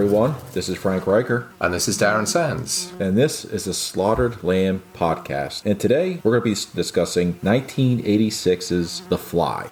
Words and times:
everyone. 0.00 0.34
This 0.54 0.70
is 0.70 0.78
Frank 0.78 1.06
Riker. 1.06 1.50
And 1.60 1.74
this 1.74 1.86
is 1.86 1.98
Darren 1.98 2.26
Sands. 2.26 2.90
And 2.98 3.18
this 3.18 3.44
is 3.44 3.66
the 3.66 3.74
Slaughtered 3.74 4.42
Lamb 4.42 4.82
podcast. 4.94 5.66
And 5.66 5.78
today 5.78 6.22
we're 6.24 6.40
going 6.40 6.54
to 6.54 6.66
be 6.66 6.74
discussing 6.74 7.34
1986's 7.40 9.00
The 9.10 9.18
Fly. 9.18 9.68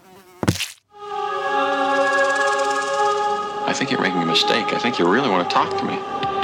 I 3.64 3.72
think 3.74 3.90
you're 3.90 4.02
making 4.02 4.20
a 4.20 4.26
mistake. 4.26 4.66
I 4.74 4.78
think 4.78 4.98
you 4.98 5.10
really 5.10 5.30
want 5.30 5.48
to 5.48 5.54
talk 5.54 5.70
to 5.78 5.84
me. 5.86 5.96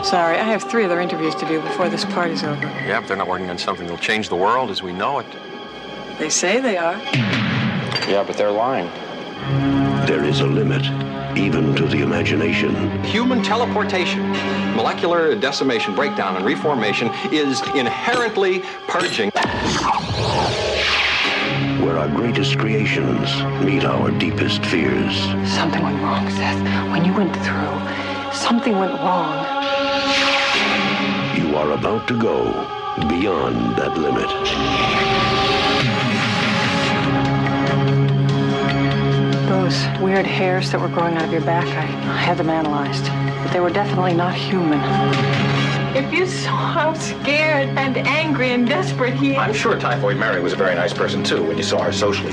Sorry, 0.03 0.39
I 0.39 0.45
have 0.45 0.63
three 0.63 0.87
other 0.87 0.99
interviews 0.99 1.35
to 1.35 1.47
do 1.47 1.61
before 1.61 1.91
this 1.91 2.07
party's 2.07 2.43
over. 2.43 2.63
Yeah, 2.63 3.01
but 3.01 3.09
they're 3.09 3.19
not 3.19 3.29
working 3.29 3.51
on 3.51 3.59
something 3.59 3.87
that'll 3.87 4.03
change 4.03 4.31
the 4.31 4.37
world 4.37 4.71
as 4.71 4.83
we 4.83 4.95
know 4.95 5.19
it. 5.19 5.27
They 6.19 6.31
say 6.31 6.59
they 6.59 6.79
are. 6.79 6.97
Yeah, 8.09 8.25
but 8.27 8.39
they're 8.39 8.51
lying. 8.51 8.91
There 10.07 10.25
is 10.25 10.41
a 10.41 10.47
limit, 10.47 10.85
even 11.37 11.75
to 11.75 11.87
the 11.87 12.01
imagination. 12.01 13.03
Human 13.05 13.43
teleportation, 13.43 14.31
molecular 14.75 15.35
decimation, 15.35 15.95
breakdown, 15.95 16.37
and 16.37 16.45
reformation 16.45 17.11
is 17.33 17.61
inherently 17.75 18.63
purging. 18.87 19.31
Where 21.85 21.99
our 21.99 22.09
greatest 22.09 22.59
creations 22.59 23.29
meet 23.65 23.85
our 23.85 24.11
deepest 24.11 24.65
fears. 24.67 25.15
Something 25.51 25.83
went 25.83 26.01
wrong, 26.01 26.31
Seth. 26.31 26.91
When 26.91 27.05
you 27.05 27.13
went 27.13 27.35
through, 27.37 28.33
something 28.33 28.79
went 28.79 28.93
wrong. 28.95 29.45
You 31.37 31.57
are 31.57 31.73
about 31.73 32.09
to 32.09 32.19
go 32.19 32.53
beyond 33.09 33.77
that 33.77 33.97
limit. 33.99 35.14
Those 39.55 39.87
weird 40.01 40.27
hairs 40.27 40.73
that 40.73 40.81
were 40.81 40.89
growing 40.89 41.15
out 41.15 41.23
of 41.23 41.31
your 41.31 41.41
back, 41.43 41.65
I, 41.65 41.85
I 42.13 42.17
had 42.17 42.39
them 42.39 42.51
analyzed. 42.51 43.05
But 43.41 43.53
they 43.53 43.61
were 43.61 43.71
definitely 43.71 44.13
not 44.13 44.35
human. 44.35 44.81
If 45.97 46.13
you 46.13 46.27
saw 46.27 46.73
how 46.73 46.95
scared 46.95 47.69
and 47.79 47.97
angry 47.99 48.51
and 48.51 48.67
desperate 48.67 49.15
he 49.15 49.31
is. 49.31 49.39
I'm 49.39 49.55
sure 49.55 49.79
Typhoid 49.79 50.17
Mary 50.17 50.43
was 50.43 50.55
a 50.55 50.57
very 50.57 50.75
nice 50.75 50.93
person 50.93 51.23
too 51.23 51.45
when 51.45 51.57
you 51.57 51.63
saw 51.63 51.83
her 51.83 51.93
socially. 51.93 52.33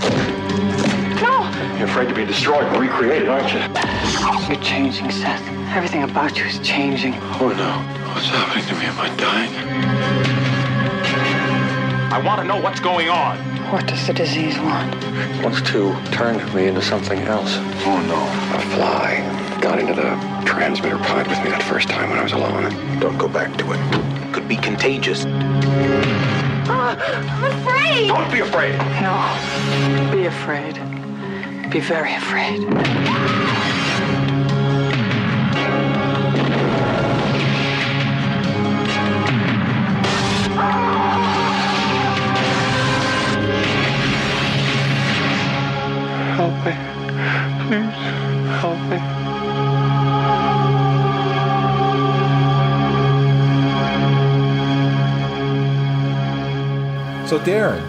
No! 1.22 1.48
You're 1.78 1.88
afraid 1.88 2.10
to 2.10 2.16
be 2.16 2.26
destroyed 2.26 2.64
and 2.64 2.82
recreated, 2.82 3.30
aren't 3.30 3.54
you? 3.54 3.60
You're 4.52 4.64
changing, 4.64 5.12
Seth. 5.12 5.48
Everything 5.76 6.02
about 6.02 6.36
you 6.40 6.46
is 6.46 6.58
changing. 6.68 7.14
Oh 7.40 7.54
no. 7.56 7.72
What's 8.14 8.30
happening 8.30 8.66
to 8.66 8.74
me? 8.74 8.86
Am 8.86 9.00
I 9.00 9.16
dying? 9.16 9.54
I 12.12 12.20
want 12.26 12.42
to 12.42 12.48
know 12.48 12.60
what's 12.60 12.80
going 12.80 13.10
on. 13.10 13.51
What 13.72 13.88
does 13.88 14.06
the 14.06 14.12
disease 14.12 14.60
want? 14.60 14.94
Wants 15.42 15.62
to 15.72 15.96
turn 16.12 16.36
me 16.54 16.68
into 16.68 16.82
something 16.82 17.20
else. 17.20 17.56
Oh 17.86 18.02
no. 18.06 18.20
A 18.58 18.62
fly 18.76 19.60
got 19.62 19.80
into 19.80 19.94
the 19.94 20.12
transmitter 20.46 20.98
pod 20.98 21.26
with 21.28 21.42
me 21.42 21.52
that 21.52 21.64
first 21.64 21.88
time 21.88 22.10
when 22.10 22.20
I 22.20 22.24
was 22.24 22.34
alone. 22.34 23.00
Don't 23.00 23.18
go 23.18 23.30
back 23.30 23.58
to 23.60 23.72
it. 23.72 24.34
Could 24.34 24.50
be 24.50 24.58
contagious. 24.58 25.24
Ah, 26.68 26.98
I'm 27.00 27.46
afraid! 27.46 28.08
Don't 28.10 28.30
be 28.30 28.42
afraid. 28.42 28.78
No. 29.00 30.12
Be 30.12 30.26
afraid. 30.26 30.76
Be 31.72 31.80
very 31.80 32.14
afraid. 32.14 32.68
So, 57.32 57.40
Darren, 57.40 57.80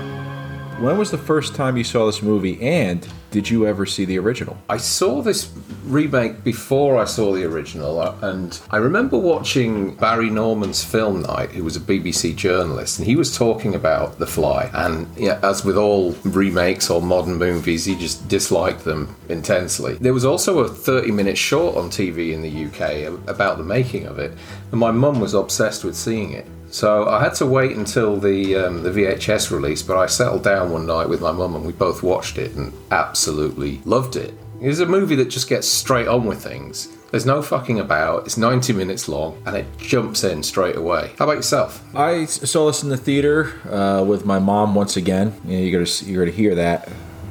when 0.81 0.99
was 0.99 1.11
the 1.11 1.19
first 1.19 1.57
time 1.57 1.77
you 1.77 1.83
saw 1.83 2.07
this 2.07 2.23
movie 2.23 2.63
and 2.63 3.05
did 3.33 3.51
you 3.51 3.67
ever 3.67 3.87
see 3.87 4.05
the 4.05 4.17
original? 4.21 4.57
I 4.69 4.77
saw 4.77 5.21
this 5.21 5.53
remake 5.83 6.45
before 6.45 6.97
I 6.97 7.07
saw 7.07 7.33
the 7.33 7.43
original, 7.47 7.99
uh, 7.99 8.15
and 8.23 8.61
I 8.71 8.77
remember 8.77 9.19
watching 9.19 9.97
Barry 9.97 10.31
Norman's 10.31 10.85
film 10.85 11.23
night, 11.23 11.51
who 11.51 11.65
was 11.65 11.75
a 11.75 11.81
BBC 11.81 12.37
journalist, 12.37 13.01
and 13.01 13.09
he 13.09 13.17
was 13.17 13.37
talking 13.37 13.75
about 13.75 14.21
The 14.21 14.29
Fly. 14.29 14.71
And 14.75 15.09
yeah, 15.17 15.41
as 15.43 15.65
with 15.65 15.77
all 15.77 16.13
remakes 16.23 16.89
or 16.89 17.03
modern 17.03 17.35
movies, 17.35 17.85
he 17.85 17.97
just 17.97 18.29
disliked 18.29 18.85
them 18.85 19.17
intensely. 19.29 19.95
There 19.95 20.15
was 20.15 20.25
also 20.25 20.61
a 20.61 20.69
30 20.69 21.11
minute 21.11 21.37
short 21.37 21.77
on 21.77 21.91
TV 21.91 22.33
in 22.33 22.43
the 22.43 22.67
UK 22.67 23.29
about 23.29 23.59
the 23.59 23.65
making 23.65 24.07
of 24.07 24.21
it, 24.21 24.39
and 24.71 24.79
my 24.79 24.93
mum 24.93 25.19
was 25.19 25.35
obsessed 25.35 25.83
with 25.83 25.97
seeing 25.97 26.31
it. 26.31 26.47
So 26.73 27.07
I 27.07 27.23
had 27.23 27.35
to 27.35 27.45
wait 27.45 27.77
until 27.77 28.17
the 28.17 28.57
um, 28.57 28.83
the 28.83 28.91
VHS 28.91 29.51
release, 29.51 29.83
but 29.83 29.99
I 29.99 30.07
settled 30.07 30.43
down 30.43 30.73
one 30.73 30.87
night 30.87 31.07
with 31.07 31.21
my 31.21 31.31
mum 31.31 31.55
and 31.55 31.67
we 31.67 31.73
both 31.73 32.03
watched 32.03 32.39
it 32.39 32.53
and 32.57 32.73
absolutely 32.91 33.83
loved 33.85 34.17
it. 34.17 34.33
It's 34.59 34.79
a 34.79 34.87
movie 34.87 35.15
that 35.17 35.27
just 35.27 35.51
gets 35.51 35.69
straight 35.69 36.09
on 36.09 36.25
with 36.25 36.43
things. 36.43 36.89
There's 37.11 37.27
no 37.27 37.43
fucking 37.43 37.79
about. 37.79 38.25
It's 38.25 38.39
90 38.39 38.73
minutes 38.73 39.07
long 39.07 39.41
and 39.45 39.55
it 39.55 39.67
jumps 39.77 40.25
in 40.25 40.43
straight 40.43 40.77
away. 40.77 41.13
How 41.19 41.27
about 41.27 41.37
yourself? 41.37 41.85
I 41.95 42.25
saw 42.25 42.69
this 42.69 42.83
in 42.83 42.89
the 42.89 42.97
theater 42.97 43.53
uh, 43.71 44.03
with 44.03 44.25
my 44.25 44.39
mom 44.39 44.75
once 44.75 44.97
again. 44.97 45.39
You 45.45 45.59
know, 45.59 45.65
you're 45.65 45.85
to 45.85 46.05
you're 46.07 46.25
to 46.25 46.33
hear 46.33 46.55
that 46.55 46.89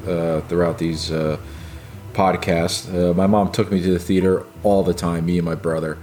uh, 0.08 0.42
throughout 0.42 0.78
these 0.78 1.12
uh, 1.12 1.38
podcasts. 2.14 2.94
Uh, 2.94 3.16
my 3.16 3.26
mom 3.26 3.52
took 3.52 3.72
me 3.72 3.82
to 3.82 3.92
the 3.92 4.00
theater 4.00 4.46
all 4.62 4.84
the 4.84 4.94
time, 4.94 5.26
me 5.26 5.40
and 5.40 5.46
my 5.46 5.56
brother. 5.56 5.98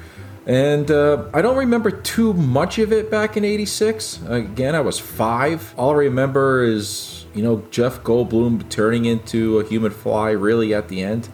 And 0.49 0.91
uh, 0.91 1.27
I 1.35 1.43
don't 1.43 1.59
remember 1.59 1.91
too 1.91 2.33
much 2.33 2.79
of 2.79 2.91
it 2.91 3.11
back 3.11 3.37
in 3.37 3.45
'86. 3.45 4.21
Again, 4.27 4.75
I 4.75 4.81
was 4.81 4.99
five. 4.99 5.75
All 5.77 5.91
I 5.91 5.97
remember 5.97 6.65
is, 6.65 7.27
you 7.35 7.43
know, 7.43 7.67
Jeff 7.71 8.03
Goldblum 8.03 8.67
turning 8.71 9.05
into 9.05 9.59
a 9.59 9.69
human 9.69 9.93
fly 9.93 10.31
really 10.31 10.73
at 10.73 10.89
the 10.89 11.03
end. 11.03 11.29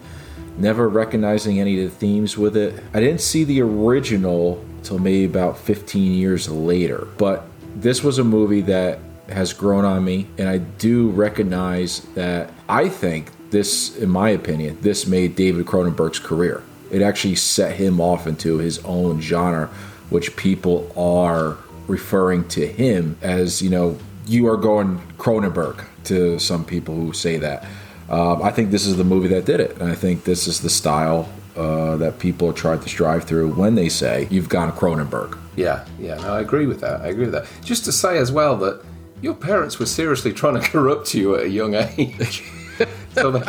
Never 0.57 0.89
recognizing 0.89 1.61
any 1.61 1.81
of 1.81 1.89
the 1.89 1.95
themes 1.95 2.37
with 2.37 2.57
it. 2.57 2.83
I 2.93 2.99
didn't 2.99 3.21
see 3.21 3.45
the 3.45 3.61
original 3.61 4.63
till 4.83 4.99
maybe 4.99 5.23
about 5.23 5.57
15 5.57 6.11
years 6.11 6.49
later. 6.49 7.07
But 7.17 7.47
this 7.73 8.03
was 8.03 8.19
a 8.19 8.23
movie 8.25 8.61
that 8.61 8.99
has 9.29 9.53
grown 9.53 9.85
on 9.85 10.03
me, 10.03 10.27
and 10.37 10.49
I 10.49 10.57
do 10.57 11.09
recognize 11.09 12.01
that 12.15 12.51
I 12.67 12.89
think 12.89 13.31
this, 13.49 13.95
in 13.95 14.09
my 14.09 14.29
opinion, 14.29 14.77
this 14.81 15.07
made 15.07 15.37
David 15.37 15.65
Cronenberg's 15.65 16.19
career 16.19 16.61
it 16.91 17.01
actually 17.01 17.35
set 17.35 17.75
him 17.75 17.99
off 17.99 18.27
into 18.27 18.57
his 18.57 18.79
own 18.85 19.21
genre, 19.21 19.67
which 20.09 20.35
people 20.35 20.91
are 20.97 21.57
referring 21.87 22.47
to 22.49 22.65
him 22.65 23.17
as, 23.21 23.61
you 23.61 23.69
know, 23.69 23.97
you 24.27 24.47
are 24.47 24.57
going 24.57 24.99
Cronenberg 25.17 25.85
to 26.05 26.39
some 26.39 26.65
people 26.65 26.95
who 26.95 27.13
say 27.13 27.37
that. 27.37 27.65
Um, 28.09 28.41
I 28.41 28.51
think 28.51 28.71
this 28.71 28.85
is 28.85 28.97
the 28.97 29.03
movie 29.03 29.27
that 29.29 29.45
did 29.45 29.59
it. 29.59 29.77
And 29.79 29.91
I 29.91 29.95
think 29.95 30.23
this 30.23 30.47
is 30.47 30.61
the 30.61 30.69
style 30.69 31.29
uh, 31.55 31.95
that 31.97 32.19
people 32.19 32.53
try 32.53 32.77
to 32.77 32.89
strive 32.89 33.23
through 33.23 33.53
when 33.53 33.75
they 33.75 33.89
say 33.89 34.27
you've 34.29 34.49
gone 34.49 34.71
Cronenberg. 34.71 35.37
Yeah, 35.55 35.85
yeah, 35.99 36.15
no, 36.15 36.33
I 36.33 36.41
agree 36.41 36.65
with 36.65 36.81
that. 36.81 37.01
I 37.01 37.07
agree 37.07 37.25
with 37.25 37.33
that. 37.33 37.47
Just 37.63 37.85
to 37.85 37.91
say 37.91 38.17
as 38.17 38.31
well 38.31 38.57
that 38.57 38.83
your 39.21 39.33
parents 39.33 39.79
were 39.79 39.85
seriously 39.85 40.33
trying 40.33 40.59
to 40.59 40.67
corrupt 40.69 41.13
you 41.13 41.35
at 41.35 41.43
a 41.43 41.49
young 41.49 41.73
age. 41.75 42.43
so, 43.13 43.31
they, 43.31 43.39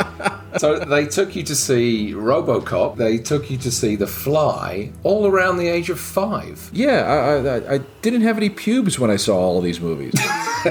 so 0.57 0.79
they 0.79 1.05
took 1.05 1.35
you 1.35 1.43
to 1.43 1.55
see 1.55 2.13
RoboCop. 2.13 2.95
They 2.95 3.17
took 3.17 3.51
you 3.51 3.57
to 3.57 3.71
see 3.71 3.95
The 3.95 4.07
Fly, 4.07 4.91
all 5.03 5.27
around 5.27 5.57
the 5.57 5.67
age 5.67 5.89
of 5.89 5.99
five. 5.99 6.69
Yeah, 6.71 7.01
I, 7.01 7.47
I, 7.47 7.75
I 7.75 7.77
didn't 8.01 8.21
have 8.21 8.37
any 8.37 8.49
pubes 8.49 8.99
when 8.99 9.11
I 9.11 9.17
saw 9.17 9.37
all 9.37 9.57
of 9.57 9.63
these 9.63 9.79
movies. 9.79 10.13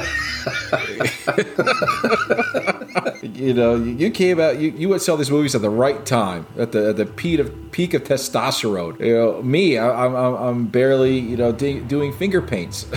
you 3.23 3.53
know, 3.53 3.77
you 3.77 4.11
came 4.11 4.41
out. 4.41 4.59
You, 4.59 4.71
you 4.71 4.89
would 4.89 5.03
sell 5.03 5.17
these 5.17 5.31
movies 5.31 5.55
at 5.55 5.63
the 5.63 5.71
right 5.71 6.05
time, 6.07 6.47
at 6.59 6.73
the 6.73 6.91
at 6.91 6.97
the 6.97 7.07
peak 7.07 7.41
of 7.41 7.73
peak 7.73 7.95
of 7.95 8.05
testosterone. 8.05 9.01
You 9.01 9.17
know, 9.17 9.43
me, 9.43 9.79
I, 9.79 10.07
I'm 10.07 10.15
I'm 10.15 10.67
barely 10.67 11.19
you 11.19 11.37
know 11.37 11.53
doing 11.53 12.13
finger 12.13 12.43
paints. 12.43 12.87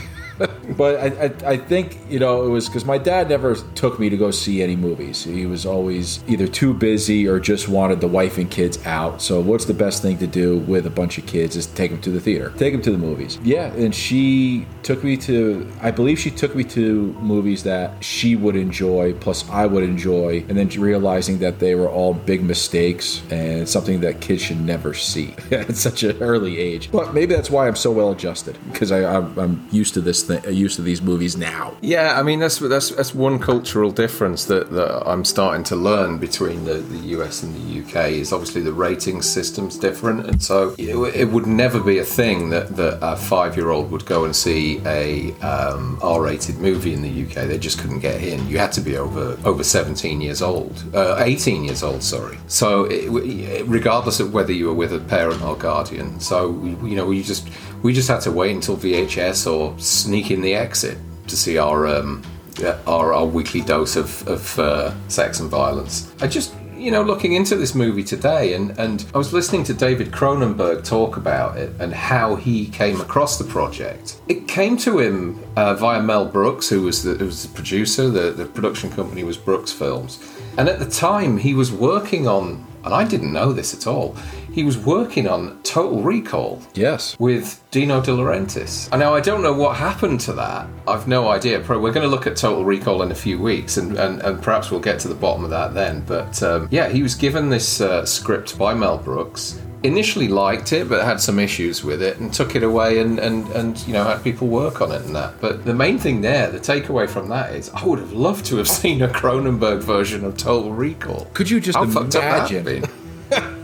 but 0.78 0.96
I, 1.00 1.26
I, 1.26 1.52
I, 1.52 1.58
think 1.58 1.98
you 2.10 2.20
know 2.20 2.46
it 2.46 2.50
was 2.50 2.68
because 2.68 2.86
my 2.86 2.98
dad 2.98 3.30
never 3.30 3.56
took 3.76 4.00
me 4.00 4.10
to 4.10 4.18
go 4.18 4.32
see 4.32 4.64
any 4.64 4.76
movies. 4.76 5.24
He 5.24 5.46
was 5.46 5.66
always 5.66 6.24
either 6.28 6.48
too 6.48 6.74
busy 6.74 7.28
or 7.28 7.40
just 7.40 7.68
wanted 7.68 8.02
the 8.02 8.08
wife 8.08 8.38
and 8.38 8.50
kids 8.50 8.84
out. 8.86 9.22
So 9.22 9.42
what's 9.42 9.66
the 9.66 9.74
best 9.74 10.02
thing 10.02 10.18
to 10.20 10.28
do 10.28 10.60
with 10.60 10.86
a 10.86 10.90
bunch 10.90 11.18
of 11.18 11.26
kids 11.26 11.56
is 11.56 11.68
take 11.68 11.92
them 11.92 12.02
to 12.02 12.12
the 12.12 12.20
theater, 12.20 12.54
take 12.58 12.74
them 12.74 12.82
to 12.84 12.92
the 12.92 12.98
movies. 12.98 13.38
Yeah, 13.44 13.74
and 13.74 13.94
she 13.94 14.66
took 14.84 15.04
me 15.04 15.18
to. 15.18 15.70
I 15.82 15.92
believe 15.92 16.20
she 16.20 16.32
took 16.32 16.56
me 16.56 16.64
to 16.66 17.14
movies 17.20 17.64
that 17.64 18.04
she 18.04 18.36
would 18.36 18.56
enjoy, 18.56 19.14
plus 19.14 19.48
I 19.50 19.66
would 19.66 19.84
enjoy, 19.84 20.46
and 20.48 20.58
then 20.58 20.70
realizing 20.70 21.40
that 21.40 21.60
they 21.60 21.76
were 21.76 21.90
all 21.90 22.14
big 22.14 22.44
mistakes 22.44 23.22
and 23.30 23.68
something 23.68 24.02
that 24.02 24.22
kids 24.22 24.42
should 24.42 24.62
never 24.62 24.94
see 24.94 25.36
at 25.52 25.76
such 25.76 26.04
an 26.04 26.22
early 26.22 26.60
age. 26.60 26.92
But 26.92 27.14
maybe 27.14 27.36
that's 27.36 27.50
why 27.50 27.68
I'm 27.68 27.76
so 27.76 27.92
well 27.92 28.12
adjusted 28.12 28.58
because 28.72 28.92
I'm, 28.92 29.38
I'm 29.38 29.68
used 29.72 29.94
to 29.96 30.02
this 30.02 30.29
th- 30.30 30.46
used 30.56 30.76
to 30.78 30.81
these 30.81 31.02
movies 31.02 31.36
now. 31.36 31.76
Yeah, 31.81 32.20
I 32.20 32.24
mean 32.24 32.40
that's 32.40 32.60
that's 32.60 32.90
that's 32.92 33.14
one 33.14 33.40
cultural 33.40 33.92
difference 33.92 34.46
that, 34.46 34.72
that 34.72 35.08
I'm 35.08 35.26
starting 35.26 35.64
to 35.66 35.76
learn 35.76 36.18
between 36.18 36.66
the, 36.66 36.76
the 36.76 37.00
US 37.20 37.44
and 37.44 37.54
the 37.56 37.81
UK 37.81 38.12
is 38.12 38.31
obviously 38.31 38.62
the 38.62 38.74
rating 38.74 39.22
system's 39.22 39.78
different, 39.78 40.28
and 40.28 40.42
so 40.42 40.76
it, 40.78 40.96
it 41.16 41.30
would 41.30 41.48
never 41.48 41.80
be 41.80 42.00
a 42.00 42.04
thing 42.04 42.50
that, 42.52 42.76
that 42.76 43.00
a 43.02 43.16
five 43.16 43.56
year 43.58 43.70
old 43.72 43.92
would 43.92 44.06
go 44.06 44.26
and 44.26 44.36
see 44.36 44.81
a 44.86 45.34
um, 45.42 46.00
R-rated 46.02 46.58
movie 46.58 46.94
in 46.94 47.02
the 47.02 47.24
UK. 47.26 47.48
They 47.48 47.58
just 47.58 47.80
couldn't 47.80 48.00
get 48.00 48.24
in. 48.24 48.48
You 48.48 48.58
had 48.58 48.72
to 48.74 48.81
be 48.81 48.98
over 48.98 49.38
over 49.46 49.64
17 49.64 50.22
years 50.22 50.42
old, 50.42 50.84
uh, 50.94 51.18
18 51.20 51.64
years 51.64 51.84
old, 51.84 52.04
sorry. 52.04 52.38
So 52.48 52.86
it, 52.86 53.10
regardless 53.68 54.20
of 54.20 54.34
whether 54.34 54.54
you 54.54 54.68
were 54.68 54.74
with 54.74 54.94
a 54.94 55.00
parent 55.00 55.42
or 55.42 55.56
guardian, 55.56 56.20
so 56.20 56.52
you 56.64 56.96
know 56.96 57.12
you 57.12 57.24
just 57.24 57.48
we 57.81 57.94
just 57.94 58.08
had 58.08 58.22
to 58.22 58.31
wait 58.31 58.56
until 58.56 58.78
VHS 58.78 59.52
or 59.52 59.78
sneak 59.80 60.31
in 60.31 60.42
the 60.42 60.56
exit 60.56 60.98
to 61.28 61.38
see 61.38 61.58
our 61.58 61.88
um, 61.88 62.24
our, 62.86 63.14
our 63.14 63.26
weekly 63.26 63.62
dose 63.62 63.96
of, 63.96 64.28
of 64.28 64.60
uh, 64.60 64.94
sex 65.08 65.40
and 65.40 65.50
violence. 65.50 66.14
I 66.22 66.28
just 66.28 66.54
you 66.80 66.92
know, 66.92 67.04
looking 67.04 67.34
into 67.34 67.58
this 67.58 67.76
movie 67.76 68.04
today, 68.04 68.54
and, 68.54 68.78
and 68.80 69.06
I 69.14 69.18
was 69.18 69.34
listening 69.34 69.66
to 69.66 69.74
David 69.74 70.12
Cronenberg 70.12 70.86
talk 70.86 71.18
about 71.18 71.58
it 71.58 71.74
and 71.80 71.94
how 71.94 72.36
he 72.36 72.68
came 72.68 73.02
across 73.02 73.38
the 73.38 73.44
project. 73.44 74.22
It 74.30 74.48
came 74.48 74.78
to 74.78 75.00
him 75.00 75.44
uh, 75.58 75.74
via 75.76 76.02
Mel 76.02 76.26
Brooks, 76.26 76.70
who 76.70 76.84
was 76.84 77.04
the, 77.04 77.16
who 77.16 77.26
was 77.26 77.44
the 77.44 77.54
producer. 77.54 78.10
The, 78.10 78.31
the 78.31 78.46
production 78.46 78.90
company 78.90 79.24
was 79.24 79.38
Brooks 79.38 79.74
Films. 79.74 80.20
And 80.58 80.70
at 80.70 80.80
the 80.80 80.90
time, 80.90 81.38
he 81.38 81.54
was 81.54 81.72
working 81.72 82.28
on, 82.28 82.66
and 82.86 82.94
I 82.94 83.04
didn't 83.06 83.34
know 83.34 83.52
this 83.52 83.74
at 83.74 83.86
all, 83.86 84.16
he 84.60 84.66
was 84.66 84.78
working 84.78 85.26
on 85.26 85.58
Total 85.64 86.04
Recall. 86.04 86.62
Yes. 86.74 87.18
With 87.18 87.64
Dino 87.72 88.02
De 88.02 88.12
Laurentiis. 88.12 88.90
And 88.92 89.00
now 89.00 89.16
I 89.16 89.22
don't 89.22 89.42
know 89.42 89.54
what 89.54 89.78
happened 89.78 90.20
to 90.22 90.34
that. 90.34 90.68
I've 90.86 91.08
no 91.08 91.30
idea. 91.30 91.60
We're 91.60 91.94
going 91.94 92.02
to 92.02 92.10
look 92.10 92.28
at 92.28 92.36
Total 92.36 92.66
Recall 92.66 93.02
in 93.02 93.12
a 93.14 93.16
few 93.16 93.40
weeks, 93.40 93.78
and, 93.78 93.98
and, 93.98 94.22
and 94.22 94.42
perhaps 94.42 94.70
we'll 94.70 94.82
get 94.82 95.00
to 95.00 95.08
the 95.08 95.16
bottom 95.16 95.46
of 95.46 95.50
that 95.52 95.74
then. 95.74 96.02
But 96.02 96.44
um, 96.44 96.68
yeah, 96.72 96.90
he 96.90 97.02
was 97.02 97.16
given 97.16 97.48
this 97.48 97.80
uh, 97.80 98.06
script 98.06 98.58
by 98.58 98.74
Mel 98.74 98.98
Brooks. 98.98 99.62
Initially 99.84 100.28
liked 100.28 100.74
it, 100.74 100.90
but 100.90 101.06
had 101.06 101.22
some 101.22 101.40
issues 101.40 101.82
with 101.82 102.02
it, 102.02 102.18
and 102.18 102.34
took 102.34 102.54
it 102.54 102.64
away 102.64 103.00
and, 103.00 103.18
and, 103.18 103.48
and 103.52 103.80
you 103.88 103.94
know 103.94 104.04
had 104.04 104.22
people 104.22 104.50
work 104.50 104.82
on 104.82 104.92
it 104.92 105.04
and 105.04 105.16
that. 105.16 105.40
But 105.40 105.64
the 105.64 105.74
main 105.74 105.98
thing 105.98 106.20
there, 106.20 106.52
the 106.52 106.60
takeaway 106.60 107.10
from 107.10 107.30
that 107.30 107.56
is, 107.56 107.70
I 107.70 107.86
would 107.86 108.00
have 108.00 108.12
loved 108.12 108.46
to 108.48 108.58
have 108.58 108.68
seen 108.82 109.02
a 109.02 109.08
Cronenberg 109.08 109.82
version 109.82 110.26
of 110.26 110.36
Total 110.36 110.74
Recall. 110.74 111.30
Could 111.34 111.50
you 111.50 111.62
just 111.62 111.78
How 111.78 111.86
fucked 111.86 112.18
up 112.18 112.24
that 112.24 112.52
imagine? 112.52 112.90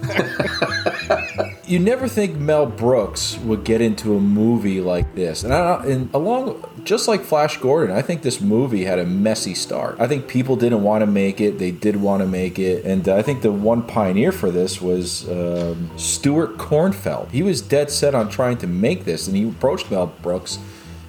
you 1.67 1.79
never 1.79 2.07
think 2.07 2.35
Mel 2.35 2.65
Brooks 2.65 3.37
would 3.39 3.63
get 3.63 3.81
into 3.81 4.15
a 4.15 4.19
movie 4.19 4.81
like 4.81 5.15
this, 5.15 5.43
and, 5.43 5.53
I, 5.53 5.83
and 5.85 6.13
along 6.13 6.63
just 6.83 7.07
like 7.07 7.21
Flash 7.21 7.57
Gordon, 7.57 7.95
I 7.95 8.01
think 8.01 8.21
this 8.21 8.39
movie 8.39 8.85
had 8.85 8.99
a 8.99 9.05
messy 9.05 9.55
start. 9.55 9.99
I 9.99 10.07
think 10.07 10.27
people 10.27 10.55
didn't 10.55 10.83
want 10.83 11.01
to 11.01 11.07
make 11.07 11.41
it; 11.41 11.57
they 11.57 11.71
did 11.71 11.95
want 11.95 12.21
to 12.21 12.27
make 12.27 12.59
it, 12.59 12.85
and 12.85 13.07
I 13.07 13.21
think 13.21 13.41
the 13.41 13.51
one 13.51 13.83
pioneer 13.83 14.31
for 14.31 14.51
this 14.51 14.81
was 14.81 15.27
um, 15.29 15.89
Stuart 15.97 16.57
Cornfeld. 16.57 17.31
He 17.31 17.43
was 17.43 17.61
dead 17.61 17.89
set 17.89 18.13
on 18.13 18.29
trying 18.29 18.57
to 18.59 18.67
make 18.67 19.05
this, 19.05 19.27
and 19.27 19.35
he 19.35 19.47
approached 19.47 19.89
Mel 19.91 20.07
Brooks. 20.21 20.59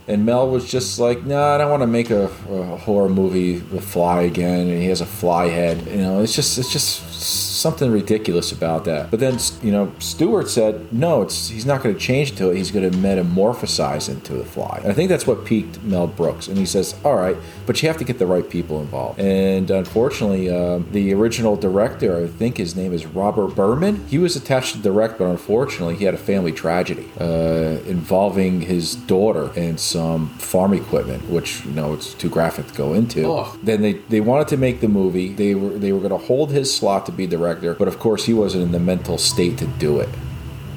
And 0.08 0.24
Mel 0.24 0.48
was 0.48 0.70
just 0.70 1.00
like, 1.00 1.24
"No, 1.24 1.34
nah, 1.34 1.54
I 1.56 1.58
don't 1.58 1.70
want 1.70 1.82
to 1.82 1.88
make 1.88 2.10
a, 2.10 2.26
a 2.48 2.76
horror 2.76 3.08
movie 3.08 3.58
with 3.58 3.84
Fly 3.84 4.22
again." 4.22 4.68
And 4.68 4.80
he 4.80 4.86
has 4.86 5.00
a 5.00 5.06
fly 5.06 5.48
head. 5.48 5.84
You 5.88 5.96
know, 5.96 6.22
it's 6.22 6.32
just, 6.32 6.56
it's 6.58 6.72
just 6.72 7.15
something 7.16 7.90
ridiculous 7.90 8.52
about 8.52 8.84
that. 8.84 9.10
But 9.10 9.20
then, 9.20 9.38
you 9.62 9.72
know, 9.72 9.92
Stuart 9.98 10.48
said, 10.48 10.92
no, 10.92 11.22
it's 11.22 11.48
he's 11.48 11.66
not 11.66 11.82
going 11.82 11.94
to 11.94 12.00
change 12.00 12.30
into 12.30 12.50
it. 12.50 12.56
He's 12.56 12.70
going 12.70 12.90
to 12.90 12.96
metamorphosize 12.98 14.08
into 14.08 14.34
the 14.34 14.44
fly. 14.44 14.80
And 14.82 14.90
I 14.90 14.94
think 14.94 15.08
that's 15.08 15.26
what 15.26 15.44
piqued 15.44 15.82
Mel 15.82 16.06
Brooks. 16.06 16.48
And 16.48 16.58
he 16.58 16.66
says, 16.66 16.94
all 17.04 17.16
right, 17.16 17.36
but 17.66 17.82
you 17.82 17.88
have 17.88 17.98
to 17.98 18.04
get 18.04 18.18
the 18.18 18.26
right 18.26 18.48
people 18.48 18.80
involved. 18.80 19.18
And 19.18 19.70
unfortunately, 19.70 20.50
uh, 20.50 20.80
the 20.92 21.12
original 21.14 21.56
director, 21.56 22.24
I 22.24 22.26
think 22.26 22.56
his 22.56 22.76
name 22.76 22.92
is 22.92 23.06
Robert 23.06 23.54
Bierman, 23.54 24.06
he 24.06 24.18
was 24.18 24.36
attached 24.36 24.74
to 24.74 24.82
direct, 24.82 25.18
but 25.18 25.26
unfortunately, 25.26 25.96
he 25.96 26.04
had 26.04 26.14
a 26.14 26.18
family 26.18 26.52
tragedy 26.52 27.08
uh, 27.20 27.78
involving 27.86 28.60
his 28.62 28.94
daughter 28.94 29.50
and 29.56 29.80
some 29.80 30.28
farm 30.38 30.72
equipment, 30.74 31.28
which, 31.28 31.64
you 31.64 31.72
know, 31.72 31.94
it's 31.94 32.14
too 32.14 32.28
graphic 32.28 32.66
to 32.68 32.74
go 32.74 32.92
into. 32.92 33.26
Oh. 33.26 33.56
Then 33.62 33.82
they, 33.82 33.94
they 33.94 34.20
wanted 34.20 34.48
to 34.48 34.56
make 34.56 34.80
the 34.80 34.88
movie. 34.88 35.32
They 35.32 35.54
were, 35.54 35.70
they 35.70 35.92
were 35.92 36.00
going 36.00 36.10
to 36.10 36.26
hold 36.26 36.50
his 36.50 36.74
slot 36.74 37.05
to 37.06 37.12
be 37.12 37.26
director, 37.26 37.74
but 37.74 37.88
of 37.88 37.98
course, 37.98 38.24
he 38.24 38.34
wasn't 38.34 38.62
in 38.64 38.72
the 38.72 38.80
mental 38.80 39.18
state 39.18 39.58
to 39.58 39.66
do 39.66 40.00
it. 40.00 40.08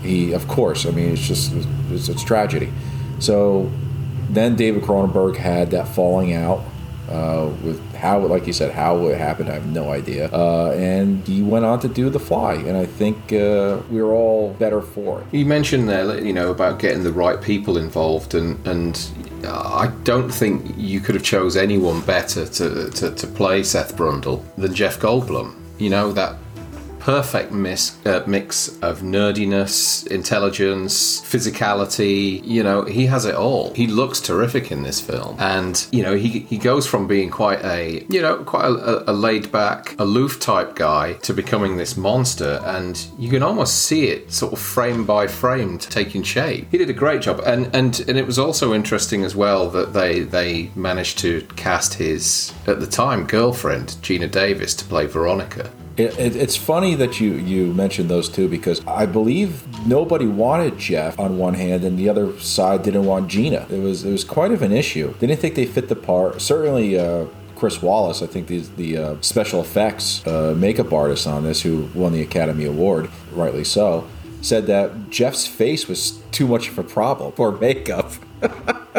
He, 0.01 0.31
of 0.33 0.47
course, 0.47 0.85
I 0.85 0.91
mean, 0.91 1.11
it's 1.11 1.27
just, 1.27 1.53
it's, 1.91 2.07
it's 2.07 2.23
tragedy. 2.23 2.71
So 3.19 3.69
then 4.29 4.55
David 4.55 4.83
Cronenberg 4.83 5.35
had 5.35 5.71
that 5.71 5.87
falling 5.87 6.33
out 6.33 6.63
uh, 7.09 7.51
with 7.63 7.81
how, 7.95 8.19
like 8.19 8.45
you 8.45 8.53
said, 8.53 8.71
how 8.71 9.07
it 9.07 9.17
happened. 9.17 9.49
I 9.49 9.55
have 9.55 9.65
no 9.65 9.91
idea. 9.91 10.29
Uh, 10.31 10.71
and 10.77 11.25
he 11.27 11.41
went 11.41 11.65
on 11.65 11.79
to 11.79 11.87
do 11.87 12.09
The 12.09 12.19
Fly, 12.19 12.53
and 12.53 12.77
I 12.77 12.85
think 12.85 13.33
uh, 13.33 13.79
we 13.89 13.99
are 13.99 14.11
all 14.11 14.53
better 14.53 14.81
for 14.81 15.21
it. 15.21 15.27
You 15.31 15.45
mentioned 15.45 15.89
there, 15.89 16.23
you 16.23 16.33
know, 16.33 16.51
about 16.51 16.79
getting 16.79 17.03
the 17.03 17.11
right 17.11 17.41
people 17.41 17.77
involved, 17.77 18.35
and 18.35 18.65
and 18.67 19.09
I 19.43 19.91
don't 20.03 20.29
think 20.29 20.73
you 20.77 20.99
could 20.99 21.15
have 21.15 21.23
chose 21.23 21.57
anyone 21.57 22.01
better 22.01 22.45
to 22.45 22.89
to, 22.91 23.11
to 23.11 23.27
play 23.27 23.63
Seth 23.63 23.97
Brundle 23.97 24.43
than 24.55 24.73
Jeff 24.73 24.99
Goldblum. 24.99 25.55
You 25.79 25.89
know 25.89 26.11
that 26.11 26.35
perfect 26.99 27.51
mix, 27.51 27.97
uh, 28.05 28.23
mix 28.27 28.77
of 28.79 29.01
nerdiness, 29.01 30.05
intelligence, 30.07 31.21
physicality. 31.21 32.45
You 32.45 32.63
know, 32.63 32.83
he 32.83 33.07
has 33.07 33.25
it 33.25 33.35
all. 33.35 33.73
He 33.73 33.87
looks 33.87 34.19
terrific 34.19 34.71
in 34.71 34.83
this 34.83 34.99
film, 35.01 35.35
and 35.39 35.87
you 35.91 36.03
know, 36.03 36.15
he 36.15 36.39
he 36.39 36.57
goes 36.57 36.85
from 36.85 37.07
being 37.07 37.29
quite 37.29 37.63
a 37.63 38.05
you 38.09 38.21
know 38.21 38.43
quite 38.43 38.65
a, 38.65 39.09
a 39.09 39.13
laid 39.13 39.51
back, 39.51 39.95
aloof 39.99 40.39
type 40.39 40.75
guy 40.75 41.13
to 41.13 41.33
becoming 41.33 41.77
this 41.77 41.97
monster, 41.97 42.61
and 42.65 43.07
you 43.17 43.29
can 43.29 43.43
almost 43.43 43.83
see 43.83 44.07
it 44.07 44.31
sort 44.31 44.53
of 44.53 44.59
frame 44.59 45.05
by 45.05 45.27
frame 45.27 45.77
taking 45.77 46.23
shape. 46.23 46.67
He 46.71 46.77
did 46.77 46.89
a 46.89 46.93
great 46.93 47.21
job, 47.21 47.41
and 47.45 47.73
and 47.73 47.99
and 48.07 48.17
it 48.17 48.25
was 48.25 48.37
also 48.37 48.73
interesting 48.73 49.23
as 49.23 49.35
well 49.35 49.69
that 49.69 49.93
they 49.93 50.21
they 50.21 50.71
managed 50.75 51.19
to 51.19 51.41
cast 51.55 51.95
his 51.95 52.53
at 52.67 52.79
the 52.79 52.87
time 52.87 53.25
girlfriend 53.25 53.89
Geena 54.01 54.29
Davis 54.29 54.75
to 54.75 54.85
play 54.85 55.05
Veronica. 55.05 55.71
It, 55.99 56.17
it, 56.17 56.35
it's 56.37 56.55
funny 56.55 56.95
that 56.95 57.19
you 57.19 57.33
you 57.33 57.73
mentioned 57.73 58.09
those 58.09 58.29
two 58.29 58.47
because 58.47 58.81
I 58.87 59.05
believe 59.05 59.65
nobody 59.85 60.25
wanted 60.25 60.77
Jeff 60.77 61.19
on 61.19 61.37
one 61.37 61.55
hand 61.55 61.83
and 61.83 61.99
the 61.99 62.07
other 62.07 62.39
side 62.39 62.83
didn't 62.83 63.05
want 63.05 63.29
Geena. 63.29 63.69
It 63.69 63.81
was 63.81 64.05
it 64.05 64.11
was 64.11 64.23
quite 64.23 64.51
of 64.51 64.61
an 64.61 64.71
issue. 64.71 65.13
They 65.19 65.27
didn't 65.27 65.41
think 65.41 65.55
they 65.55 65.65
fit 65.65 65.89
the 65.89 65.95
part. 65.95 66.41
Certainly. 66.41 66.97
Uh, 66.97 67.25
Chris 67.55 67.79
Walas, 67.79 68.23
I 68.23 68.25
think 68.25 68.47
the, 68.47 68.59
the 68.77 68.97
uh, 68.97 69.15
special 69.19 69.59
effects 69.59 70.25
uh, 70.25 70.55
makeup 70.55 70.93
artist 70.93 71.27
on 71.27 71.43
this, 71.43 71.61
who 71.61 71.89
won 71.93 72.13
the 72.13 72.21
Academy 72.21 72.63
Award, 72.63 73.09
rightly 73.33 73.65
so, 73.65 74.07
said 74.41 74.65
that 74.67 75.09
Jeff's 75.09 75.45
face 75.45 75.85
was 75.85 76.21
too 76.31 76.47
much 76.47 76.69
of 76.69 76.79
a 76.79 76.83
problem 76.83 77.33
for 77.33 77.51
makeup. 77.51 78.13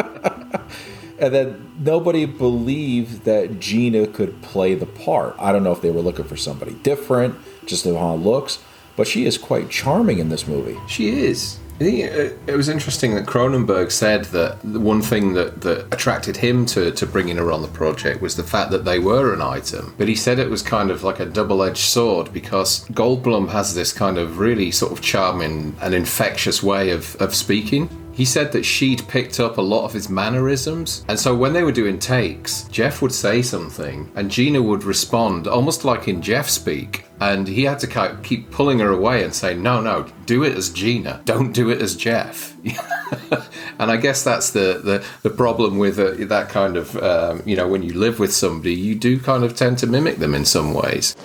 and 1.21 1.33
then 1.33 1.71
nobody 1.79 2.25
believed 2.25 3.25
that 3.25 3.59
Geena 3.59 4.11
could 4.11 4.41
play 4.41 4.73
the 4.73 4.87
part. 4.87 5.35
I 5.39 5.51
don't 5.51 5.63
know 5.63 5.71
if 5.71 5.81
they 5.81 5.91
were 5.91 6.01
looking 6.01 6.25
for 6.25 6.35
somebody 6.35 6.73
different, 6.73 7.35
just 7.67 7.85
on 7.85 8.23
looks, 8.23 8.59
but 8.95 9.07
she 9.07 9.25
is 9.25 9.37
quite 9.37 9.69
charming 9.69 10.17
in 10.17 10.29
this 10.29 10.47
movie. 10.47 10.77
She 10.87 11.09
is. 11.09 11.59
I 11.75 11.83
think 11.83 11.99
it, 11.99 12.39
it 12.45 12.55
was 12.55 12.69
interesting 12.69 13.15
that 13.15 13.25
Cronenberg 13.25 13.91
said 13.91 14.25
that 14.25 14.59
the 14.63 14.79
one 14.79 15.01
thing 15.01 15.33
that, 15.33 15.61
that 15.61 15.91
attracted 15.91 16.37
him 16.37 16.65
to, 16.67 16.91
to 16.91 17.05
bringing 17.07 17.37
her 17.37 17.51
on 17.51 17.63
the 17.63 17.67
project 17.67 18.21
was 18.21 18.35
the 18.35 18.43
fact 18.43 18.69
that 18.69 18.85
they 18.85 18.99
were 18.99 19.33
an 19.33 19.41
item. 19.41 19.95
But 19.97 20.07
he 20.07 20.15
said 20.15 20.37
it 20.37 20.49
was 20.49 20.61
kind 20.61 20.91
of 20.91 21.03
like 21.03 21.19
a 21.19 21.25
double 21.25 21.63
edged 21.63 21.77
sword 21.77 22.31
because 22.33 22.87
Goldblum 22.89 23.49
has 23.49 23.73
this 23.73 23.93
kind 23.93 24.19
of 24.19 24.37
really 24.37 24.69
sort 24.69 24.91
of 24.91 25.01
charming 25.01 25.75
and 25.81 25.95
infectious 25.95 26.61
way 26.61 26.91
of, 26.91 27.15
of 27.19 27.33
speaking. 27.33 27.89
He 28.13 28.25
said 28.25 28.51
that 28.51 28.65
she'd 28.65 29.07
picked 29.07 29.39
up 29.39 29.57
a 29.57 29.61
lot 29.61 29.85
of 29.85 29.93
his 29.93 30.09
mannerisms, 30.09 31.05
and 31.07 31.19
so 31.19 31.35
when 31.35 31.53
they 31.53 31.63
were 31.63 31.71
doing 31.71 31.97
takes, 31.97 32.63
Jeff 32.65 33.01
would 33.01 33.13
say 33.13 33.41
something, 33.41 34.11
and 34.15 34.29
Geena 34.29 34.63
would 34.63 34.83
respond 34.83 35.47
almost 35.47 35.85
like 35.85 36.07
in 36.07 36.21
Jeff 36.21 36.49
speak, 36.49 37.05
and 37.19 37.47
he 37.47 37.63
had 37.63 37.79
to 37.79 38.17
keep 38.23 38.51
pulling 38.51 38.79
her 38.79 38.89
away 38.89 39.23
and 39.23 39.33
say, 39.33 39.53
"No, 39.53 39.81
no, 39.81 40.07
do 40.25 40.43
it 40.43 40.57
as 40.57 40.69
Geena. 40.69 41.23
Don't 41.25 41.53
do 41.53 41.69
it 41.69 41.81
as 41.81 41.95
Jeff." 41.95 42.55
and 43.79 43.91
I 43.91 43.97
guess 43.97 44.23
that's 44.23 44.51
the 44.51 44.81
the, 44.83 45.05
the 45.23 45.29
problem 45.29 45.77
with 45.77 45.97
uh, 45.99 46.13
that 46.27 46.49
kind 46.49 46.77
of 46.77 46.97
um, 46.97 47.41
you 47.45 47.55
know 47.55 47.67
when 47.67 47.83
you 47.83 47.93
live 47.93 48.19
with 48.19 48.33
somebody, 48.33 48.75
you 48.75 48.95
do 48.95 49.19
kind 49.19 49.43
of 49.43 49.55
tend 49.55 49.77
to 49.79 49.87
mimic 49.87 50.17
them 50.17 50.35
in 50.35 50.45
some 50.45 50.73
ways. 50.73 51.15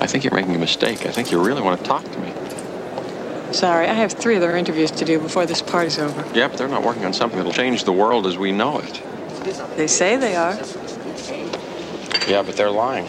I 0.00 0.06
think 0.06 0.24
you're 0.24 0.34
making 0.34 0.56
a 0.56 0.58
mistake. 0.58 1.04
I 1.06 1.12
think 1.12 1.30
you 1.30 1.40
really 1.40 1.62
want 1.62 1.78
to 1.78 1.86
talk 1.86 2.02
to 2.04 2.18
me. 2.20 2.39
Sorry, 3.52 3.88
I 3.88 3.94
have 3.94 4.12
three 4.12 4.36
other 4.36 4.56
interviews 4.56 4.90
to 4.92 5.04
do 5.04 5.18
before 5.18 5.46
this 5.46 5.62
party's 5.62 5.98
over. 5.98 6.24
Yeah, 6.34 6.48
but 6.48 6.58
they're 6.58 6.68
not 6.68 6.84
working 6.84 7.04
on 7.04 7.12
something 7.12 7.38
that'll 7.38 7.52
change 7.52 7.84
the 7.84 7.92
world 7.92 8.26
as 8.26 8.38
we 8.38 8.52
know 8.52 8.78
it. 8.78 9.02
They 9.76 9.86
say 9.86 10.16
they 10.16 10.36
are. 10.36 10.54
Yeah, 12.28 12.42
but 12.42 12.56
they're 12.56 12.70
lying. 12.70 13.08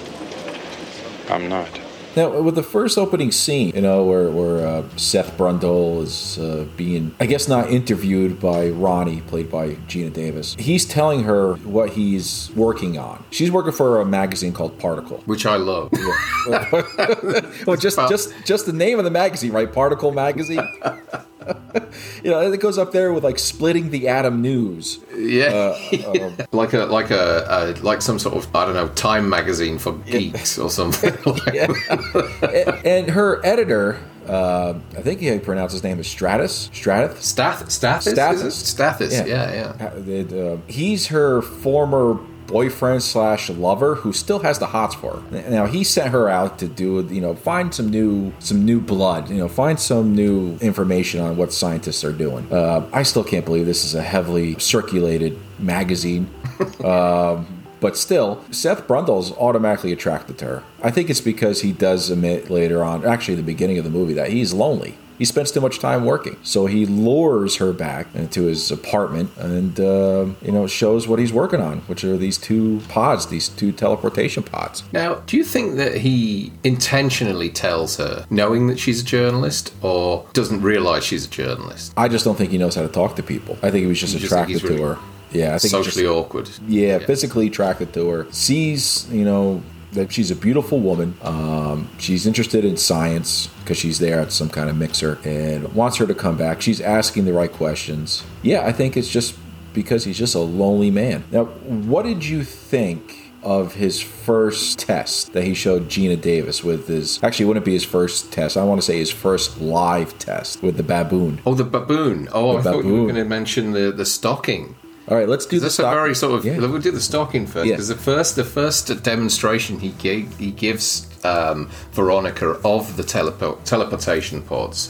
I'm 1.29 1.47
not. 1.47 1.80
Now, 2.15 2.41
with 2.41 2.55
the 2.55 2.63
first 2.63 2.97
opening 2.97 3.31
scene, 3.31 3.73
you 3.73 3.81
know, 3.81 4.03
where, 4.03 4.29
where 4.29 4.67
uh, 4.67 4.83
Seth 4.97 5.37
Brundle 5.37 6.01
is 6.03 6.37
uh, 6.37 6.65
being, 6.75 7.15
I 7.21 7.25
guess, 7.25 7.47
not 7.47 7.69
interviewed 7.69 8.39
by 8.39 8.69
Ronnie, 8.69 9.21
played 9.21 9.49
by 9.49 9.75
Geena 9.87 10.11
Davis, 10.11 10.55
he's 10.59 10.85
telling 10.85 11.23
her 11.23 11.53
what 11.55 11.91
he's 11.91 12.51
working 12.55 12.97
on. 12.97 13.23
She's 13.31 13.49
working 13.49 13.71
for 13.71 14.01
a 14.01 14.05
magazine 14.05 14.51
called 14.51 14.77
Particle. 14.77 15.21
which 15.25 15.45
I 15.45 15.55
love. 15.55 15.91
Well, 17.65 17.77
just 17.77 17.97
just 18.09 18.33
just 18.45 18.65
the 18.65 18.73
name 18.73 18.97
of 18.97 19.05
the 19.05 19.11
magazine, 19.11 19.51
right? 19.51 19.71
Particle 19.71 20.11
magazine. 20.11 20.67
you 22.23 22.31
know, 22.31 22.51
it 22.51 22.59
goes 22.59 22.77
up 22.77 22.91
there 22.91 23.13
with 23.13 23.23
like 23.23 23.39
splitting 23.39 23.89
the 23.89 24.07
atom 24.07 24.41
news. 24.41 24.99
Yeah, 25.15 25.77
um, 26.07 26.37
like 26.51 26.73
a 26.73 26.85
like 26.85 27.11
a, 27.11 27.45
a 27.49 27.81
like 27.81 28.01
some 28.01 28.19
sort 28.19 28.35
of 28.35 28.55
I 28.55 28.65
don't 28.65 28.73
know 28.73 28.87
Time 28.89 29.29
magazine 29.29 29.77
for 29.77 29.93
geeks 29.93 30.57
or 30.57 30.69
something. 30.69 31.13
and, 32.85 33.09
her 33.09 33.45
editor, 33.45 33.99
uh, 34.27 34.73
I 34.97 35.01
think 35.01 35.19
he 35.19 35.37
pronounced 35.39 35.73
his 35.73 35.83
name 35.83 35.99
is 35.99 36.07
Stratus. 36.07 36.69
Stratus. 36.73 37.25
Stath 37.25 37.65
Stathis 37.65 38.13
Stathis. 38.13 38.75
Stathis 38.75 39.27
yeah 39.27 39.73
yeah, 39.79 39.87
Uh, 39.87 40.53
uh, 40.53 40.57
he's 40.67 41.07
her 41.07 41.41
former 41.41 42.19
boyfriend 42.51 43.01
slash 43.01 43.49
lover 43.49 43.95
who 43.95 44.13
still 44.13 44.39
has 44.39 44.59
the 44.59 44.67
hots 44.67 44.95
for 44.95 45.17
her. 45.17 45.49
Now 45.49 45.65
he 45.65 45.83
sent 45.83 46.09
her 46.11 46.29
out 46.29 46.59
to 46.59 46.67
do 46.67 47.07
you 47.09 47.21
know 47.21 47.35
find 47.35 47.73
some 47.73 47.89
new 47.89 48.33
some 48.39 48.65
new 48.65 48.79
blood 48.79 49.29
you 49.29 49.37
know 49.37 49.47
find 49.47 49.79
some 49.79 50.15
new 50.15 50.57
information 50.61 51.21
on 51.21 51.37
what 51.37 51.53
scientists 51.53 52.03
are 52.03 52.13
doing. 52.13 52.51
Uh, 52.51 52.87
I 52.93 53.03
still 53.03 53.23
can't 53.23 53.45
believe 53.45 53.65
this 53.65 53.85
is 53.85 53.95
a 53.95 54.01
heavily 54.01 54.57
circulated 54.59 55.37
magazine. 55.59 56.29
um, 56.83 57.61
but 57.81 57.97
still, 57.97 58.45
Seth 58.51 58.87
Brundle's 58.87 59.31
automatically 59.37 59.91
attracted 59.91 60.37
to 60.37 60.45
her. 60.45 60.63
I 60.83 60.91
think 60.91 61.09
it's 61.09 61.19
because 61.19 61.61
he 61.61 61.71
does 61.71 62.11
admit 62.11 62.51
later 62.51 62.83
on, 62.83 63.03
actually, 63.03 63.35
the 63.35 63.43
beginning 63.43 63.79
of 63.79 63.83
the 63.83 63.89
movie, 63.89 64.13
that 64.13 64.29
he's 64.29 64.53
lonely. 64.53 64.95
He 65.21 65.25
spends 65.25 65.51
too 65.51 65.61
much 65.61 65.77
time 65.77 66.03
working, 66.03 66.35
so 66.41 66.65
he 66.65 66.87
lures 66.87 67.57
her 67.57 67.71
back 67.73 68.07
into 68.15 68.45
his 68.45 68.71
apartment 68.71 69.29
and 69.37 69.79
uh, 69.79 70.25
you 70.41 70.51
know 70.51 70.65
shows 70.65 71.07
what 71.07 71.19
he's 71.19 71.31
working 71.31 71.61
on, 71.61 71.81
which 71.81 72.03
are 72.03 72.17
these 72.17 72.39
two 72.39 72.81
pods, 72.89 73.27
these 73.27 73.47
two 73.47 73.71
teleportation 73.71 74.41
pods. 74.41 74.81
Now, 74.91 75.21
do 75.27 75.37
you 75.37 75.43
think 75.43 75.75
that 75.75 75.97
he 75.97 76.51
intentionally 76.63 77.51
tells 77.51 77.97
her, 77.97 78.25
knowing 78.31 78.65
that 78.65 78.79
she's 78.79 79.01
a 79.03 79.05
journalist, 79.05 79.75
or 79.83 80.25
doesn't 80.33 80.63
realize 80.63 81.03
she's 81.03 81.25
a 81.27 81.29
journalist? 81.29 81.93
I 81.95 82.07
just 82.07 82.25
don't 82.25 82.35
think 82.35 82.49
he 82.49 82.57
knows 82.57 82.73
how 82.73 82.81
to 82.81 82.87
talk 82.87 83.15
to 83.17 83.21
people. 83.21 83.59
I 83.61 83.69
think 83.69 83.83
he 83.83 83.85
was 83.85 83.99
just 83.99 84.13
You 84.15 84.19
just 84.21 84.31
think 84.33 84.47
attracted 84.49 84.53
he's 84.53 84.61
to 84.61 84.67
really 84.69 84.81
her. 84.81 84.97
Yeah, 85.33 85.53
I 85.53 85.59
think 85.59 85.71
he 85.71 85.83
just- 85.83 85.97
Socially 85.97 86.07
awkward. 86.07 86.49
yeah, 86.67 86.97
physically 86.97 87.45
attracted 87.45 87.93
to 87.93 88.09
her. 88.09 88.25
Sees, 88.31 89.05
you 89.11 89.23
know, 89.23 89.61
that 89.93 90.11
she's 90.11 90.31
a 90.31 90.35
beautiful 90.35 90.79
woman. 90.79 91.15
Um, 91.21 91.89
she's 91.97 92.25
interested 92.25 92.63
in 92.65 92.77
science 92.77 93.47
because 93.59 93.77
she's 93.77 93.99
there 93.99 94.19
at 94.19 94.31
some 94.31 94.49
kind 94.49 94.69
of 94.69 94.77
mixer 94.77 95.19
and 95.25 95.73
wants 95.73 95.97
her 95.97 96.07
to 96.07 96.13
come 96.15 96.37
back. 96.37 96.61
She's 96.61 96.79
asking 96.81 97.25
the 97.25 97.33
right 97.33 97.51
questions. 97.51 98.23
Yeah, 98.41 98.65
I 98.65 98.71
think 98.71 98.95
it's 98.95 99.09
just 99.09 99.35
because 99.73 100.03
he's 100.05 100.17
just 100.17 100.35
a 100.35 100.39
lonely 100.39 100.91
man. 100.91 101.23
Now, 101.31 101.45
what 101.45 102.03
did 102.03 102.25
you 102.25 102.43
think? 102.43 103.17
Of 103.43 103.73
his 103.73 103.99
first 103.99 104.77
test 104.77 105.33
that 105.33 105.43
he 105.43 105.55
showed 105.55 105.87
Geena 105.89 106.21
Davis 106.21 106.63
with 106.63 106.87
his 106.87 107.19
actually 107.23 107.45
wouldn't 107.47 107.65
be 107.65 107.73
his 107.73 107.83
first 107.83 108.31
test. 108.31 108.55
I 108.55 108.63
want 108.63 108.79
to 108.79 108.85
say 108.85 108.99
his 108.99 109.09
first 109.09 109.59
live 109.59 110.15
test 110.19 110.61
with 110.61 110.77
the 110.77 110.83
baboon. 110.83 111.41
Oh, 111.43 111.55
the 111.55 111.63
baboon. 111.63 112.29
Oh, 112.33 112.53
The 112.53 112.59
I 112.59 112.61
thought 112.61 112.85
you 112.85 112.91
were 112.93 113.01
going 113.11 113.15
to 113.15 113.25
mention 113.25 113.71
the 113.71 113.91
the 113.91 114.05
stocking. 114.05 114.75
All 115.07 115.17
right, 115.17 115.27
let's 115.27 115.45
do 115.45 115.57
the 115.57 115.63
That's 115.63 115.79
a 115.79 115.81
stock- 115.81 115.93
very 115.93 116.15
sort 116.15 116.33
of. 116.39 116.45
Yeah. 116.45 116.57
We'll 116.59 116.79
do 116.79 116.91
the 116.91 117.01
stocking 117.01 117.47
first 117.47 117.65
Yeah. 117.67 117.73
because 117.73 117.87
the 117.89 117.95
first 117.95 118.35
the 118.35 118.43
first 118.45 119.03
demonstration 119.03 119.79
he 119.79 119.89
gave, 119.89 120.37
he 120.37 120.51
gives 120.51 121.07
um, 121.25 121.69
Veronica 121.93 122.51
of 122.63 122.97
the 122.97 123.03
telepo- 123.03 123.57
teleportation 123.63 124.41
pods. 124.43 124.89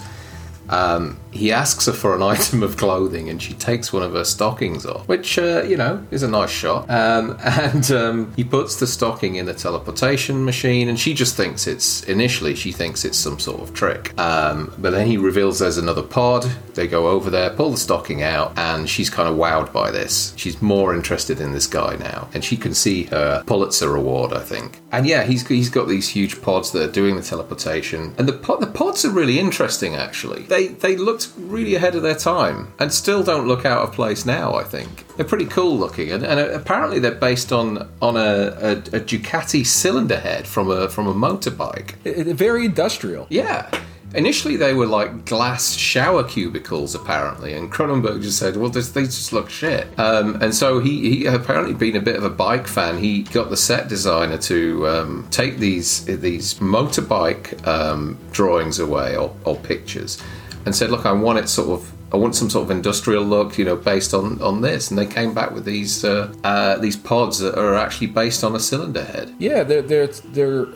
Um, 0.70 1.18
he 1.32 1.52
asks 1.52 1.86
her 1.86 1.94
for 1.94 2.16
an 2.16 2.22
item 2.34 2.64
of 2.64 2.78
clothing, 2.78 3.30
and 3.30 3.42
she 3.42 3.54
takes 3.54 3.92
one 3.92 4.04
of 4.04 4.14
her 4.14 4.24
stockings 4.24 4.86
off, 4.86 5.08
which 5.08 5.38
uh, 5.38 5.64
you 5.64 5.78
know 5.78 6.06
is 6.12 6.24
a 6.24 6.28
nice 6.28 6.50
shot. 6.50 6.90
Um, 6.90 7.38
and 7.44 7.90
um, 7.92 8.34
he 8.36 8.44
puts 8.44 8.80
the 8.80 8.88
stocking 8.88 9.36
in 9.36 9.46
the 9.46 9.54
teleportation 9.54 10.46
machine, 10.46 10.90
and 10.90 11.00
she 11.00 11.14
just 11.14 11.36
thinks 11.36 11.68
it's 11.68 12.04
initially 12.04 12.56
she 12.56 12.72
thinks 12.72 13.06
it's 13.06 13.18
some 13.18 13.40
sort 13.40 13.62
of 13.62 13.74
trick. 13.74 14.18
Um, 14.20 14.74
but 14.78 14.92
then 14.92 15.08
he 15.08 15.18
reveals 15.18 15.60
there's 15.60 15.78
another 15.78 16.04
pod. 16.04 16.44
They 16.74 16.88
go 16.88 17.08
over 17.08 17.30
there, 17.30 17.50
pull 17.50 17.72
the 17.72 17.78
stocking 17.78 18.22
out, 18.24 18.58
and 18.58 18.90
she's 18.90 19.10
kind 19.10 19.30
of 19.30 19.36
wowed 19.36 19.72
by 19.74 19.92
this. 19.92 20.34
She's 20.38 20.62
more 20.62 20.94
interested 20.94 21.40
in 21.40 21.54
this 21.54 21.68
guy 21.68 21.96
now, 21.96 22.30
and 22.34 22.44
she 22.44 22.58
can 22.58 22.74
see 22.74 23.04
her 23.06 23.44
Pulitzer 23.46 23.96
Award, 23.96 24.34
I 24.34 24.40
think. 24.40 24.80
And 24.92 25.06
yeah, 25.06 25.24
he's 25.24 25.48
he's 25.48 25.70
got 25.70 25.88
these 25.88 26.10
huge 26.10 26.42
pods 26.42 26.72
that 26.72 26.90
are 26.90 26.92
doing 26.92 27.16
the 27.16 27.22
teleportation, 27.22 28.14
and 28.18 28.28
the 28.28 28.34
the 28.60 28.72
pods 28.74 29.06
are 29.06 29.12
really 29.12 29.40
interesting. 29.40 29.96
Actually, 29.96 30.44
they 30.44 30.68
they 30.68 30.96
looked 31.28 31.52
really 31.52 31.76
ahead 31.76 31.96
of 31.96 32.02
their 32.04 32.16
time, 32.16 32.74
and 32.80 32.92
still 32.94 33.24
don't 33.24 33.48
look 33.48 33.66
out 33.66 33.82
of 33.84 33.92
place 33.94 34.26
now. 34.26 34.56
I 34.56 34.64
think 34.64 35.06
they're 35.18 35.26
pretty 35.26 35.46
cool 35.46 35.78
looking, 35.78 36.12
and, 36.12 36.24
and 36.24 36.40
apparently 36.40 37.00
they're 37.00 37.12
based 37.30 37.52
on 37.52 37.90
on 38.02 38.16
a, 38.18 38.20
a, 38.20 38.72
a 38.72 39.00
Ducati 39.02 39.66
cylinder 39.66 40.20
head 40.20 40.48
from 40.48 40.70
a 40.72 40.90
from 40.90 41.08
a 41.08 41.14
motorbike. 41.14 41.96
It- 42.04 42.28
it- 42.28 42.36
very 42.36 42.66
industrial. 42.66 43.28
Yeah. 43.30 43.70
Initially, 44.14 44.58
they 44.58 44.74
were 44.74 44.88
like 44.88 45.24
glass 45.26 45.74
shower 45.74 46.26
cubicles, 46.26 46.94
apparently, 46.94 47.54
and 47.54 47.72
Cronenberg 47.72 48.22
just 48.22 48.38
said, 48.40 48.58
"Well, 48.58 48.70
this, 48.70 48.90
they 48.92 49.04
just 49.04 49.32
look 49.32 49.50
shit." 49.50 49.88
Um, 49.98 50.36
and 50.42 50.54
so 50.54 50.80
he, 50.80 51.10
he 51.10 51.26
apparently, 51.28 51.74
being 51.74 51.96
a 51.96 52.02
bit 52.02 52.18
of 52.18 52.26
a 52.26 52.30
bike 52.30 52.68
fan, 52.68 52.98
he 52.98 53.24
got 53.24 53.50
the 53.50 53.56
set 53.56 53.88
designer 53.88 54.38
to 54.40 54.86
um, 54.90 55.28
take 55.32 55.60
these 55.60 56.04
these 56.04 56.56
motorbike 56.56 57.66
um, 57.66 58.18
drawings 58.34 58.80
away 58.80 59.16
or, 59.16 59.34
or 59.46 59.56
pictures, 59.56 60.22
and 60.66 60.76
said, 60.76 60.92
"Look, 60.92 61.06
I 61.06 61.12
want 61.12 61.40
it 61.40 61.50
sort 61.50 61.70
of." 61.70 61.92
I 62.14 62.18
want 62.18 62.36
some 62.36 62.50
sort 62.50 62.66
of 62.66 62.72
industrial 62.72 63.24
look, 63.24 63.58
you 63.58 63.64
know, 63.64 63.78
based 63.78 64.14
on, 64.14 64.42
on 64.42 64.60
this, 64.60 64.90
and 64.90 65.00
they 65.00 65.06
came 65.06 65.34
back 65.34 65.52
with 65.52 65.64
these 65.64 66.04
uh, 66.04 66.34
uh, 66.44 66.78
these 66.78 66.98
pods 66.98 67.40
that 67.40 67.58
are 67.58 67.76
actually 67.76 68.08
based 68.08 68.44
on 68.44 68.54
a 68.54 68.60
cylinder 68.60 69.06
head. 69.06 69.34
Yeah, 69.40 69.64
they're 69.64 69.82
they're 69.82 70.08
they're 70.08 70.68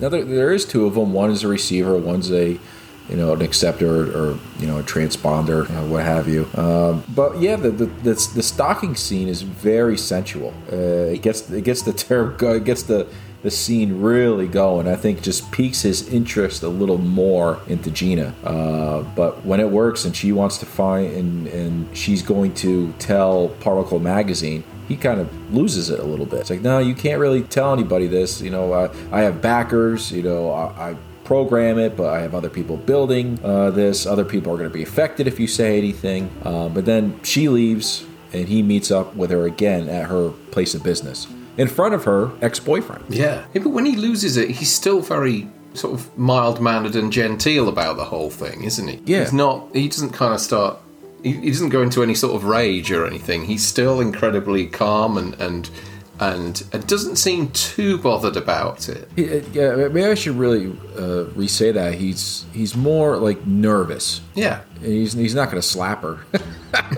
now 0.00 0.08
there, 0.08 0.24
there 0.24 0.52
is 0.52 0.64
two 0.64 0.86
of 0.86 0.94
them. 0.94 1.12
One 1.12 1.30
is 1.30 1.44
a 1.44 1.48
receiver. 1.48 1.98
One's 1.98 2.32
a 2.32 2.58
you 3.08 3.16
know 3.16 3.34
an 3.34 3.42
acceptor 3.42 4.16
or, 4.16 4.38
you 4.58 4.66
know 4.66 4.78
a 4.78 4.82
transponder, 4.82 5.68
you 5.68 5.74
know, 5.74 5.86
what 5.86 6.04
have 6.04 6.28
you. 6.28 6.48
Um, 6.54 7.04
but 7.14 7.40
yeah, 7.40 7.56
the, 7.56 7.70
the 7.70 7.86
the 7.86 8.30
the 8.34 8.42
stocking 8.42 8.94
scene 8.94 9.28
is 9.28 9.42
very 9.42 9.98
sensual. 9.98 10.54
Uh, 10.72 11.12
it 11.12 11.22
gets 11.22 11.50
it 11.50 11.64
gets 11.64 11.82
the 11.82 11.92
term 11.92 12.36
it 12.40 12.64
gets 12.64 12.84
the 12.84 13.06
the 13.44 13.50
scene 13.50 14.00
really 14.00 14.48
going. 14.48 14.88
I 14.88 14.96
think 14.96 15.22
just 15.22 15.52
piques 15.52 15.82
his 15.82 16.08
interest 16.08 16.62
a 16.62 16.68
little 16.68 16.96
more 16.96 17.60
into 17.68 17.90
Geena. 17.90 18.32
Uh, 18.42 19.02
but 19.14 19.44
when 19.44 19.60
it 19.60 19.68
works 19.68 20.06
and 20.06 20.16
she 20.16 20.32
wants 20.32 20.58
to 20.58 20.66
find 20.66 21.14
and 21.14 21.46
and 21.48 21.96
she's 21.96 22.22
going 22.22 22.54
to 22.54 22.92
tell 22.94 23.48
Particle 23.60 24.00
Magazine 24.00 24.64
he 24.88 24.96
kind 24.96 25.20
of 25.20 25.54
loses 25.54 25.88
it 25.88 25.98
a 25.98 26.04
little 26.04 26.26
bit. 26.26 26.40
It's 26.40 26.50
like, 26.50 26.60
no, 26.60 26.78
you 26.78 26.94
can't 26.94 27.18
really 27.18 27.42
tell 27.42 27.72
anybody 27.72 28.06
this. 28.06 28.42
You 28.42 28.50
know, 28.50 28.72
I, 28.74 28.90
I 29.10 29.22
have 29.22 29.40
backers. 29.40 30.12
You 30.12 30.22
know, 30.22 30.50
I, 30.50 30.90
I 30.90 30.96
program 31.24 31.78
it, 31.78 31.96
but 31.96 32.10
I 32.10 32.20
have 32.20 32.34
other 32.34 32.50
people 32.50 32.76
building 32.76 33.38
uh, 33.42 33.70
this. 33.70 34.04
Other 34.04 34.26
people 34.26 34.52
are 34.52 34.58
going 34.58 34.68
to 34.68 34.74
be 34.74 34.82
affected 34.82 35.26
if 35.26 35.40
you 35.40 35.46
say 35.46 35.78
anything. 35.78 36.30
Uh, 36.42 36.68
but 36.68 36.84
then 36.84 37.18
she 37.22 37.48
leaves, 37.48 38.04
and 38.34 38.46
he 38.46 38.62
meets 38.62 38.90
up 38.90 39.16
with 39.16 39.30
her 39.30 39.46
again 39.46 39.88
at 39.88 40.10
her 40.10 40.30
place 40.50 40.74
of 40.74 40.82
business 40.82 41.26
in 41.56 41.68
front 41.68 41.94
of 41.94 42.04
her 42.04 42.30
ex-boyfriend. 42.42 43.04
Yeah. 43.08 43.44
yeah, 43.54 43.62
but 43.62 43.70
when 43.70 43.84
he 43.86 43.96
loses 43.96 44.36
it, 44.36 44.50
he's 44.50 44.72
still 44.72 45.00
very 45.00 45.48
sort 45.74 45.94
of 45.94 46.16
mild-mannered 46.18 46.94
and 46.96 47.12
genteel 47.12 47.68
about 47.68 47.96
the 47.96 48.04
whole 48.04 48.30
thing, 48.30 48.62
isn't 48.64 48.86
he? 48.88 49.00
Yeah. 49.04 49.20
He's 49.20 49.32
not. 49.32 49.68
He 49.74 49.88
doesn't 49.88 50.10
kind 50.10 50.32
of 50.34 50.40
start. 50.40 50.78
He, 51.22 51.32
he 51.32 51.50
doesn't 51.50 51.70
go 51.70 51.82
into 51.82 52.02
any 52.02 52.14
sort 52.14 52.34
of 52.34 52.44
rage 52.44 52.90
or 52.92 53.06
anything. 53.06 53.44
He's 53.46 53.66
still 53.66 54.00
incredibly 54.00 54.66
calm 54.66 55.16
and 55.18 55.34
and 55.40 55.70
and 56.20 56.62
it 56.72 56.86
doesn't 56.86 57.16
seem 57.16 57.50
too 57.50 57.98
bothered 57.98 58.36
about 58.36 58.88
it. 58.88 59.08
He- 59.16 59.28
uh, 59.38 59.42
Yeah, 59.52 59.74
maybe 59.88 60.04
I 60.04 60.14
should 60.14 60.36
really 60.36 60.72
uh, 60.96 61.24
re-say 61.34 61.72
that. 61.72 61.94
He's 61.94 62.44
he's 62.52 62.76
more 62.76 63.16
like 63.16 63.44
nervous. 63.46 64.20
Yeah. 64.36 64.60
He's, 64.80 65.14
he's 65.14 65.34
not 65.34 65.46
going 65.46 65.60
to 65.60 65.66
slap 65.66 66.02
her 66.02 66.20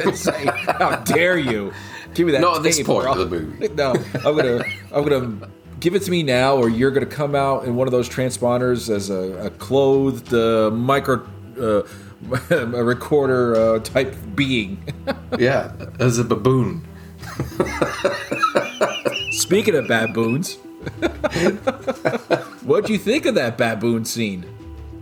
and 0.02 0.14
say, 0.26 0.44
"How 0.46 0.96
dare 0.96 1.38
you? 1.38 1.72
Give 2.16 2.26
me 2.26 2.32
that." 2.32 2.40
Not 2.40 2.56
at 2.58 2.62
this 2.62 2.82
point 2.82 3.06
of 3.06 3.18
the 3.18 3.26
movie. 3.26 3.68
No, 3.74 3.94
I'm 4.24 4.36
gonna 4.36 4.64
I'm 4.92 5.04
gonna 5.06 5.48
give 5.80 5.94
it 5.94 6.02
to 6.02 6.10
me 6.10 6.22
now, 6.22 6.56
or 6.56 6.68
you're 6.68 6.90
gonna 6.90 7.06
come 7.06 7.34
out 7.34 7.64
in 7.64 7.76
one 7.76 7.86
of 7.86 7.92
those 7.92 8.08
transponders 8.08 8.88
as 8.94 9.10
a, 9.10 9.46
a 9.46 9.50
clothed 9.50 10.32
uh, 10.34 10.70
micro 10.70 11.26
uh, 11.60 11.82
a 12.50 12.84
recorder 12.84 13.54
uh, 13.56 13.78
type 13.80 14.14
being. 14.34 14.82
Yeah, 15.38 15.72
as 15.98 16.18
a 16.18 16.24
baboon. 16.24 16.86
Speaking 19.32 19.74
of 19.74 19.86
baboons, 19.86 20.54
what 22.62 22.86
do 22.86 22.92
you 22.94 22.98
think 22.98 23.26
of 23.26 23.34
that 23.34 23.58
baboon 23.58 24.04
scene? 24.06 24.46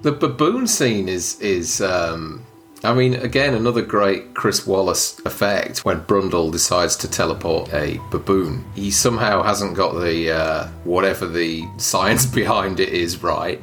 The 0.03 0.13
baboon 0.13 0.67
scene 0.67 1.09
is 1.09 1.39
is 1.41 1.81
um, 1.81 2.45
I 2.85 2.93
mean, 2.93 3.15
again, 3.15 3.55
another 3.55 3.81
great 3.81 4.35
Chris 4.35 4.67
Walas 4.67 5.25
effect 5.25 5.87
when 5.87 6.03
Brundle 6.03 6.53
decides 6.53 6.97
to 6.97 7.11
teleport 7.11 7.73
a 7.73 7.99
baboon. 8.11 8.65
He 8.75 8.91
somehow 8.91 9.43
hasn't 9.43 9.75
got 9.75 9.99
the 9.99 10.31
uh, 10.31 10.69
whatever 10.85 11.27
the 11.27 11.65
science 11.79 12.27
behind 12.27 12.81
it 12.81 12.91
is 12.91 13.23
right, 13.23 13.61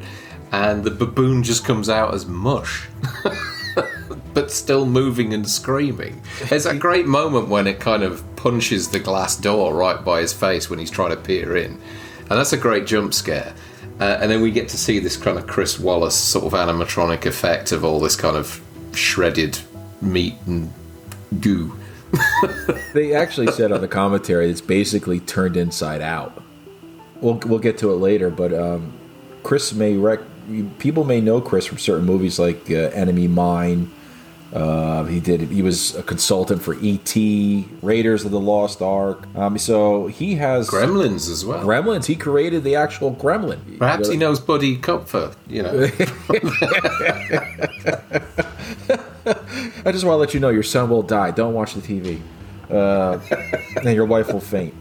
and 0.52 0.84
the 0.84 0.92
baboon 0.92 1.44
just 1.44 1.64
comes 1.64 1.88
out 1.88 2.16
as 2.16 2.26
mush. 2.26 2.88
but 4.34 4.50
still 4.50 4.86
moving 4.86 5.34
and 5.34 5.48
screaming. 5.48 6.22
There's 6.50 6.66
a 6.66 6.76
great 6.76 7.06
moment 7.06 7.48
when 7.48 7.68
it 7.68 7.80
kind 7.80 8.04
of 8.04 8.24
punches 8.36 8.90
the 8.90 9.00
glass 9.00 9.36
door 9.36 9.76
right 9.76 10.04
by 10.04 10.22
his 10.22 10.34
face 10.34 10.70
when 10.70 10.80
he's 10.80 10.92
trying 10.92 11.12
to 11.12 11.18
peer 11.18 11.58
in. 11.58 11.80
And 12.22 12.40
that's 12.40 12.54
a 12.54 12.58
great 12.58 12.88
jump 12.88 13.14
scare. 13.14 13.54
Uh, 14.00 14.18
and 14.20 14.32
then 14.32 14.42
we 14.42 14.50
get 14.50 14.70
to 14.70 14.78
see 14.78 15.00
this 15.00 15.16
kind 15.16 15.38
of 15.38 15.48
Chris 15.48 15.78
Walas 15.78 16.14
sort 16.14 16.46
of 16.46 16.54
animatronic 16.54 17.26
effect 17.26 17.72
of 17.72 17.86
all 17.86 18.00
this 18.00 18.16
kind 18.16 18.36
of 18.36 18.62
shredded 18.94 19.58
meat 20.02 20.36
and 20.46 20.72
goo. 21.40 21.78
They 22.94 23.14
actually 23.14 23.48
said 23.54 23.72
on 23.72 23.80
the 23.80 23.88
commentary 23.88 24.50
it's 24.50 24.60
basically 24.60 25.22
turned 25.22 25.56
inside 25.56 26.02
out. 26.02 26.44
We'll 27.22 27.36
we'll 27.46 27.60
get 27.60 27.78
to 27.80 27.92
it 27.94 27.98
later, 27.98 28.30
but 28.30 28.54
um, 28.54 28.92
Chris 29.44 29.72
may 29.72 29.96
rec- 29.96 30.20
people 30.80 31.06
may 31.06 31.22
know 31.22 31.40
Chris 31.40 31.66
from 31.66 31.78
certain 31.78 32.06
movies 32.06 32.38
like 32.38 32.70
uh, 32.70 32.92
Enemy 32.94 33.30
Mine. 33.30 33.92
Uh, 34.54 35.06
he 35.06 35.20
did. 35.20 35.42
He 35.42 35.62
was 35.62 35.96
a 35.96 36.04
consultant 36.04 36.62
for 36.62 36.74
E.T., 36.74 37.68
Raiders 37.82 38.26
of 38.26 38.32
the 38.32 38.40
Lost 38.40 38.82
Ark. 38.82 39.26
Um, 39.36 39.58
so 39.58 40.08
he 40.08 40.36
has 40.36 40.70
Gremlins 40.70 41.30
as 41.30 41.46
well. 41.46 41.64
Gremlins. 41.64 42.06
He 42.06 42.16
created 42.16 42.64
the 42.64 42.76
actual 42.76 43.16
Gremlin. 43.16 43.78
Perhaps 43.78 44.10
he 44.10 44.18
knows 44.18 44.40
Buddy 44.40 44.78
Kupfer, 44.78 45.34
you 45.48 45.64
know. 45.64 45.72
I 49.86 49.92
just 49.92 50.04
want 50.04 50.16
to 50.16 50.18
let 50.18 50.34
you 50.34 50.40
know 50.40 50.50
your 50.50 50.64
son 50.64 50.90
will 50.90 51.04
die. 51.04 51.32
Don't 51.32 51.54
watch 51.54 51.74
the 51.74 51.82
TV. 51.82 52.20
Uh, 52.70 53.20
and 53.78 53.96
your 53.96 54.06
wife 54.06 54.32
will 54.32 54.40
faint. 54.40 54.74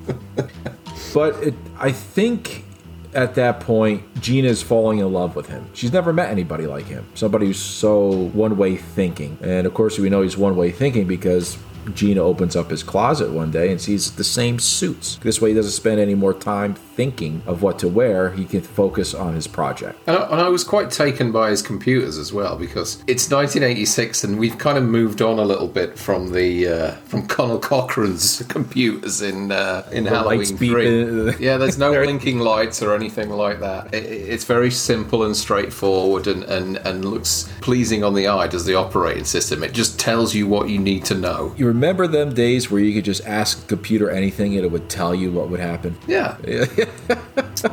But 1.15 1.35
it, 1.43 1.55
I 1.79 1.93
think 1.93 2.65
at 3.15 3.35
that 3.35 3.61
point, 3.61 4.15
Geena's 4.15 4.63
falling 4.63 4.99
in 4.99 5.13
love 5.13 5.37
with 5.37 5.49
him. 5.49 5.67
She's 5.75 5.93
never 5.93 6.13
met 6.13 6.31
anybody 6.31 6.67
like 6.67 6.87
him. 6.87 7.07
Somebody 7.15 7.47
who's 7.47 7.59
so 7.59 8.31
one 8.33 8.57
way 8.57 8.77
thinking. 8.77 9.39
And 9.43 9.67
of 9.67 9.75
course, 9.75 9.99
we 9.99 10.09
know 10.09 10.23
he's 10.23 10.37
one 10.37 10.57
way 10.57 10.71
thinking 10.71 11.07
because 11.07 11.59
Geena 11.87 12.19
opens 12.19 12.57
up 12.57 12.71
his 12.71 12.83
closet 12.83 13.31
one 13.31 13.51
day 13.51 13.71
and 13.71 13.81
sees 13.81 14.13
the 14.13 14.25
same 14.25 14.59
suits. 14.59 15.17
This 15.17 15.41
way, 15.41 15.51
he 15.51 15.55
doesn't 15.55 15.73
spend 15.73 16.01
any 16.01 16.15
more 16.15 16.35
time 16.35 16.75
thinking 17.01 17.43
of 17.47 17.63
what 17.63 17.79
to 17.79 17.89
wear. 17.89 18.31
He 18.33 18.45
can 18.45 18.61
focus 18.61 19.15
on 19.15 19.35
his 19.35 19.47
project. 19.47 19.99
And 20.07 20.19
I, 20.19 20.23
and 20.33 20.41
I 20.43 20.49
was 20.51 20.65
quite 20.65 20.91
taken 20.91 21.33
by 21.33 21.49
his 21.49 21.63
computers 21.63 22.19
as 22.19 22.31
well 22.31 22.59
because 22.59 23.03
it's 23.07 23.31
1986 23.31 24.23
and 24.25 24.39
we've 24.39 24.59
kind 24.59 24.77
of 24.77 24.85
moved 24.85 25.23
on 25.23 25.39
a 25.39 25.43
little 25.53 25.67
bit 25.67 25.99
from 25.99 26.33
the 26.33 26.69
uh, 26.69 26.91
from 27.11 27.27
Conal 27.27 27.59
Cochran's 27.59 28.43
computers 28.49 29.23
in 29.23 29.51
uh, 29.51 29.89
in 29.91 30.05
The 30.05 30.11
Halloween 30.11 30.57
three. 30.59 31.03
in- 31.03 31.37
yeah, 31.41 31.57
there's 31.57 31.79
no 31.79 31.91
blinking 32.05 32.41
lights 32.41 32.83
or 32.83 32.95
anything 32.95 33.31
like 33.31 33.61
that. 33.61 33.95
It, 33.95 34.05
it's 34.05 34.45
very 34.45 34.71
simple 34.71 35.25
and 35.25 35.35
straightforward 35.35 36.27
and, 36.27 36.45
and 36.45 36.77
and 36.89 37.05
looks 37.05 37.51
pleasing 37.63 38.05
on 38.05 38.13
the 38.13 38.29
eye. 38.29 38.47
Does 38.47 38.67
the 38.67 38.75
operating 38.75 39.25
system? 39.25 39.63
It 39.63 39.73
just 39.73 39.99
tells 39.99 40.35
you 40.35 40.47
what 40.47 40.69
you 40.69 40.79
need 40.79 41.07
to 41.07 41.15
know. 41.15 41.55
You 41.57 41.67
remember 41.67 42.07
them 42.07 42.35
days 42.35 42.71
where 42.71 42.83
you 42.83 42.93
could 42.95 43.07
just 43.07 43.25
ask 43.27 43.67
computer 43.69 44.11
anything 44.11 44.55
and 44.57 44.65
it 44.67 44.71
would 44.71 44.91
tell 44.91 45.15
you 45.15 45.33
what 45.33 45.49
would 45.49 45.61
happen? 45.61 45.97
Yeah, 46.07 46.37
yeah, 46.47 46.90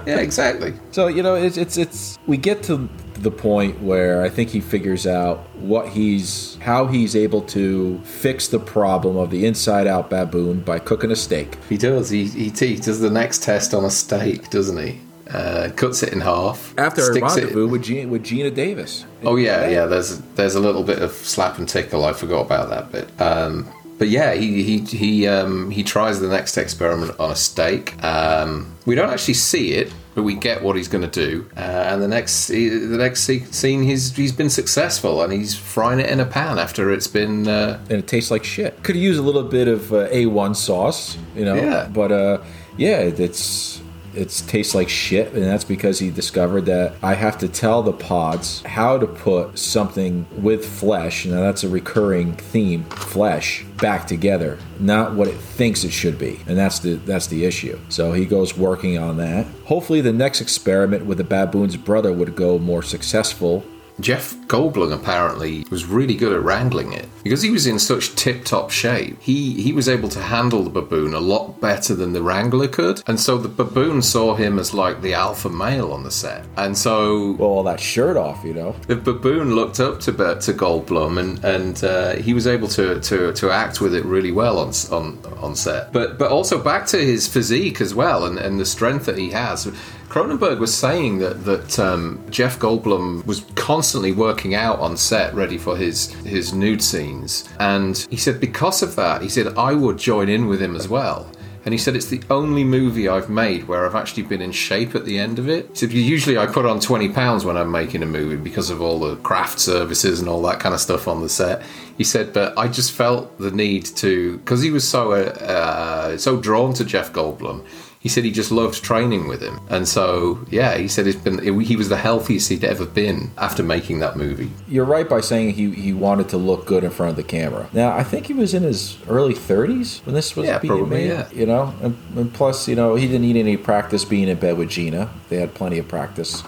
exactly. 0.05 0.73
So 0.91 1.07
you 1.07 1.23
know, 1.23 1.35
it's 1.35 1.57
it's 1.57 1.77
it's 1.77 2.17
we 2.27 2.37
get 2.37 2.63
to 2.63 2.89
the 3.13 3.31
point 3.31 3.81
where 3.81 4.21
I 4.21 4.29
think 4.29 4.49
he 4.49 4.59
figures 4.61 5.07
out 5.07 5.39
what 5.55 5.89
he's 5.89 6.57
how 6.61 6.87
he's 6.87 7.15
able 7.15 7.41
to 7.41 7.99
fix 8.03 8.47
the 8.47 8.59
problem 8.59 9.17
of 9.17 9.31
the 9.31 9.45
inside 9.45 9.87
out 9.87 10.09
baboon 10.09 10.61
by 10.61 10.79
cooking 10.79 11.11
a 11.11 11.15
steak. 11.15 11.57
He 11.69 11.77
does. 11.77 12.09
He, 12.09 12.25
he, 12.25 12.49
he 12.49 12.75
does 12.75 12.99
the 12.99 13.09
next 13.09 13.43
test 13.43 13.73
on 13.73 13.85
a 13.85 13.89
steak, 13.89 14.49
doesn't 14.49 14.77
he? 14.77 14.99
Uh, 15.29 15.69
cuts 15.75 16.03
it 16.03 16.13
in 16.13 16.21
half. 16.21 16.73
After 16.77 17.01
a 17.01 17.05
sticks 17.05 17.35
it- 17.35 17.41
rendezvous 17.41 17.67
with 17.67 17.83
Geena, 17.83 18.07
with 18.07 18.23
Geena 18.23 18.53
Davis. 18.53 19.05
Oh 19.23 19.35
yeah, 19.35 19.67
yeah. 19.67 19.85
There's 19.85 20.19
there's 20.35 20.55
a 20.55 20.59
little 20.59 20.83
bit 20.83 20.99
of 21.01 21.11
slap 21.11 21.57
and 21.57 21.67
tickle. 21.67 22.05
I 22.05 22.13
forgot 22.13 22.45
about 22.45 22.69
that 22.69 22.91
bit. 22.91 23.21
Um, 23.21 23.67
but 23.97 24.09
yeah, 24.09 24.33
he 24.33 24.63
he 24.63 24.79
he 24.79 25.27
um, 25.27 25.71
he 25.71 25.83
tries 25.83 26.19
the 26.19 26.27
next 26.27 26.57
experiment 26.57 27.19
on 27.19 27.31
a 27.31 27.35
steak. 27.35 28.01
Um, 28.03 28.75
we 28.85 28.95
don't 28.95 29.09
actually 29.09 29.33
see 29.33 29.73
it, 29.73 29.91
but 30.13 30.23
we 30.23 30.35
get 30.35 30.61
what 30.61 30.75
he's 30.75 30.87
going 30.87 31.09
to 31.09 31.25
do. 31.25 31.49
Uh, 31.57 31.59
and 31.59 32.01
the 32.01 32.07
next 32.07 32.47
the 32.47 32.97
next 32.97 33.21
scene, 33.21 33.83
he's 33.83 34.15
he's 34.15 34.31
been 34.31 34.49
successful 34.49 35.21
and 35.21 35.33
he's 35.33 35.55
frying 35.55 35.99
it 35.99 36.09
in 36.09 36.19
a 36.19 36.25
pan 36.25 36.59
after 36.59 36.91
it's 36.91 37.07
been. 37.07 37.47
Uh, 37.47 37.79
and 37.89 37.99
it 37.99 38.07
tastes 38.07 38.29
like 38.29 38.43
shit. 38.43 38.83
Could 38.83 38.95
use 38.95 39.17
a 39.17 39.23
little 39.23 39.43
bit 39.43 39.67
of 39.67 39.91
uh, 39.91 40.07
A1 40.09 40.55
sauce, 40.55 41.17
you 41.35 41.45
know. 41.45 41.55
Yeah. 41.55 41.87
But 41.91 42.11
uh, 42.11 42.43
yeah, 42.77 42.99
it's 42.99 43.81
it 44.13 44.43
tastes 44.47 44.75
like 44.75 44.89
shit, 44.89 45.33
and 45.33 45.43
that's 45.43 45.63
because 45.63 45.99
he 45.99 46.09
discovered 46.09 46.65
that 46.65 46.95
I 47.01 47.13
have 47.13 47.37
to 47.39 47.47
tell 47.47 47.83
the 47.83 47.93
pods 47.93 48.61
how 48.63 48.97
to 48.97 49.07
put 49.07 49.57
something 49.57 50.25
with 50.41 50.65
flesh. 50.65 51.25
Now 51.25 51.41
that's 51.41 51.63
a 51.63 51.69
recurring 51.69 52.33
theme: 52.33 52.83
flesh 52.85 53.63
back 53.77 54.07
together, 54.07 54.57
not 54.79 55.13
what 55.13 55.27
it 55.27 55.37
thinks 55.37 55.83
it 55.83 55.91
should 55.91 56.17
be, 56.17 56.39
and 56.47 56.57
that's 56.57 56.79
the 56.79 56.95
that's 56.95 57.27
the 57.27 57.45
issue. 57.45 57.79
So 57.89 58.13
he 58.13 58.25
goes 58.25 58.57
working 58.57 58.97
on 58.97 59.17
that. 59.17 59.45
Hopefully, 59.65 60.01
the 60.01 60.13
next 60.13 60.41
experiment 60.41 61.05
with 61.05 61.17
the 61.17 61.23
baboon's 61.23 61.77
brother 61.77 62.11
would 62.11 62.35
go 62.35 62.57
more 62.57 62.83
successful. 62.83 63.63
Jeff 63.99 64.35
Goldblum 64.47 64.93
apparently 64.93 65.65
was 65.71 65.85
really 65.85 66.15
good 66.15 66.31
at 66.33 66.43
wrangling 66.43 66.93
it 66.93 67.09
because 67.23 67.41
he 67.41 67.49
was 67.49 67.65
in 67.65 67.79
such 67.79 68.15
tip-top 68.15 68.71
shape. 68.71 69.19
He 69.21 69.61
he 69.61 69.73
was 69.73 69.89
able 69.89 70.09
to 70.09 70.21
handle 70.21 70.63
the 70.63 70.69
baboon 70.69 71.13
a 71.13 71.19
lot 71.19 71.59
better 71.59 71.95
than 71.95 72.13
the 72.13 72.21
wrangler 72.21 72.67
could, 72.67 73.01
and 73.07 73.19
so 73.19 73.37
the 73.37 73.49
baboon 73.49 74.01
saw 74.01 74.35
him 74.35 74.59
as 74.59 74.73
like 74.73 75.01
the 75.01 75.13
alpha 75.13 75.49
male 75.49 75.91
on 75.91 76.03
the 76.03 76.11
set. 76.11 76.45
And 76.57 76.77
so 76.77 77.31
Well, 77.33 77.49
all 77.49 77.63
that 77.63 77.79
shirt 77.79 78.17
off, 78.17 78.43
you 78.43 78.53
know. 78.53 78.73
the 78.87 78.95
baboon 78.95 79.55
looked 79.55 79.79
up 79.79 79.99
to 80.01 80.11
to 80.11 80.53
Goldblum, 80.53 81.19
and 81.19 81.43
and 81.43 81.83
uh, 81.83 82.15
he 82.15 82.33
was 82.33 82.45
able 82.47 82.67
to, 82.69 82.99
to 83.01 83.33
to 83.33 83.51
act 83.51 83.81
with 83.81 83.95
it 83.95 84.05
really 84.05 84.31
well 84.31 84.59
on 84.59 84.71
on 84.91 85.17
on 85.41 85.55
set. 85.55 85.91
But 85.91 86.17
but 86.17 86.31
also 86.31 86.61
back 86.61 86.85
to 86.87 86.97
his 86.97 87.27
physique 87.27 87.81
as 87.81 87.93
well, 87.93 88.25
and, 88.25 88.37
and 88.37 88.59
the 88.59 88.65
strength 88.65 89.05
that 89.05 89.17
he 89.17 89.31
has. 89.31 89.67
Cronenberg 90.09 90.59
was 90.59 90.73
saying 90.73 91.19
that 91.19 91.43
that 91.45 91.79
um, 91.79 92.23
Jeff 92.29 92.59
Goldblum 92.59 93.25
was 93.25 93.41
constantly 93.55 94.13
working 94.13 94.55
out 94.55 94.79
on 94.79 94.95
set, 94.95 95.33
ready 95.33 95.57
for 95.57 95.75
his 95.75 96.11
his 96.23 96.53
nude 96.53 96.81
scenes, 96.81 97.47
and 97.59 97.97
he 98.09 98.17
said 98.17 98.39
because 98.39 98.81
of 98.81 98.95
that, 98.95 99.21
he 99.21 99.29
said 99.29 99.57
I 99.57 99.73
would 99.73 99.97
join 99.97 100.29
in 100.29 100.47
with 100.47 100.61
him 100.61 100.75
as 100.75 100.87
well. 100.87 101.29
And 101.67 101.73
he 101.73 101.77
said 101.77 101.97
it's 101.97 102.05
the 102.05 102.21
only 102.29 102.63
movie 102.63 103.09
I've 103.09 103.29
made 103.29 103.67
where 103.67 103.85
I've 103.85 103.95
actually 103.95 104.23
been 104.23 104.41
in 104.41 104.53
shape 104.53 104.95
at 104.95 105.03
the 105.03 105.19
end 105.19 105.37
of 105.37 105.49
it. 105.49 105.67
He 105.71 105.75
said 105.75 105.91
usually 105.91 106.37
I 106.37 106.45
put 106.45 106.65
on 106.65 106.79
20 106.79 107.09
pounds 107.09 107.43
when 107.43 107.57
I'm 107.57 107.69
making 107.69 108.03
a 108.03 108.05
movie 108.05 108.37
because 108.37 108.69
of 108.69 108.81
all 108.81 108.99
the 108.99 109.17
craft 109.17 109.59
services 109.59 110.21
and 110.21 110.29
all 110.29 110.41
that 110.43 110.61
kind 110.61 110.73
of 110.73 110.79
stuff 110.79 111.09
on 111.09 111.21
the 111.21 111.27
set. 111.27 111.61
He 111.97 112.05
said, 112.05 112.31
but 112.31 112.57
I 112.57 112.69
just 112.69 112.93
felt 112.93 113.37
the 113.37 113.51
need 113.51 113.85
to 113.97 114.37
because 114.37 114.61
he 114.61 114.71
was 114.71 114.87
so 114.87 115.11
uh, 115.11 115.15
uh, 115.41 116.17
so 116.17 116.39
drawn 116.39 116.73
to 116.75 116.85
Jeff 116.85 117.11
Goldblum. 117.11 117.65
He 117.99 118.09
said 118.09 118.23
he 118.23 118.31
just 118.31 118.51
loved 118.51 118.83
training 118.83 119.27
with 119.27 119.41
him, 119.41 119.59
and 119.69 119.87
so 119.87 120.45
yeah, 120.49 120.77
he 120.77 120.87
said 120.87 121.07
it's 121.07 121.17
been 121.19 121.39
he 121.61 121.75
was 121.75 121.89
the 121.89 121.97
healthiest 121.97 122.49
he'd 122.49 122.63
ever 122.63 122.85
been 122.85 123.31
after 123.37 123.63
making 123.63 123.99
that 123.99 124.15
movie. 124.15 124.51
You're 124.67 124.85
right 124.85 125.09
by 125.09 125.19
saying 125.21 125.55
he, 125.55 125.71
he 125.71 125.93
wanted 125.93 126.29
to 126.29 126.37
look 126.37 126.65
good 126.65 126.83
in 126.83 126.91
front 126.91 127.09
of 127.09 127.15
the 127.15 127.23
camera. 127.23 127.67
Now, 127.73 127.91
I 127.97 128.03
think 128.03 128.27
he 128.27 128.33
was 128.33 128.53
in 128.53 128.63
his 128.63 128.97
early 129.09 129.33
30s 129.33 130.05
when 130.05 130.15
this 130.15 130.35
was 130.35 130.45
Yeah, 130.45 130.59
being 130.59 130.73
probably, 130.73 130.89
made. 130.97 131.07
yeah. 131.07 131.27
You 131.33 131.47
know, 131.47 131.73
and, 131.81 131.97
and 132.15 132.33
plus, 132.33 132.67
you 132.67 132.75
know, 132.75 132.95
he 132.95 133.07
didn't 133.07 133.23
need 133.23 133.35
any 133.35 133.57
practice 133.57 134.05
being 134.05 134.27
in 134.27 134.37
bed 134.37 134.57
with 134.57 134.69
Geena. 134.69 135.09
They 135.29 135.37
had 135.37 135.53
plenty 135.53 135.77
of 135.79 135.87
practice 135.87 136.43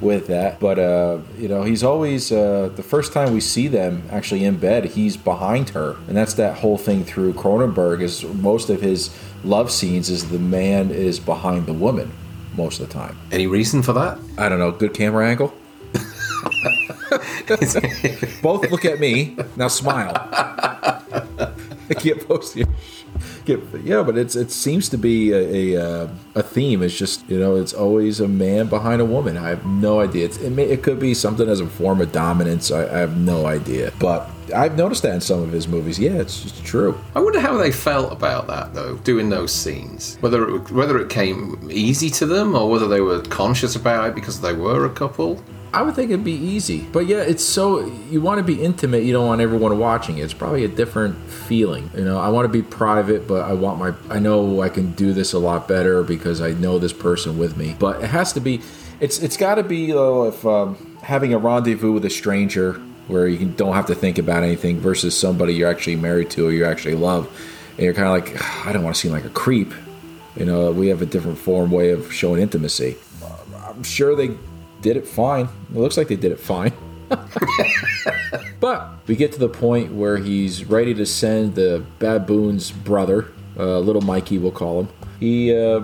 with 0.00 0.28
that. 0.28 0.60
But 0.60 0.78
uh, 0.78 1.18
you 1.38 1.48
know, 1.48 1.62
he's 1.62 1.82
always 1.82 2.30
uh, 2.32 2.70
the 2.74 2.82
first 2.82 3.12
time 3.12 3.32
we 3.32 3.40
see 3.40 3.68
them 3.68 4.02
actually 4.10 4.44
in 4.44 4.56
bed, 4.58 4.84
he's 4.86 5.16
behind 5.16 5.70
her, 5.70 5.96
and 6.08 6.16
that's 6.16 6.34
that 6.34 6.58
whole 6.58 6.78
thing 6.78 7.04
through 7.04 7.34
Cronenberg. 7.34 8.00
Is 8.00 8.24
most 8.24 8.70
of 8.70 8.80
his 8.80 9.10
love 9.44 9.70
scenes 9.70 10.10
is 10.10 10.28
the 10.30 10.38
man 10.38 10.90
is 10.90 11.18
behind 11.18 11.66
the 11.66 11.72
woman 11.72 12.12
most 12.54 12.80
of 12.80 12.88
the 12.88 12.92
time. 12.92 13.18
Any 13.32 13.46
reason 13.46 13.82
for 13.82 13.92
that? 13.92 14.18
I 14.38 14.48
don't 14.48 14.58
know, 14.58 14.70
good 14.70 14.94
camera 14.94 15.28
angle. 15.28 15.54
Both 18.42 18.70
look 18.70 18.84
at 18.84 19.00
me 19.00 19.36
now. 19.56 19.68
Smile. 19.68 20.12
I 21.90 21.94
can't 21.94 22.26
post 22.26 22.54
you. 22.56 22.66
Yeah, 23.82 24.04
but 24.04 24.16
it's 24.16 24.36
it 24.36 24.52
seems 24.52 24.88
to 24.90 24.96
be 24.96 25.32
a 25.32 25.74
a, 25.74 25.82
uh, 25.84 26.08
a 26.36 26.42
theme. 26.42 26.82
It's 26.82 26.96
just 26.96 27.28
you 27.28 27.38
know 27.38 27.56
it's 27.56 27.72
always 27.72 28.20
a 28.20 28.28
man 28.28 28.68
behind 28.68 29.00
a 29.00 29.04
woman. 29.04 29.36
I 29.36 29.48
have 29.48 29.66
no 29.66 29.98
idea. 30.00 30.26
It's, 30.26 30.36
it 30.38 30.50
may, 30.50 30.64
it 30.64 30.84
could 30.84 31.00
be 31.00 31.14
something 31.14 31.48
as 31.48 31.58
a 31.58 31.66
form 31.66 32.00
of 32.00 32.12
dominance. 32.12 32.70
I, 32.70 32.84
I 32.84 32.98
have 32.98 33.16
no 33.16 33.46
idea. 33.46 33.92
But 33.98 34.30
I've 34.52 34.76
noticed 34.76 35.02
that 35.02 35.14
in 35.14 35.20
some 35.20 35.42
of 35.42 35.52
his 35.52 35.68
movies. 35.68 35.98
Yeah, 35.98 36.12
it's 36.12 36.42
just 36.42 36.64
true. 36.64 36.98
I 37.14 37.20
wonder 37.20 37.40
how 37.40 37.56
they 37.56 37.72
felt 37.72 38.12
about 38.12 38.46
that 38.48 38.74
though, 38.74 38.96
doing 38.98 39.28
those 39.30 39.52
scenes. 39.52 40.16
Whether 40.20 40.56
it, 40.56 40.70
whether 40.70 40.98
it 40.98 41.10
came 41.10 41.68
easy 41.70 42.10
to 42.10 42.26
them 42.26 42.54
or 42.54 42.68
whether 42.68 42.88
they 42.88 43.00
were 43.00 43.22
conscious 43.22 43.76
about 43.76 44.08
it 44.08 44.14
because 44.14 44.40
they 44.40 44.52
were 44.52 44.84
a 44.84 44.90
couple. 44.90 45.42
I 45.72 45.82
would 45.82 45.94
think 45.94 46.10
it'd 46.10 46.24
be 46.24 46.32
easy. 46.32 46.80
But 46.92 47.06
yeah, 47.06 47.18
it's 47.18 47.44
so 47.44 47.86
you 48.10 48.20
want 48.20 48.38
to 48.38 48.44
be 48.44 48.60
intimate. 48.60 49.04
You 49.04 49.12
don't 49.12 49.26
want 49.26 49.40
everyone 49.40 49.78
watching 49.78 50.18
it. 50.18 50.22
It's 50.22 50.34
probably 50.34 50.64
a 50.64 50.68
different 50.68 51.16
feeling. 51.30 51.90
You 51.94 52.04
know, 52.04 52.18
I 52.18 52.28
want 52.28 52.44
to 52.44 52.48
be 52.48 52.62
private, 52.62 53.28
but 53.28 53.42
I 53.42 53.52
want 53.52 53.78
my. 53.78 53.94
I 54.14 54.18
know 54.18 54.62
I 54.62 54.68
can 54.68 54.92
do 54.92 55.12
this 55.12 55.32
a 55.32 55.38
lot 55.38 55.68
better 55.68 56.02
because 56.02 56.40
I 56.40 56.52
know 56.52 56.78
this 56.78 56.92
person 56.92 57.38
with 57.38 57.56
me. 57.56 57.76
But 57.78 58.02
it 58.02 58.08
has 58.08 58.32
to 58.32 58.40
be. 58.40 58.62
It's 58.98 59.20
it's 59.20 59.36
got 59.36 59.54
to 59.56 59.62
be 59.62 59.92
though 59.92 60.26
if 60.26 60.44
um, 60.44 60.98
having 61.02 61.32
a 61.32 61.38
rendezvous 61.38 61.92
with 61.92 62.04
a 62.04 62.10
stranger 62.10 62.80
where 63.10 63.26
you 63.26 63.46
don't 63.46 63.74
have 63.74 63.86
to 63.86 63.94
think 63.94 64.18
about 64.18 64.42
anything 64.42 64.80
versus 64.80 65.18
somebody 65.18 65.54
you're 65.54 65.70
actually 65.70 65.96
married 65.96 66.30
to 66.30 66.46
or 66.46 66.52
you 66.52 66.64
actually 66.64 66.94
love, 66.94 67.26
and 67.76 67.80
you're 67.80 67.94
kind 67.94 68.06
of 68.06 68.12
like, 68.12 68.66
I 68.66 68.72
don't 68.72 68.82
want 68.82 68.96
to 68.96 69.00
seem 69.00 69.12
like 69.12 69.24
a 69.24 69.30
creep. 69.30 69.72
You 70.36 70.44
know, 70.44 70.70
we 70.70 70.88
have 70.88 71.02
a 71.02 71.06
different 71.06 71.38
form 71.38 71.70
way 71.70 71.90
of 71.90 72.12
showing 72.12 72.40
intimacy. 72.40 72.96
I'm 73.66 73.82
sure 73.82 74.14
they 74.14 74.36
did 74.80 74.96
it 74.96 75.06
fine. 75.06 75.48
It 75.74 75.76
looks 75.78 75.96
like 75.96 76.08
they 76.08 76.16
did 76.16 76.32
it 76.32 76.40
fine. 76.40 76.72
but 78.60 78.88
we 79.06 79.16
get 79.16 79.32
to 79.32 79.38
the 79.38 79.48
point 79.48 79.92
where 79.92 80.16
he's 80.16 80.64
ready 80.64 80.94
to 80.94 81.06
send 81.06 81.54
the 81.54 81.84
baboon's 81.98 82.70
brother, 82.70 83.32
uh, 83.58 83.78
little 83.78 84.02
Mikey, 84.02 84.38
we'll 84.38 84.52
call 84.52 84.80
him. 84.80 84.88
He 85.18 85.56
uh, 85.56 85.82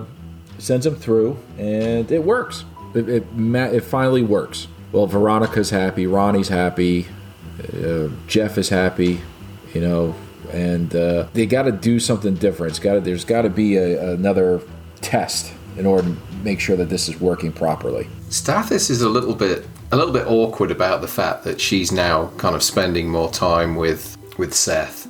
sends 0.57 0.85
him 0.85 0.95
through, 0.95 1.37
and 1.57 2.11
it 2.11 2.23
works. 2.23 2.65
It, 2.95 3.09
it, 3.09 3.27
it 3.35 3.83
finally 3.83 4.23
works. 4.23 4.67
Well, 4.91 5.05
Veronica's 5.05 5.69
happy, 5.69 6.07
Ronnie's 6.07 6.47
happy, 6.47 7.07
uh, 7.59 8.09
Jeff 8.27 8.57
is 8.57 8.69
happy, 8.69 9.21
you 9.73 9.81
know, 9.81 10.15
and 10.51 10.95
uh, 10.95 11.27
they 11.33 11.45
got 11.45 11.63
to 11.63 11.71
do 11.71 11.99
something 11.99 12.35
different. 12.35 12.79
Got 12.81 13.03
there's 13.03 13.25
got 13.25 13.43
to 13.43 13.49
be 13.49 13.77
a, 13.77 14.13
another 14.13 14.61
test 15.01 15.53
in 15.77 15.85
order 15.85 16.09
to 16.09 16.17
make 16.43 16.59
sure 16.59 16.75
that 16.75 16.89
this 16.89 17.07
is 17.07 17.19
working 17.19 17.51
properly. 17.51 18.07
Stathis 18.29 18.89
is 18.89 19.01
a 19.01 19.09
little 19.09 19.35
bit 19.35 19.65
a 19.91 19.95
little 19.95 20.13
bit 20.13 20.27
awkward 20.27 20.69
about 20.69 21.01
the 21.01 21.07
fact 21.07 21.43
that 21.45 21.61
she's 21.61 21.91
now 21.91 22.27
kind 22.37 22.55
of 22.55 22.63
spending 22.63 23.09
more 23.09 23.31
time 23.31 23.75
with 23.75 24.17
with 24.37 24.53
Seth, 24.53 25.07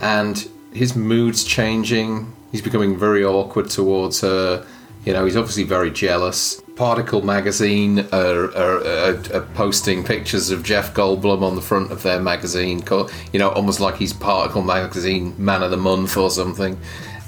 and 0.00 0.48
his 0.72 0.96
mood's 0.96 1.44
changing. 1.44 2.34
He's 2.50 2.62
becoming 2.62 2.98
very 2.98 3.24
awkward 3.24 3.70
towards 3.70 4.20
her. 4.20 4.66
You 5.04 5.12
know, 5.12 5.24
he's 5.24 5.36
obviously 5.36 5.64
very 5.64 5.90
jealous. 5.90 6.62
Particle 6.76 7.22
magazine 7.22 8.00
are, 8.12 8.46
are, 8.56 8.84
are, 8.84 9.22
are, 9.32 9.48
posting 9.54 10.02
pictures 10.02 10.50
of 10.50 10.64
Jeff 10.64 10.92
Goldblum 10.92 11.42
on 11.42 11.54
the 11.54 11.62
front 11.62 11.92
of 11.92 12.02
their 12.02 12.20
magazine. 12.20 12.82
You 13.32 13.38
know, 13.38 13.50
almost 13.50 13.78
like 13.78 13.96
he's 13.96 14.12
Particle 14.12 14.62
magazine 14.62 15.34
man 15.38 15.62
of 15.62 15.70
the 15.70 15.76
month 15.76 16.16
or 16.16 16.30
something. 16.30 16.76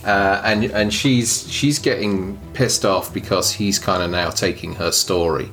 Uh, 0.04 0.40
and 0.44 0.64
and 0.66 0.92
she's 0.92 1.50
she's 1.50 1.78
getting 1.78 2.38
pissed 2.54 2.84
off 2.84 3.12
because 3.12 3.52
he's 3.52 3.78
kind 3.78 4.02
of 4.02 4.10
now 4.10 4.30
taking 4.30 4.74
her 4.74 4.90
story 4.90 5.50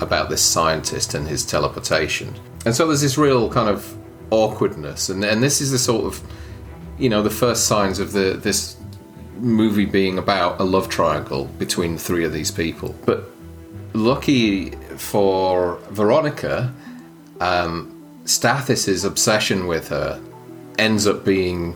about 0.00 0.28
this 0.28 0.42
scientist 0.42 1.14
and 1.14 1.28
his 1.28 1.44
teleportation. 1.44 2.34
And 2.64 2.74
so 2.74 2.86
there's 2.86 3.00
this 3.00 3.18
real 3.18 3.48
kind 3.50 3.68
of 3.68 3.96
awkwardness, 4.30 5.08
and 5.08 5.24
and 5.24 5.42
this 5.42 5.60
is 5.60 5.70
the 5.70 5.78
sort 5.78 6.04
of 6.04 6.20
you 6.98 7.08
know 7.08 7.22
the 7.22 7.30
first 7.30 7.66
signs 7.66 7.98
of 7.98 8.12
the 8.12 8.38
this 8.40 8.76
movie 9.40 9.86
being 9.86 10.18
about 10.18 10.60
a 10.60 10.64
love 10.64 10.88
triangle 10.88 11.46
between 11.58 11.98
three 11.98 12.24
of 12.24 12.32
these 12.32 12.50
people. 12.50 12.94
But 13.06 13.24
lucky 13.94 14.70
for 14.96 15.76
Veronica, 15.90 16.72
um, 17.40 17.96
Stathis's 18.24 19.04
obsession 19.04 19.66
with 19.66 19.88
her 19.88 20.20
ends 20.78 21.06
up 21.06 21.24
being 21.24 21.74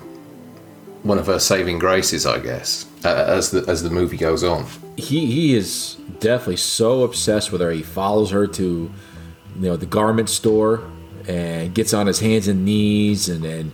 one 1.03 1.19
of 1.19 1.27
her 1.27 1.39
saving 1.39 1.79
graces, 1.79 2.27
I 2.27 2.39
guess, 2.39 2.87
uh, 3.05 3.25
as 3.29 3.51
the 3.51 3.65
as 3.69 3.83
the 3.83 3.91
movie 3.91 4.17
goes 4.17 4.45
on. 4.45 4.67
He 4.97 5.27
he 5.27 5.55
is 5.55 5.97
definitely 6.21 6.57
so 6.57 7.03
obsessed 7.03 7.51
with 7.51 7.61
her. 7.61 7.71
He 7.71 7.83
follows 7.83 8.31
her 8.31 8.47
to, 8.47 8.65
you 8.65 9.61
know, 9.61 9.77
the 9.77 9.87
garment 9.87 10.29
store 10.31 10.83
and 11.27 11.75
gets 11.75 11.93
on 11.93 12.07
his 12.07 12.21
hands 12.21 12.49
and 12.49 12.65
knees 12.65 13.29
and 13.29 13.45
and 13.45 13.73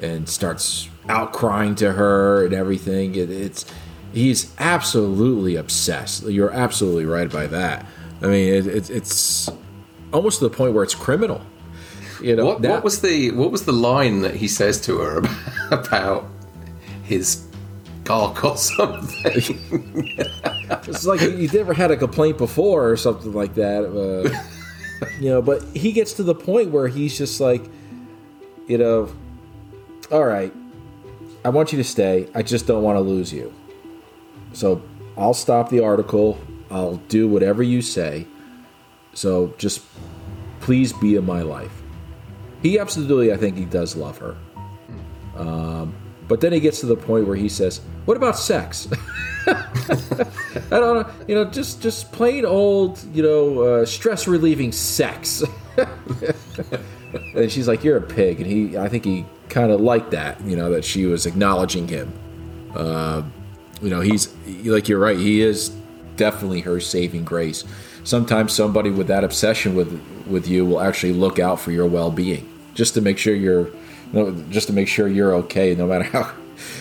and 0.00 0.28
starts 0.28 0.89
out 1.08 1.32
crying 1.32 1.74
to 1.76 1.92
her 1.92 2.44
and 2.44 2.54
everything. 2.54 3.14
It, 3.14 3.30
it's 3.30 3.64
he's 4.12 4.54
absolutely 4.58 5.56
obsessed. 5.56 6.24
You're 6.24 6.52
absolutely 6.52 7.06
right 7.06 7.30
by 7.30 7.46
that. 7.48 7.86
I 8.22 8.26
mean, 8.26 8.52
it, 8.52 8.66
it, 8.66 8.90
it's 8.90 9.48
almost 10.12 10.40
to 10.40 10.48
the 10.48 10.54
point 10.54 10.74
where 10.74 10.84
it's 10.84 10.94
criminal. 10.94 11.40
You 12.22 12.36
know, 12.36 12.46
what, 12.46 12.60
what, 12.60 12.84
was 12.84 13.00
the 13.00 13.30
what 13.30 13.50
was 13.50 13.64
the 13.64 13.72
line 13.72 14.20
that 14.22 14.34
he 14.34 14.46
says 14.46 14.80
to 14.82 14.98
her 14.98 15.22
about, 15.70 16.28
his 17.02 17.46
cock 18.04 18.44
or 18.44 18.56
something? 18.56 19.58
it's 20.86 21.06
like 21.06 21.22
you 21.22 21.48
never 21.48 21.72
had 21.72 21.90
a 21.90 21.96
complaint 21.96 22.36
before 22.36 22.90
or 22.90 22.96
something 22.96 23.32
like 23.32 23.54
that. 23.54 23.84
Uh, 23.84 24.28
you 25.18 25.30
know, 25.30 25.40
but 25.40 25.62
he 25.74 25.92
gets 25.92 26.12
to 26.14 26.22
the 26.22 26.34
point 26.34 26.70
where 26.70 26.88
he's 26.88 27.16
just 27.16 27.40
like, 27.40 27.64
you 28.66 28.76
know, 28.76 29.10
all 30.12 30.24
right, 30.24 30.52
I 31.44 31.48
want 31.48 31.72
you 31.72 31.78
to 31.78 31.84
stay. 31.84 32.28
I 32.34 32.42
just 32.42 32.66
don't 32.66 32.82
want 32.82 32.96
to 32.96 33.00
lose 33.00 33.32
you. 33.32 33.52
So 34.52 34.82
I'll 35.16 35.34
stop 35.34 35.70
the 35.70 35.80
article. 35.80 36.38
I'll 36.70 36.96
do 37.08 37.28
whatever 37.28 37.62
you 37.62 37.82
say. 37.82 38.26
So 39.14 39.54
just 39.58 39.82
please 40.60 40.92
be 40.92 41.16
in 41.16 41.24
my 41.24 41.42
life. 41.42 41.82
He 42.62 42.78
absolutely, 42.78 43.32
I 43.32 43.36
think 43.36 43.56
he 43.56 43.64
does 43.64 43.96
love 43.96 44.18
her. 44.18 44.36
Um, 45.36 45.94
but 46.28 46.40
then 46.40 46.52
he 46.52 46.60
gets 46.60 46.80
to 46.80 46.86
the 46.86 46.96
point 46.96 47.26
where 47.26 47.36
he 47.36 47.48
says, 47.48 47.80
"What 48.04 48.16
about 48.16 48.38
sex?" 48.38 48.86
I 49.46 50.54
don't 50.68 50.94
know, 50.94 51.10
you 51.26 51.34
know, 51.34 51.44
just 51.46 51.80
just 51.80 52.12
plain 52.12 52.44
old, 52.44 53.02
you 53.14 53.22
know, 53.22 53.62
uh, 53.62 53.86
stress 53.86 54.28
relieving 54.28 54.70
sex. 54.70 55.42
and 57.34 57.50
she's 57.50 57.66
like, 57.66 57.82
"You're 57.82 57.96
a 57.96 58.02
pig," 58.02 58.40
and 58.40 58.46
he, 58.46 58.76
I 58.76 58.88
think 58.88 59.04
he 59.04 59.24
kind 59.50 59.70
of 59.70 59.80
like 59.80 60.10
that, 60.10 60.40
you 60.42 60.56
know, 60.56 60.70
that 60.70 60.84
she 60.84 61.04
was 61.04 61.26
acknowledging 61.26 61.88
him. 61.88 62.12
Uh, 62.74 63.22
you 63.82 63.90
know, 63.90 64.00
he's 64.00 64.34
like 64.64 64.88
you're 64.88 64.98
right. 64.98 65.18
He 65.18 65.42
is 65.42 65.70
definitely 66.16 66.60
her 66.60 66.80
saving 66.80 67.24
grace. 67.24 67.64
Sometimes 68.04 68.52
somebody 68.52 68.90
with 68.90 69.08
that 69.08 69.24
obsession 69.24 69.74
with 69.74 70.00
with 70.26 70.48
you 70.48 70.64
will 70.64 70.80
actually 70.80 71.12
look 71.12 71.38
out 71.38 71.60
for 71.60 71.72
your 71.72 71.86
well 71.86 72.10
being, 72.10 72.48
just 72.74 72.94
to 72.94 73.00
make 73.00 73.18
sure 73.18 73.34
you're, 73.34 73.68
you 73.68 73.74
know, 74.12 74.30
just 74.50 74.68
to 74.68 74.72
make 74.72 74.88
sure 74.88 75.08
you're 75.08 75.34
okay, 75.34 75.74
no 75.74 75.86
matter 75.86 76.04
how 76.04 76.32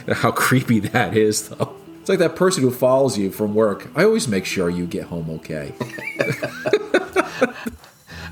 how 0.13 0.32
creepy 0.32 0.79
that 0.79 1.17
is, 1.17 1.49
though. 1.49 1.75
It's 1.99 2.10
like 2.10 2.19
that 2.19 2.36
person 2.36 2.63
who 2.63 2.71
follows 2.71 3.17
you 3.17 3.29
from 3.32 3.53
work. 3.53 3.89
I 3.95 4.03
always 4.03 4.27
make 4.27 4.45
sure 4.45 4.69
you 4.69 4.86
get 4.86 5.05
home 5.05 5.29
okay. 5.29 5.73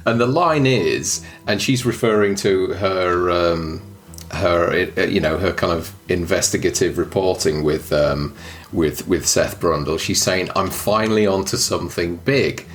and 0.05 0.19
the 0.19 0.25
line 0.25 0.65
is, 0.65 1.23
and 1.45 1.61
she's 1.61 1.85
referring 1.85 2.35
to 2.35 2.73
her. 2.73 3.29
Um, 3.29 3.96
her 4.31 5.05
you 5.05 5.19
know 5.19 5.37
her 5.37 5.53
kind 5.53 5.73
of 5.73 5.93
investigative 6.09 6.97
reporting 6.97 7.63
with 7.63 7.93
um, 7.93 8.35
with 8.71 9.07
with 9.07 9.27
Seth 9.27 9.59
Brundle. 9.59 9.99
She's 9.99 10.21
saying, 10.21 10.49
"I'm 10.55 10.69
finally 10.69 11.27
onto 11.27 11.57
something 11.57 12.17
big." 12.17 12.65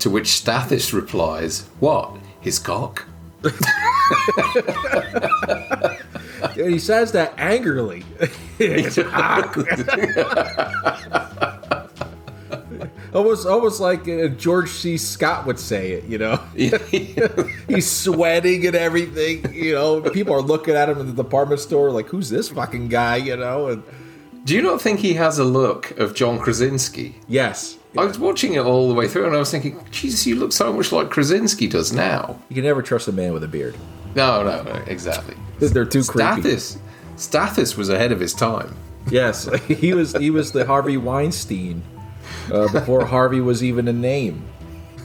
To 0.00 0.10
which 0.10 0.26
Stathis 0.26 0.92
replies, 0.92 1.62
"What? 1.80 2.16
His 2.40 2.58
cock?" 2.58 3.06
he 6.54 6.78
says 6.78 7.12
that 7.12 7.34
angrily. 7.38 8.04
almost, 13.14 13.46
almost 13.46 13.80
like 13.80 14.08
uh, 14.08 14.28
George 14.28 14.70
C. 14.70 14.96
Scott 14.96 15.46
would 15.46 15.58
say 15.58 15.92
it. 15.92 16.04
You 16.04 16.18
know, 16.18 16.36
he's 17.68 17.90
sweating 17.90 18.66
and 18.66 18.76
everything. 18.76 19.52
You 19.54 19.74
know, 19.74 20.00
people 20.02 20.34
are 20.34 20.42
looking 20.42 20.74
at 20.74 20.88
him 20.88 20.98
in 21.00 21.06
the 21.06 21.22
department 21.22 21.60
store 21.60 21.90
like, 21.90 22.08
"Who's 22.08 22.30
this 22.30 22.48
fucking 22.50 22.88
guy?" 22.88 23.16
You 23.16 23.36
know. 23.36 23.68
And 23.68 23.82
do 24.44 24.54
you 24.54 24.62
not 24.62 24.80
think 24.80 25.00
he 25.00 25.14
has 25.14 25.38
a 25.38 25.44
look 25.44 25.90
of 25.98 26.14
John 26.14 26.38
Krasinski? 26.38 27.16
Yes. 27.28 27.78
I 27.98 28.04
was 28.04 28.18
watching 28.18 28.54
it 28.54 28.60
all 28.60 28.88
the 28.88 28.94
way 28.94 29.08
through, 29.08 29.26
and 29.26 29.34
I 29.34 29.38
was 29.38 29.50
thinking, 29.50 29.82
Jesus, 29.90 30.26
you 30.26 30.36
look 30.36 30.52
so 30.52 30.72
much 30.72 30.92
like 30.92 31.10
Krasinski 31.10 31.66
does 31.66 31.92
now. 31.92 32.38
You 32.48 32.54
can 32.54 32.64
never 32.64 32.82
trust 32.82 33.08
a 33.08 33.12
man 33.12 33.32
with 33.32 33.42
a 33.42 33.48
beard. 33.48 33.74
No, 34.14 34.42
no, 34.42 34.62
no 34.62 34.72
exactly. 34.86 35.34
They're 35.58 35.84
too 35.84 36.04
creepy. 36.04 36.42
Stathis, 36.42 36.78
Stathis 37.16 37.76
was 37.76 37.88
ahead 37.88 38.12
of 38.12 38.20
his 38.20 38.34
time. 38.34 38.76
Yes, 39.10 39.48
he 39.66 39.94
was. 39.94 40.14
He 40.16 40.30
was 40.30 40.52
the 40.52 40.66
Harvey 40.66 40.96
Weinstein 40.96 41.82
uh, 42.52 42.70
before 42.72 43.04
Harvey 43.14 43.40
was 43.40 43.62
even 43.62 43.88
a 43.88 43.92
name. 43.92 44.44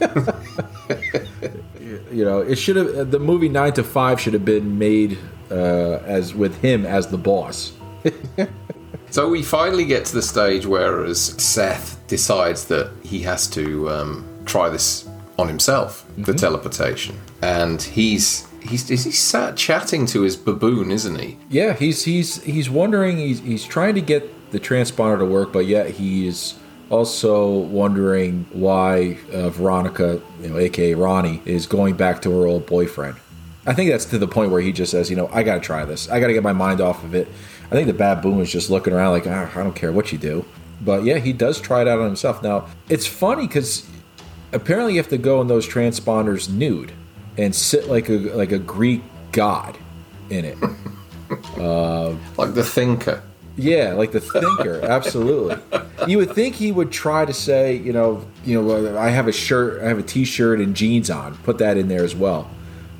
you 2.10 2.24
know, 2.24 2.40
it 2.40 2.56
should 2.56 2.76
have 2.76 3.10
the 3.10 3.18
movie 3.18 3.48
Nine 3.48 3.72
to 3.74 3.84
Five 3.84 4.20
should 4.20 4.32
have 4.32 4.44
been 4.44 4.78
made 4.78 5.18
uh, 5.50 6.00
as 6.04 6.34
with 6.34 6.60
him 6.60 6.84
as 6.86 7.08
the 7.08 7.18
boss. 7.18 7.72
so 9.10 9.28
we 9.28 9.42
finally 9.42 9.84
get 9.84 10.04
to 10.06 10.14
the 10.14 10.22
stage 10.22 10.66
where 10.66 11.04
as 11.04 11.20
Seth 11.20 12.04
decides 12.08 12.66
that 12.66 12.92
he 13.04 13.22
has 13.22 13.46
to 13.48 13.88
um, 13.90 14.28
try 14.44 14.68
this 14.68 15.08
on 15.38 15.48
himself, 15.48 16.04
mm-hmm. 16.12 16.22
the 16.24 16.34
teleportation, 16.34 17.18
and 17.42 17.80
he's 17.80 18.48
he's 18.60 18.90
is 18.90 19.04
he 19.04 19.12
sat 19.12 19.56
chatting 19.56 20.06
to 20.06 20.22
his 20.22 20.36
baboon, 20.36 20.90
isn't 20.90 21.18
he? 21.18 21.38
Yeah, 21.48 21.74
he's 21.74 22.04
he's 22.04 22.42
he's 22.42 22.68
wondering. 22.68 23.18
He's 23.18 23.40
he's 23.40 23.64
trying 23.64 23.94
to 23.94 24.00
get 24.00 24.50
the 24.50 24.60
transponder 24.60 25.18
to 25.18 25.24
work, 25.24 25.52
but 25.52 25.66
yet 25.66 25.90
he's 25.90 26.54
Also 26.92 27.48
wondering 27.48 28.44
why 28.52 29.16
uh, 29.32 29.48
Veronica, 29.48 30.20
you 30.42 30.50
know, 30.50 30.58
aka 30.58 30.92
Ronnie, 30.92 31.40
is 31.46 31.66
going 31.66 31.96
back 31.96 32.20
to 32.22 32.30
her 32.30 32.46
old 32.46 32.66
boyfriend. 32.66 33.16
I 33.66 33.72
think 33.72 33.90
that's 33.90 34.04
to 34.06 34.18
the 34.18 34.28
point 34.28 34.50
where 34.50 34.60
he 34.60 34.72
just 34.72 34.90
says, 34.90 35.08
you 35.08 35.16
know, 35.16 35.30
I 35.32 35.42
got 35.42 35.54
to 35.54 35.60
try 35.60 35.86
this. 35.86 36.10
I 36.10 36.20
got 36.20 36.26
to 36.26 36.34
get 36.34 36.42
my 36.42 36.52
mind 36.52 36.82
off 36.82 37.02
of 37.02 37.14
it. 37.14 37.28
I 37.70 37.70
think 37.70 37.86
the 37.86 37.94
baboon 37.94 38.40
is 38.40 38.52
just 38.52 38.68
looking 38.68 38.92
around 38.92 39.12
like, 39.12 39.26
ah, 39.26 39.50
I 39.54 39.62
don't 39.62 39.74
care 39.74 39.90
what 39.90 40.12
you 40.12 40.18
do. 40.18 40.44
But 40.82 41.04
yeah, 41.04 41.16
he 41.16 41.32
does 41.32 41.60
try 41.62 41.80
it 41.80 41.88
out 41.88 41.98
on 41.98 42.04
himself. 42.06 42.42
Now, 42.42 42.66
it's 42.90 43.06
funny 43.06 43.46
because 43.46 43.88
apparently 44.52 44.92
you 44.92 44.98
have 44.98 45.08
to 45.08 45.18
go 45.18 45.40
in 45.40 45.46
those 45.46 45.66
transponders 45.66 46.52
nude 46.52 46.92
and 47.38 47.54
sit 47.54 47.88
like 47.88 48.10
a 48.10 48.18
like 48.36 48.52
a 48.52 48.58
Greek 48.58 49.00
god 49.30 49.78
in 50.28 50.44
it. 50.44 50.58
uh, 51.56 52.14
Like 52.36 52.52
the 52.52 52.64
thinker. 52.64 53.22
Yeah, 53.62 53.92
like 53.92 54.10
the 54.10 54.20
thinker, 54.20 54.80
absolutely. 54.82 55.56
You 56.08 56.18
would 56.18 56.32
think 56.32 56.56
he 56.56 56.72
would 56.72 56.90
try 56.90 57.24
to 57.24 57.32
say, 57.32 57.76
you 57.76 57.92
know, 57.92 58.26
you 58.44 58.60
know, 58.60 58.98
I 58.98 59.10
have 59.10 59.28
a 59.28 59.32
shirt, 59.32 59.82
I 59.82 59.88
have 59.88 59.98
a 59.98 60.02
t-shirt 60.02 60.60
and 60.60 60.74
jeans 60.74 61.10
on. 61.10 61.36
Put 61.38 61.58
that 61.58 61.76
in 61.76 61.86
there 61.86 62.02
as 62.02 62.14
well. 62.14 62.50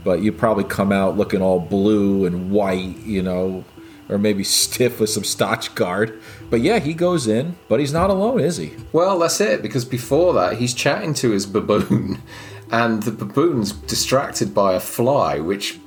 But 0.04 0.22
you 0.22 0.30
probably 0.30 0.64
come 0.64 0.92
out 0.92 1.16
looking 1.16 1.42
all 1.42 1.58
blue 1.58 2.26
and 2.26 2.52
white, 2.52 2.96
you 2.98 3.22
know, 3.22 3.64
or 4.08 4.18
maybe 4.18 4.44
stiff 4.62 5.00
with 5.00 5.10
some 5.10 5.24
Scotch 5.24 5.74
guard. 5.74 6.20
But 6.48 6.60
yeah, 6.60 6.78
he 6.78 6.94
goes 6.94 7.26
in, 7.26 7.56
but 7.68 7.80
he's 7.80 7.92
not 7.92 8.10
alone, 8.10 8.38
is 8.40 8.56
he? 8.56 8.72
Well, 8.92 9.18
that's 9.18 9.40
it, 9.40 9.62
because 9.62 9.84
before 9.84 10.32
that, 10.34 10.58
he's 10.58 10.74
chatting 10.74 11.14
to 11.14 11.30
his 11.30 11.44
baboon, 11.44 12.22
and 12.70 13.02
the 13.02 13.10
baboon's 13.10 13.72
distracted 13.72 14.54
by 14.54 14.74
a 14.74 14.80
fly, 14.80 15.40
which 15.40 15.78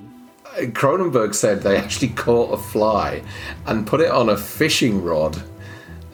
Cronenberg 0.56 1.34
said 1.34 1.62
they 1.62 1.78
actually 1.78 2.10
caught 2.10 2.54
a 2.54 2.58
fly 2.58 3.24
and 3.66 3.86
put 3.86 4.02
it 4.02 4.12
on 4.12 4.30
a 4.30 4.38
fishing 4.38 5.04
rod. 5.04 5.42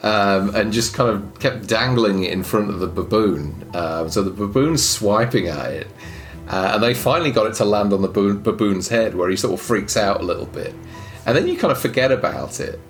Um, 0.04 0.52
and 0.56 0.72
just 0.72 0.94
kind 0.94 1.10
of 1.10 1.38
kept 1.38 1.68
dangling 1.68 2.24
it 2.24 2.32
in 2.32 2.42
front 2.42 2.70
of 2.70 2.80
the 2.80 2.88
baboon. 2.88 3.70
Uh, 3.72 4.08
so 4.08 4.24
the 4.24 4.32
baboon's 4.32 4.84
swiping 4.84 5.46
at 5.46 5.70
it. 5.70 5.86
Uh, 6.48 6.72
and 6.74 6.82
they 6.82 6.92
finally 6.92 7.30
got 7.30 7.46
it 7.46 7.54
to 7.54 7.64
land 7.64 7.92
on 7.92 8.02
the 8.02 8.08
boo- 8.08 8.36
baboon's 8.36 8.88
head, 8.88 9.14
where 9.14 9.30
he 9.30 9.36
sort 9.36 9.54
of 9.54 9.60
freaks 9.60 9.96
out 9.96 10.20
a 10.20 10.24
little 10.24 10.46
bit. 10.46 10.74
And 11.24 11.36
then 11.36 11.46
you 11.46 11.56
kind 11.56 11.70
of 11.70 11.80
forget 11.80 12.10
about 12.10 12.58
it. 12.58 12.80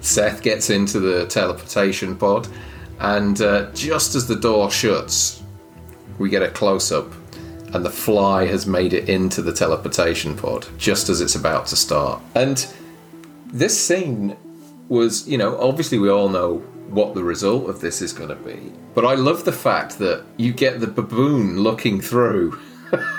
Seth 0.00 0.42
gets 0.42 0.70
into 0.70 1.00
the 1.00 1.26
teleportation 1.26 2.14
pod, 2.14 2.46
and 3.00 3.40
uh, 3.40 3.72
just 3.72 4.14
as 4.14 4.28
the 4.28 4.36
door 4.36 4.70
shuts, 4.70 5.42
we 6.18 6.28
get 6.28 6.42
a 6.42 6.48
close 6.48 6.92
up, 6.92 7.10
and 7.74 7.84
the 7.84 7.90
fly 7.90 8.46
has 8.46 8.66
made 8.66 8.92
it 8.92 9.08
into 9.08 9.42
the 9.42 9.52
teleportation 9.52 10.36
pod 10.36 10.66
just 10.78 11.08
as 11.08 11.20
it's 11.20 11.34
about 11.34 11.66
to 11.66 11.76
start. 11.76 12.22
And 12.34 12.64
this 13.46 13.78
scene 13.78 14.36
was, 14.88 15.28
you 15.28 15.36
know, 15.36 15.60
obviously 15.60 15.98
we 15.98 16.08
all 16.08 16.28
know 16.28 16.58
what 16.88 17.14
the 17.14 17.24
result 17.24 17.68
of 17.68 17.80
this 17.80 18.00
is 18.00 18.12
going 18.12 18.28
to 18.28 18.36
be, 18.36 18.72
but 18.94 19.04
I 19.04 19.14
love 19.14 19.44
the 19.44 19.52
fact 19.52 19.98
that 19.98 20.24
you 20.36 20.52
get 20.52 20.80
the 20.80 20.86
baboon 20.86 21.60
looking 21.60 22.00
through 22.00 22.58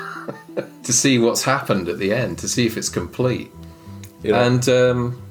to 0.84 0.94
see 0.94 1.20
what's 1.20 1.44
happened 1.44 1.90
at 1.90 2.00
the 2.00 2.14
end, 2.14 2.38
to 2.40 2.48
see 2.48 2.66
if 2.66 2.78
it's 2.78 2.90
complete. 2.90 3.52
Yeah. 4.24 4.46
And 4.46 4.70
um, 4.70 5.22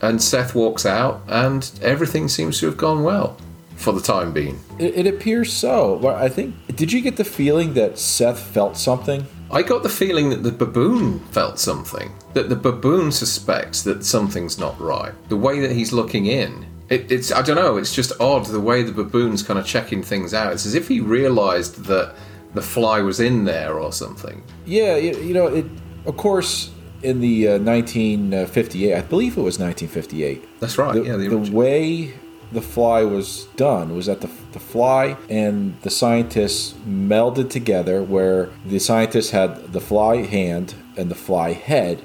and 0.00 0.22
Seth 0.22 0.54
walks 0.54 0.86
out, 0.86 1.22
and 1.28 1.70
everything 1.82 2.28
seems 2.28 2.58
to 2.60 2.66
have 2.66 2.78
gone 2.78 3.04
well 3.04 3.36
for 3.80 3.92
the 3.92 4.00
time 4.00 4.32
being. 4.32 4.60
It, 4.78 4.94
it 4.94 5.06
appears 5.06 5.52
so. 5.52 6.06
I 6.06 6.28
think, 6.28 6.54
did 6.76 6.92
you 6.92 7.00
get 7.00 7.16
the 7.16 7.24
feeling 7.24 7.74
that 7.74 7.98
Seth 7.98 8.38
felt 8.38 8.76
something? 8.76 9.26
I 9.50 9.62
got 9.62 9.82
the 9.82 9.88
feeling 9.88 10.30
that 10.30 10.42
the 10.42 10.52
baboon 10.52 11.20
felt 11.30 11.58
something. 11.58 12.12
That 12.34 12.48
the 12.50 12.56
baboon 12.56 13.10
suspects 13.10 13.82
that 13.82 14.04
something's 14.04 14.58
not 14.58 14.78
right. 14.80 15.12
The 15.28 15.36
way 15.36 15.60
that 15.60 15.72
he's 15.72 15.92
looking 15.92 16.26
in, 16.26 16.66
it, 16.88 17.10
it's 17.10 17.32
I 17.32 17.42
don't 17.42 17.56
know. 17.56 17.78
It's 17.78 17.94
just 17.94 18.12
odd 18.20 18.46
the 18.46 18.60
way 18.60 18.82
the 18.82 18.92
baboon's 18.92 19.42
kind 19.42 19.58
of 19.58 19.66
checking 19.66 20.02
things 20.02 20.34
out. 20.34 20.52
It's 20.52 20.66
as 20.66 20.74
if 20.74 20.86
he 20.86 21.00
realised 21.00 21.84
that 21.86 22.14
the 22.54 22.62
fly 22.62 23.00
was 23.00 23.18
in 23.18 23.44
there 23.44 23.78
or 23.78 23.92
something. 23.92 24.42
Yeah, 24.66 24.96
you, 24.96 25.16
you 25.20 25.34
know, 25.34 25.46
it. 25.46 25.66
Of 26.06 26.16
course, 26.16 26.70
in 27.02 27.20
the 27.20 27.48
uh, 27.48 27.58
1958, 27.58 28.94
I 28.94 29.02
believe 29.02 29.36
it 29.36 29.42
was 29.42 29.58
1958. 29.58 30.60
That's 30.60 30.78
right. 30.78 30.94
The, 30.94 31.02
yeah, 31.02 31.16
the 31.16 31.28
the 31.28 31.52
way 31.52 32.14
the 32.52 32.60
fly 32.60 33.02
was 33.04 33.44
done 33.56 33.94
was 33.94 34.06
that 34.06 34.20
the, 34.20 34.30
the 34.52 34.58
fly 34.60 35.16
and 35.28 35.80
the 35.82 35.90
scientists 35.90 36.74
melded 36.86 37.50
together, 37.50 38.02
where 38.02 38.50
the 38.64 38.78
scientists 38.78 39.30
had 39.30 39.72
the 39.72 39.80
fly 39.80 40.16
hand 40.22 40.74
and 40.96 41.10
the 41.10 41.14
fly 41.14 41.52
head, 41.52 42.02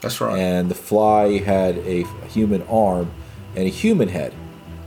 That's 0.00 0.20
right. 0.20 0.38
and 0.38 0.70
the 0.70 0.74
fly 0.74 1.38
had 1.38 1.78
a 1.78 2.04
human 2.28 2.62
arm 2.62 3.10
and 3.54 3.66
a 3.66 3.70
human 3.70 4.08
head. 4.08 4.34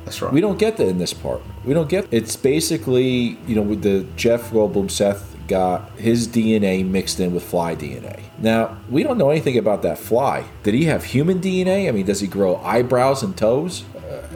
That's 0.05 0.21
right. 0.21 0.31
We 0.31 0.39
don't 0.41 0.57
get 0.59 0.77
that 0.77 0.87
in 0.87 0.99
this 0.99 1.13
part. 1.13 1.41
We 1.65 1.73
don't 1.73 1.89
get. 1.89 2.07
It's 2.11 2.35
basically 2.35 3.37
you 3.45 3.55
know 3.55 3.61
with 3.61 3.81
the 3.81 4.05
Jeff 4.15 4.51
Goldblum 4.51 4.89
Seth 4.89 5.35
got 5.47 5.89
his 5.97 6.27
DNA 6.27 6.85
mixed 6.85 7.19
in 7.19 7.33
with 7.33 7.43
fly 7.43 7.75
DNA. 7.75 8.21
Now 8.39 8.77
we 8.89 9.03
don't 9.03 9.17
know 9.17 9.29
anything 9.29 9.57
about 9.57 9.81
that 9.83 9.97
fly. 9.97 10.45
Did 10.63 10.73
he 10.73 10.85
have 10.85 11.03
human 11.05 11.39
DNA? 11.39 11.87
I 11.87 11.91
mean, 11.91 12.05
does 12.05 12.19
he 12.21 12.27
grow 12.27 12.57
eyebrows 12.57 13.23
and 13.23 13.35
toes? 13.37 13.83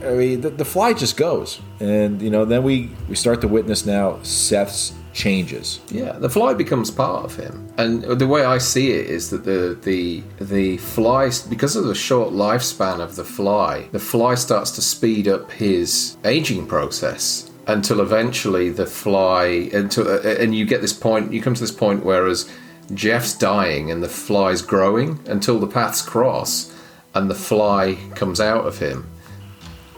I 0.04 0.12
mean, 0.12 0.42
the, 0.42 0.50
the 0.50 0.66
fly 0.66 0.94
just 0.94 1.18
goes, 1.18 1.60
and 1.80 2.22
you 2.22 2.30
know 2.30 2.46
then 2.46 2.64
we 2.64 2.90
we 3.10 3.16
start 3.16 3.42
to 3.42 3.48
witness 3.48 3.86
now 3.86 4.20
Seth's 4.24 4.94
changes. 5.14 5.80
Yeah, 5.90 6.14
the 6.14 6.30
fly 6.30 6.54
becomes 6.54 6.90
part 6.90 7.26
of 7.26 7.36
him, 7.36 7.72
and 7.78 8.04
the 8.04 8.28
way 8.28 8.44
I 8.44 8.58
see 8.58 8.92
it 8.92 9.08
is 9.10 9.30
that 9.30 9.44
the 9.44 9.78
the 9.82 10.24
the 10.44 10.78
fly, 10.78 11.30
because 11.50 11.76
of 11.76 11.86
the 11.86 11.96
short 11.96 12.34
lifespan 12.34 13.00
of 13.00 13.16
the 13.16 13.26
fly, 13.26 13.88
the 13.92 14.00
fly 14.00 14.36
starts 14.36 14.72
to 14.72 14.82
speed 14.82 15.28
up 15.28 15.52
his 15.52 16.18
aging 16.24 16.68
process 16.68 17.52
until 17.68 18.02
eventually 18.02 18.70
the 18.70 18.86
fly 18.86 19.70
until 19.74 20.08
uh, 20.08 20.22
and 20.22 20.56
you 20.56 20.66
get 20.66 20.82
this 20.82 20.94
point, 20.94 21.32
you 21.32 21.42
come 21.42 21.54
to 21.54 21.62
this 21.62 21.72
point 21.72 22.04
whereas 22.04 22.50
Jeff's 22.94 23.34
dying 23.34 23.92
and 23.92 24.04
the 24.04 24.10
fly's 24.10 24.62
growing 24.62 25.20
until 25.28 25.60
the 25.60 25.68
paths 25.68 26.02
cross, 26.02 26.74
and 27.14 27.30
the 27.30 27.36
fly 27.36 27.98
comes 28.16 28.40
out 28.40 28.66
of 28.66 28.80
him. 28.80 29.08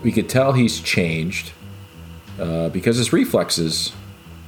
We 0.03 0.11
could 0.11 0.29
tell 0.29 0.53
he's 0.53 0.79
changed 0.81 1.51
uh, 2.39 2.69
because 2.69 2.97
his 2.97 3.13
reflexes 3.13 3.93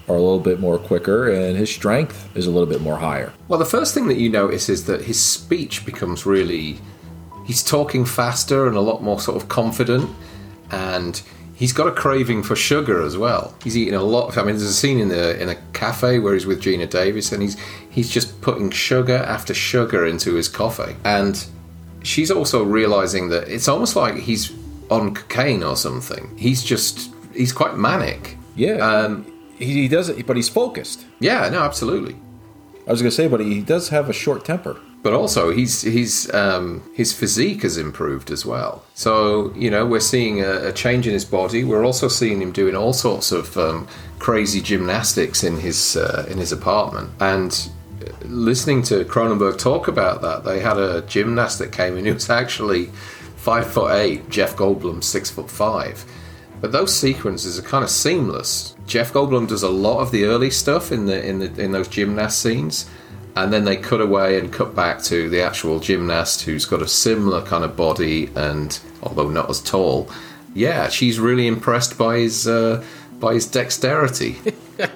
are 0.07 0.15
a 0.15 0.19
little 0.19 0.39
bit 0.39 0.59
more 0.59 0.77
quicker 0.77 1.31
and 1.31 1.57
his 1.57 1.73
strength 1.73 2.29
is 2.35 2.45
a 2.45 2.51
little 2.51 2.67
bit 2.67 2.81
more 2.81 2.97
higher. 2.97 3.33
Well, 3.47 3.57
the 3.57 3.65
first 3.65 3.93
thing 3.93 4.07
that 4.07 4.17
you 4.17 4.29
notice 4.29 4.69
is 4.69 4.85
that 4.85 5.01
his 5.01 5.19
speech 5.19 5.85
becomes 5.85 6.25
really. 6.25 6.79
He's 7.45 7.63
talking 7.63 8.05
faster 8.05 8.67
and 8.67 8.75
a 8.75 8.81
lot 8.81 9.03
more 9.03 9.19
sort 9.19 9.37
of 9.37 9.49
confident, 9.49 10.09
and 10.71 11.21
he's 11.55 11.73
got 11.73 11.87
a 11.87 11.91
craving 11.91 12.43
for 12.43 12.55
sugar 12.55 13.03
as 13.03 13.17
well. 13.17 13.55
He's 13.63 13.77
eating 13.77 13.93
a 13.93 14.01
lot. 14.01 14.37
I 14.37 14.41
mean, 14.41 14.57
there's 14.57 14.63
a 14.63 14.73
scene 14.73 14.99
in 14.99 15.09
the 15.09 15.39
in 15.41 15.49
a 15.49 15.55
cafe 15.73 16.19
where 16.19 16.33
he's 16.33 16.47
with 16.47 16.61
Geena 16.61 16.89
Davis, 16.89 17.31
and 17.31 17.41
he's 17.41 17.55
he's 17.89 18.09
just 18.09 18.41
putting 18.41 18.71
sugar 18.71 19.17
after 19.17 19.53
sugar 19.53 20.05
into 20.07 20.33
his 20.33 20.47
coffee, 20.47 20.95
and 21.03 21.45
she's 22.03 22.31
also 22.31 22.63
realizing 22.63 23.29
that 23.29 23.47
it's 23.47 23.67
almost 23.67 23.95
like 23.95 24.15
he's 24.15 24.51
on 24.89 25.13
cocaine 25.13 25.63
or 25.63 25.75
something. 25.75 26.35
He's 26.37 26.63
just 26.63 27.09
he's 27.33 27.53
quite 27.53 27.75
manic. 27.77 28.37
Yeah, 28.55 28.75
Um, 28.77 29.25
he, 29.57 29.65
he 29.83 29.87
does 29.87 30.09
it, 30.09 30.25
but 30.25 30.35
he's 30.35 30.49
focused. 30.49 31.05
yeah, 31.19 31.49
no, 31.49 31.59
absolutely. 31.61 32.15
I 32.87 32.91
was 32.91 33.01
going 33.01 33.09
to 33.09 33.15
say, 33.15 33.27
but 33.27 33.39
he 33.39 33.61
does 33.61 33.89
have 33.89 34.09
a 34.09 34.13
short 34.13 34.45
temper. 34.45 34.77
but 35.01 35.13
also 35.13 35.51
he's 35.51 35.81
he's 35.81 36.31
um, 36.33 36.81
his 36.95 37.11
physique 37.13 37.63
has 37.63 37.77
improved 37.77 38.31
as 38.31 38.45
well. 38.45 38.83
So 38.93 39.51
you 39.55 39.69
know 39.71 39.85
we're 39.85 39.99
seeing 40.13 40.41
a, 40.41 40.67
a 40.69 40.71
change 40.73 41.05
in 41.07 41.13
his 41.13 41.25
body. 41.25 41.63
We're 41.63 41.85
also 41.85 42.07
seeing 42.07 42.41
him 42.41 42.51
doing 42.51 42.75
all 42.75 42.93
sorts 42.93 43.31
of 43.31 43.57
um, 43.57 43.87
crazy 44.19 44.61
gymnastics 44.61 45.43
in 45.43 45.57
his 45.59 45.97
uh, 45.97 46.25
in 46.31 46.37
his 46.37 46.51
apartment 46.51 47.09
and. 47.19 47.51
uh, 47.51 48.11
Listening 48.27 48.83
to 48.83 49.05
Cronenberg 49.05 49.57
talk 49.57 49.87
about 49.87 50.21
that, 50.21 50.43
they 50.43 50.59
had 50.59 50.77
a 50.77 51.01
gymnast 51.03 51.57
that 51.59 51.71
came 51.71 51.95
in 51.97 52.05
who 52.05 52.13
was 52.13 52.29
actually 52.29 52.89
five 53.45 53.71
foot 53.71 53.93
eight. 53.93 54.27
Jeff 54.27 54.55
Goldblum 54.55 55.03
six 55.03 55.29
foot 55.29 55.51
five, 55.51 56.03
but 56.61 56.71
those 56.71 56.93
sequences 56.93 57.59
are 57.59 57.61
kind 57.61 57.83
of 57.83 57.91
seamless. 57.91 58.75
Jeff 58.87 59.13
Goldblum 59.13 59.47
does 59.47 59.61
a 59.61 59.69
lot 59.69 59.99
of 59.99 60.09
the 60.11 60.25
early 60.25 60.49
stuff 60.49 60.91
in 60.91 61.05
the 61.05 61.23
in 61.23 61.37
the 61.37 61.61
in 61.61 61.71
those 61.71 61.87
gymnast 61.87 62.41
scenes, 62.41 62.89
and 63.35 63.53
then 63.53 63.63
they 63.63 63.77
cut 63.77 64.01
away 64.01 64.39
and 64.39 64.51
cut 64.51 64.73
back 64.75 65.03
to 65.03 65.29
the 65.29 65.41
actual 65.41 65.79
gymnast 65.79 66.41
who's 66.41 66.65
got 66.65 66.81
a 66.81 66.87
similar 66.87 67.43
kind 67.43 67.63
of 67.63 67.77
body 67.77 68.31
and 68.35 68.79
although 69.03 69.29
not 69.29 69.47
as 69.47 69.61
tall. 69.61 70.09
Yeah, 70.55 70.89
she's 70.89 71.19
really 71.19 71.45
impressed 71.45 71.99
by 71.99 72.17
his 72.17 72.47
uh, 72.47 72.83
by 73.19 73.35
his 73.35 73.45
dexterity. 73.45 74.37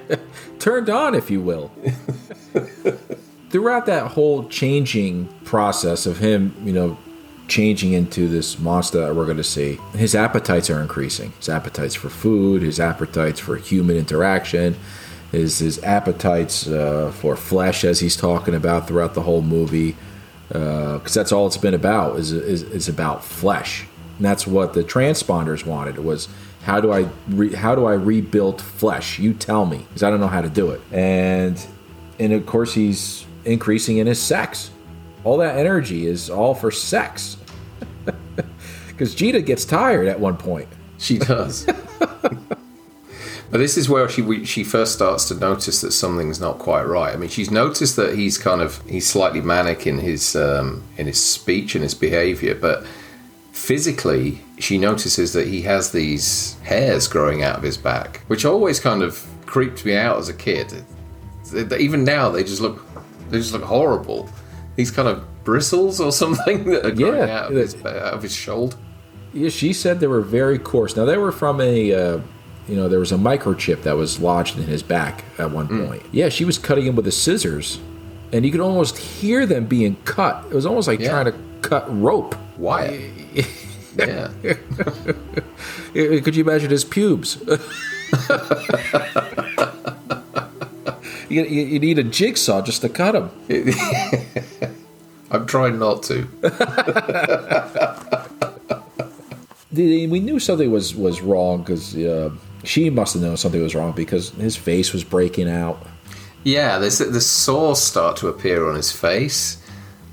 Turned 0.59 0.89
on, 0.89 1.13
if 1.13 1.29
you 1.29 1.39
will. 1.39 1.71
Throughout 3.51 3.85
that 3.85 4.07
whole 4.07 4.47
changing 4.49 5.27
process 5.43 6.05
of 6.05 6.17
him, 6.17 6.55
you 6.63 6.73
know, 6.73 6.97
changing 7.49 7.93
into 7.93 8.27
this 8.27 8.59
monster 8.59 9.13
we're 9.13 9.25
going 9.25 9.37
to 9.37 9.43
see, 9.43 9.79
his 9.93 10.15
appetites 10.15 10.69
are 10.69 10.81
increasing. 10.81 11.33
His 11.39 11.49
appetites 11.49 11.95
for 11.95 12.09
food, 12.09 12.61
his 12.61 12.79
appetites 12.79 13.39
for 13.39 13.57
human 13.57 13.97
interaction, 13.97 14.75
his 15.31 15.59
his 15.59 15.83
appetites 15.83 16.67
uh, 16.67 17.11
for 17.15 17.35
flesh, 17.35 17.83
as 17.83 17.99
he's 17.99 18.15
talking 18.15 18.55
about 18.55 18.87
throughout 18.87 19.13
the 19.13 19.21
whole 19.21 19.41
movie, 19.41 19.95
because 20.47 21.13
that's 21.13 21.31
all 21.31 21.47
it's 21.47 21.57
been 21.57 21.73
about 21.73 22.17
is, 22.19 22.31
is 22.31 22.63
is 22.63 22.87
about 22.87 23.23
flesh. 23.23 23.85
And 24.17 24.25
that's 24.25 24.45
what 24.45 24.73
the 24.73 24.83
transponders 24.83 25.65
wanted 25.65 25.97
was 25.99 26.27
how 26.63 26.81
do 26.81 26.91
I 26.91 27.07
re- 27.29 27.53
how 27.53 27.75
do 27.75 27.85
I 27.85 27.93
rebuild 27.93 28.61
flesh? 28.61 29.19
You 29.19 29.33
tell 29.33 29.65
me 29.65 29.85
because 29.87 30.03
I 30.03 30.09
don't 30.09 30.19
know 30.19 30.27
how 30.27 30.41
to 30.41 30.49
do 30.49 30.71
it. 30.71 30.81
And 30.91 31.59
and 32.19 32.33
of 32.33 32.45
course 32.45 32.73
he's 32.73 33.25
increasing 33.45 33.97
in 33.97 34.07
his 34.07 34.19
sex. 34.19 34.71
All 35.23 35.37
that 35.37 35.57
energy 35.57 36.05
is 36.05 36.29
all 36.29 36.53
for 36.53 36.71
sex. 36.71 37.37
Because 38.99 39.15
Gita 39.15 39.41
gets 39.41 39.63
tired 39.63 40.09
at 40.09 40.19
one 40.19 40.35
point. 40.35 40.67
She 40.97 41.19
does. 41.19 41.65
but 41.99 42.49
this 43.49 43.77
is 43.77 43.87
where 43.87 44.09
she 44.09 44.43
she 44.43 44.65
first 44.65 44.93
starts 44.93 45.29
to 45.29 45.35
notice 45.35 45.79
that 45.79 45.93
something's 45.93 46.41
not 46.41 46.59
quite 46.59 46.83
right. 46.83 47.13
I 47.13 47.15
mean, 47.15 47.29
she's 47.29 47.49
noticed 47.49 47.95
that 47.95 48.15
he's 48.15 48.37
kind 48.37 48.59
of 48.61 48.85
he's 48.89 49.07
slightly 49.07 49.39
manic 49.39 49.87
in 49.87 49.99
his 49.99 50.35
um, 50.35 50.83
in 50.97 51.07
his 51.07 51.23
speech 51.23 51.75
and 51.75 51.81
his 51.81 51.93
behaviour, 51.93 52.55
but 52.55 52.85
physically 53.53 54.41
she 54.57 54.77
notices 54.77 55.31
that 55.31 55.47
he 55.47 55.61
has 55.61 55.93
these 55.93 56.59
hairs 56.63 57.07
growing 57.07 57.41
out 57.41 57.55
of 57.55 57.63
his 57.63 57.77
back, 57.77 58.25
which 58.27 58.43
always 58.43 58.81
kind 58.81 59.01
of 59.01 59.25
creeped 59.45 59.85
me 59.85 59.95
out 59.95 60.17
as 60.17 60.27
a 60.27 60.33
kid. 60.33 60.83
Even 61.79 62.03
now, 62.03 62.29
they 62.29 62.43
just 62.43 62.59
look 62.59 62.85
they 63.29 63.37
just 63.37 63.53
look 63.53 63.63
horrible. 63.63 64.29
These 64.75 64.91
kind 64.91 65.07
of 65.07 65.25
bristles 65.45 66.01
or 66.01 66.11
something 66.23 66.65
that 66.65 66.85
are 66.85 66.91
growing 66.91 67.29
Yeah, 67.29 67.39
out 67.39 67.51
of 67.51 67.55
his, 67.55 67.75
out 67.85 68.13
of 68.13 68.23
his 68.23 68.35
shoulder. 68.35 68.75
Yeah, 69.33 69.49
she 69.49 69.73
said 69.73 69.99
they 69.99 70.07
were 70.07 70.21
very 70.21 70.57
coarse. 70.59 70.95
Now 70.95 71.05
they 71.05 71.17
were 71.17 71.31
from 71.31 71.61
a, 71.61 71.93
uh, 71.93 72.19
you 72.67 72.75
know, 72.75 72.89
there 72.89 72.99
was 72.99 73.11
a 73.11 73.15
microchip 73.17 73.83
that 73.83 73.95
was 73.95 74.19
lodged 74.19 74.57
in 74.57 74.63
his 74.63 74.81
back 74.83 75.23
at 75.37 75.51
one 75.51 75.67
point. 75.67 76.01
Yeah, 76.11 76.29
she 76.29 76.45
was 76.45 76.57
cutting 76.57 76.85
him 76.85 76.95
with 76.95 77.05
the 77.05 77.11
scissors, 77.11 77.79
and 78.33 78.45
you 78.45 78.51
could 78.51 78.61
almost 78.61 78.97
hear 78.97 79.45
them 79.45 79.65
being 79.65 79.97
cut. 80.05 80.45
It 80.49 80.53
was 80.55 80.65
almost 80.65 80.87
like 80.87 80.99
Yeah. 80.99 81.09
trying 81.11 81.25
to 81.25 81.35
cut 81.61 81.85
rope. 82.01 82.33
Why? 82.57 83.11
yeah. 83.97 84.31
Eh, 85.95 86.19
Could 86.21 86.35
you 86.35 86.43
imagine 86.43 86.69
his 86.71 86.83
pubes? 86.85 87.37
you, 91.29 91.43
you, 91.43 91.61
you 91.65 91.79
need 91.79 91.99
a 91.99 92.03
jigsaw 92.03 92.61
just 92.61 92.81
to 92.81 92.89
cut 92.89 93.15
him. 93.15 93.29
I'm 95.31 95.45
trying 95.45 95.77
not 95.77 96.01
to. 96.03 96.27
The- 99.71 100.07
we 100.07 100.19
knew 100.19 100.39
something 100.39 100.71
was 100.71 100.95
was 100.95 101.21
wrong 101.21 101.59
because 101.59 101.95
uh, 101.95 102.31
she 102.63 102.89
must 102.89 103.13
have 103.13 103.21
known 103.23 103.37
something 103.37 103.61
was 103.61 103.75
wrong 103.75 103.91
because 103.91 104.29
his 104.31 104.55
face 104.55 104.91
was 104.93 105.03
breaking 105.03 105.49
out. 105.49 105.85
Yeah, 106.43 106.79
there's 106.79 106.97
the 106.99 107.21
sores 107.21 107.79
start 107.81 108.17
to 108.17 108.27
appear 108.29 108.67
on 108.67 108.75
his 108.75 108.91
face, 108.91 109.61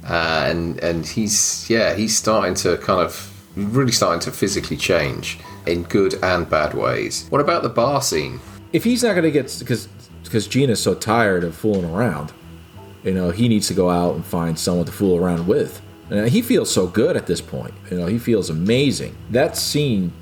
uh, 0.08 0.46
and 0.48 0.78
and 0.82 1.06
he's 1.06 1.68
yeah 1.70 1.94
he's 1.94 2.16
starting 2.16 2.54
to 2.56 2.76
kind 2.78 3.00
of 3.00 3.32
really 3.56 3.92
starting 3.92 4.20
to 4.20 4.30
physically 4.30 4.76
change 4.76 5.38
in 5.66 5.84
good 5.84 6.14
and 6.22 6.48
bad 6.50 6.74
ways. 6.74 7.26
What 7.30 7.40
about 7.40 7.62
the 7.62 7.68
bar 7.70 8.02
scene? 8.02 8.40
if 8.72 8.84
he's 8.84 9.02
not 9.02 9.12
going 9.12 9.22
to 9.22 9.30
get 9.30 9.56
because 9.58 9.88
because 10.24 10.46
Geena's 10.48 10.82
so 10.82 10.94
tired 10.94 11.44
of 11.44 11.54
fooling 11.54 11.84
around, 11.86 12.32
you 13.04 13.14
know, 13.14 13.30
he 13.30 13.48
needs 13.48 13.68
to 13.68 13.74
go 13.74 13.88
out 13.88 14.14
and 14.16 14.24
find 14.24 14.58
someone 14.58 14.84
to 14.84 14.92
fool 14.92 15.16
around 15.16 15.46
with. 15.46 15.80
And 16.10 16.28
he 16.28 16.40
feels 16.42 16.70
so 16.70 16.86
good 16.86 17.16
at 17.16 17.26
this 17.26 17.40
point. 17.40 17.74
You 17.90 17.98
know, 17.98 18.06
he 18.06 18.18
feels 18.18 18.48
amazing. 18.50 19.16
That 19.30 19.56
scene 19.56 20.12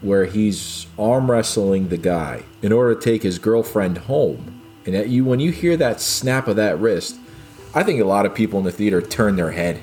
where 0.00 0.24
he's 0.26 0.86
arm 0.98 1.30
wrestling 1.30 1.88
the 1.88 1.96
guy 1.96 2.42
in 2.62 2.72
order 2.72 2.94
to 2.94 3.00
take 3.00 3.22
his 3.22 3.38
girlfriend 3.38 3.98
home, 3.98 4.60
and 4.86 4.94
that 4.94 5.08
you 5.08 5.24
when 5.24 5.40
you 5.40 5.50
hear 5.52 5.76
that 5.76 6.00
snap 6.00 6.46
of 6.48 6.56
that 6.56 6.78
wrist, 6.78 7.16
I 7.74 7.82
think 7.82 8.00
a 8.00 8.04
lot 8.04 8.26
of 8.26 8.34
people 8.34 8.58
in 8.58 8.64
the 8.64 8.72
theater 8.72 9.00
turn 9.00 9.36
their 9.36 9.50
head. 9.52 9.80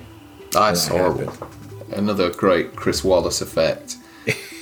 That's 0.51 0.87
That 0.87 0.97
horrible. 0.97 1.31
happened. 1.31 1.93
Another 1.93 2.29
great 2.29 2.75
Chris 2.75 3.01
Walas 3.01 3.41
effect. 3.41 3.97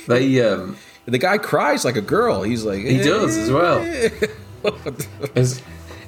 They 0.07 0.41
um, 0.41 0.77
The 1.05 1.17
guy 1.17 1.37
cries 1.37 1.85
like 1.85 1.95
a 1.95 2.01
girl. 2.01 2.43
He's 2.43 2.65
like, 2.65 2.79
He 2.79 2.97
does 2.97 3.35
as 3.37 3.49
well. 3.51 3.79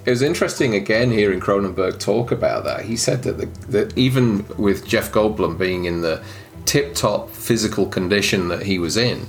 It 0.06 0.10
was, 0.10 0.22
interesting 0.22 0.76
again 0.76 1.12
hearing 1.12 1.40
Cronenberg 1.40 2.00
talk 2.00 2.32
about 2.32 2.64
that. 2.64 2.86
He 2.86 2.96
said 2.96 3.24
that, 3.24 3.38
the, 3.38 3.46
that 3.68 3.98
even 3.98 4.46
with 4.58 4.88
Jeff 4.88 5.12
Goldblum 5.12 5.58
being 5.58 5.86
in 5.86 6.02
the 6.02 6.24
tip 6.66 6.96
top 6.96 7.30
physical 7.30 7.86
condition 7.86 8.48
that 8.48 8.64
he 8.64 8.80
was 8.80 8.98
in, 8.98 9.28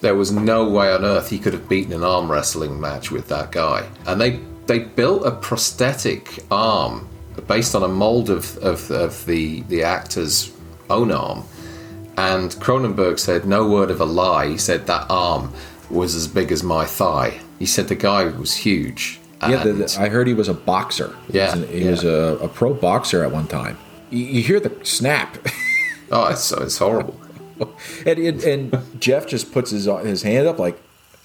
there 0.00 0.14
was 0.14 0.32
no 0.32 0.68
way 0.68 0.92
on 0.92 1.04
earth 1.04 1.30
he 1.30 1.38
could 1.38 1.52
have 1.52 1.68
beaten 1.68 1.92
an 1.92 2.04
arm 2.04 2.30
wrestling 2.30 2.80
match 2.80 3.10
with 3.10 3.28
that 3.28 3.52
guy. 3.52 3.86
And 4.06 4.20
they, 4.20 4.40
they 4.66 4.80
built 4.80 5.26
a 5.26 5.30
prosthetic 5.30 6.40
arm 6.50 7.08
based 7.46 7.74
on 7.74 7.82
a 7.82 7.88
mold 7.88 8.30
of, 8.30 8.56
of, 8.58 8.90
of 8.90 9.24
the, 9.26 9.62
the 9.62 9.82
actor's 9.82 10.52
own 10.90 11.10
arm. 11.10 11.44
And 12.16 12.50
Cronenberg 12.52 13.18
said, 13.18 13.46
no 13.46 13.68
word 13.68 13.90
of 13.90 14.00
a 14.00 14.04
lie, 14.04 14.48
he 14.48 14.58
said 14.58 14.86
that 14.86 15.06
arm 15.08 15.52
was 15.88 16.14
as 16.14 16.28
big 16.28 16.52
as 16.52 16.62
my 16.62 16.84
thigh. 16.84 17.40
He 17.58 17.66
said 17.66 17.88
the 17.88 17.94
guy 17.94 18.24
was 18.24 18.54
huge. 18.54 19.18
Yeah, 19.50 19.64
the, 19.64 19.72
the- 19.72 19.96
I 20.00 20.08
heard 20.08 20.26
he 20.26 20.34
was 20.34 20.48
a 20.48 20.54
boxer. 20.54 21.14
He 21.30 21.38
Yeah, 21.38 21.54
was, 21.54 21.62
an- 21.62 21.68
he 21.68 21.84
yeah. 21.84 21.90
was 21.90 22.04
a, 22.04 22.38
a 22.42 22.48
pro 22.48 22.74
boxer 22.74 23.24
at 23.24 23.32
one 23.32 23.46
time. 23.46 23.76
You, 24.10 24.24
you 24.24 24.42
hear 24.42 24.60
the 24.60 24.72
snap, 24.84 25.36
oh, 26.10 26.28
it's, 26.28 26.52
it's 26.52 26.78
horrible. 26.78 27.18
and, 28.06 28.18
and 28.18 28.42
and 28.44 29.00
Jeff 29.00 29.26
just 29.26 29.52
puts 29.52 29.70
his 29.70 29.84
his 30.04 30.22
hand 30.22 30.46
up 30.48 30.58
like, 30.58 30.80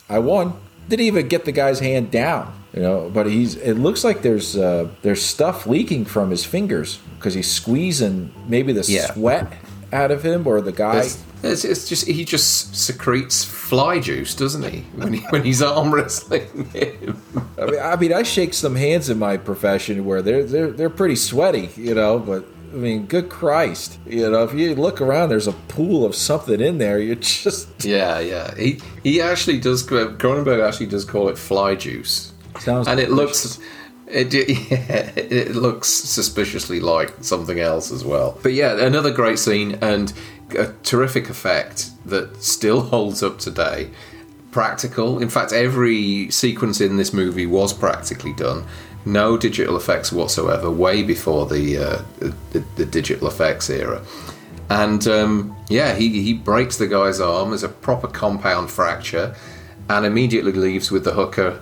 "I 0.10 0.20
won." 0.20 0.54
Didn't 0.90 1.06
even 1.06 1.28
get 1.28 1.44
the 1.46 1.52
guy's 1.52 1.80
hand 1.80 2.12
down, 2.12 2.54
you 2.74 2.82
know. 2.82 3.10
But 3.14 3.26
he's. 3.28 3.56
It 3.56 3.74
looks 3.74 4.04
like 4.04 4.22
there's 4.22 4.56
uh, 4.56 4.88
there's 5.02 5.22
stuff 5.22 5.66
leaking 5.68 6.06
from 6.06 6.30
his 6.30 6.46
fingers 6.46 7.00
because 7.18 7.34
he's 7.34 7.50
squeezing 7.52 8.32
maybe 8.48 8.72
the 8.72 8.84
Yeah. 8.90 9.12
sweat 9.14 9.52
out 9.94 10.12
of 10.12 10.24
him 10.24 10.48
or 10.48 10.62
the 10.62 10.72
guy. 10.72 11.00
It's, 11.00 11.24
it's, 11.44 11.66
it's 11.66 11.88
just 11.90 12.08
he 12.08 12.26
just 12.26 12.76
secretes 12.76 13.44
fly 13.44 14.00
juice, 14.00 14.36
doesn't 14.36 14.64
he? 14.64 14.82
When, 14.96 15.14
he, 15.14 15.20
when 15.30 15.44
he's 15.44 15.62
arm 15.64 15.94
wrestling 15.94 16.66
him. 16.72 17.22
I 17.60 17.66
mean, 17.66 17.80
I 17.80 17.96
mean, 17.96 18.14
I 18.14 18.24
shake 18.24 18.54
some 18.54 18.76
hands 18.76 19.10
in 19.10 19.20
my 19.20 19.38
profession 19.38 20.06
where 20.06 20.22
they're 20.22 20.44
they're 20.44 20.72
they're 20.72 20.90
pretty 20.90 21.16
sweaty, 21.16 21.70
you 21.76 21.94
know. 21.94 22.20
But 22.20 22.46
I 22.72 22.76
mean, 22.76 23.06
good 23.06 23.30
Christ, 23.30 23.98
you 24.06 24.30
know, 24.30 24.44
if 24.44 24.54
you 24.54 24.76
look 24.76 25.00
around, 25.00 25.30
there's 25.30 25.48
a 25.48 25.54
pool 25.54 26.06
of 26.06 26.16
something 26.16 26.60
in 26.60 26.80
there. 26.80 27.00
You're 27.00 27.16
just 27.16 27.70
Yeah, 27.86 28.20
yeah. 28.20 28.56
He 28.56 28.80
he 29.04 29.22
actually 29.22 29.60
does. 29.60 29.86
Cronenberg 29.86 30.66
actually 30.66 30.88
does 30.88 31.06
call 31.06 31.30
it 31.30 31.38
fly 31.38 31.76
juice, 31.76 32.34
sounds 32.60 32.88
and 32.88 33.00
it 33.00 33.12
looks. 33.12 33.60
It, 34.08 34.34
yeah, 34.72 35.12
it 35.16 35.56
looks 35.56 35.90
suspiciously 35.90 36.80
like 36.80 37.14
something 37.22 37.60
else 37.60 37.92
as 37.92 38.06
well. 38.06 38.40
But 38.42 38.54
yeah, 38.54 38.80
another 38.80 39.12
great 39.12 39.40
scene 39.40 39.78
and 39.82 40.14
a 40.58 40.68
terrific 40.84 41.30
effect 41.30 41.92
that 42.06 42.42
still 42.42 42.82
holds 42.94 43.22
up 43.22 43.40
today. 43.40 43.90
Practical. 44.52 45.20
In 45.20 45.30
fact, 45.30 45.52
every 45.52 46.32
sequence 46.32 46.82
in 46.82 46.98
this 46.98 47.14
movie 47.14 47.46
was 47.46 47.74
practically 47.74 48.34
done. 48.34 48.66
No 49.06 49.38
digital 49.38 49.78
effects 49.78 50.12
whatsoever. 50.12 50.72
Way 50.72 51.04
before 51.04 51.46
the 51.46 51.78
uh, 51.78 52.02
the, 52.20 52.64
the 52.76 52.86
digital 52.86 53.28
effects 53.28 53.70
era. 53.70 54.02
And 54.70 55.08
um, 55.08 55.56
yeah, 55.70 55.96
he, 55.96 56.22
he 56.24 56.34
breaks 56.34 56.78
the 56.78 56.88
guy's 56.88 57.22
arm 57.22 57.54
as 57.54 57.64
a 57.64 57.70
proper 57.70 58.08
compound 58.08 58.70
fracture 58.70 59.36
and 59.90 60.06
immediately 60.06 60.52
leaves 60.52 60.92
with 60.92 61.06
the 61.06 61.14
hooker 61.14 61.62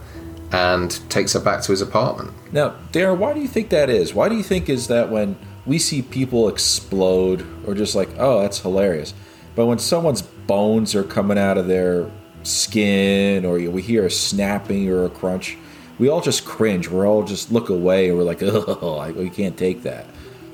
and 0.51 0.91
takes 1.09 1.33
her 1.33 1.39
back 1.39 1.61
to 1.63 1.71
his 1.71 1.81
apartment. 1.81 2.31
Now, 2.51 2.75
Darren, 2.91 3.17
why 3.17 3.33
do 3.33 3.41
you 3.41 3.47
think 3.47 3.69
that 3.69 3.89
is? 3.89 4.13
Why 4.13 4.29
do 4.29 4.35
you 4.35 4.43
think 4.43 4.69
is 4.69 4.87
that 4.87 5.09
when 5.09 5.37
we 5.65 5.79
see 5.79 6.01
people 6.01 6.47
explode 6.47 7.45
or 7.67 7.73
just 7.73 7.95
like, 7.95 8.09
oh, 8.17 8.41
that's 8.41 8.59
hilarious, 8.59 9.13
but 9.55 9.65
when 9.65 9.79
someone's 9.79 10.21
bones 10.21 10.95
are 10.95 11.03
coming 11.03 11.37
out 11.37 11.57
of 11.57 11.67
their 11.67 12.09
skin 12.43 13.45
or 13.45 13.53
we 13.69 13.81
hear 13.81 14.05
a 14.05 14.11
snapping 14.11 14.89
or 14.89 15.05
a 15.05 15.09
crunch, 15.09 15.57
we 15.97 16.09
all 16.09 16.21
just 16.21 16.45
cringe. 16.45 16.89
We're 16.89 17.07
all 17.07 17.23
just 17.23 17.51
look 17.51 17.69
away 17.69 18.09
and 18.09 18.17
we're 18.17 18.23
like, 18.23 18.43
oh, 18.43 19.13
we 19.17 19.29
can't 19.29 19.57
take 19.57 19.83
that. 19.83 20.05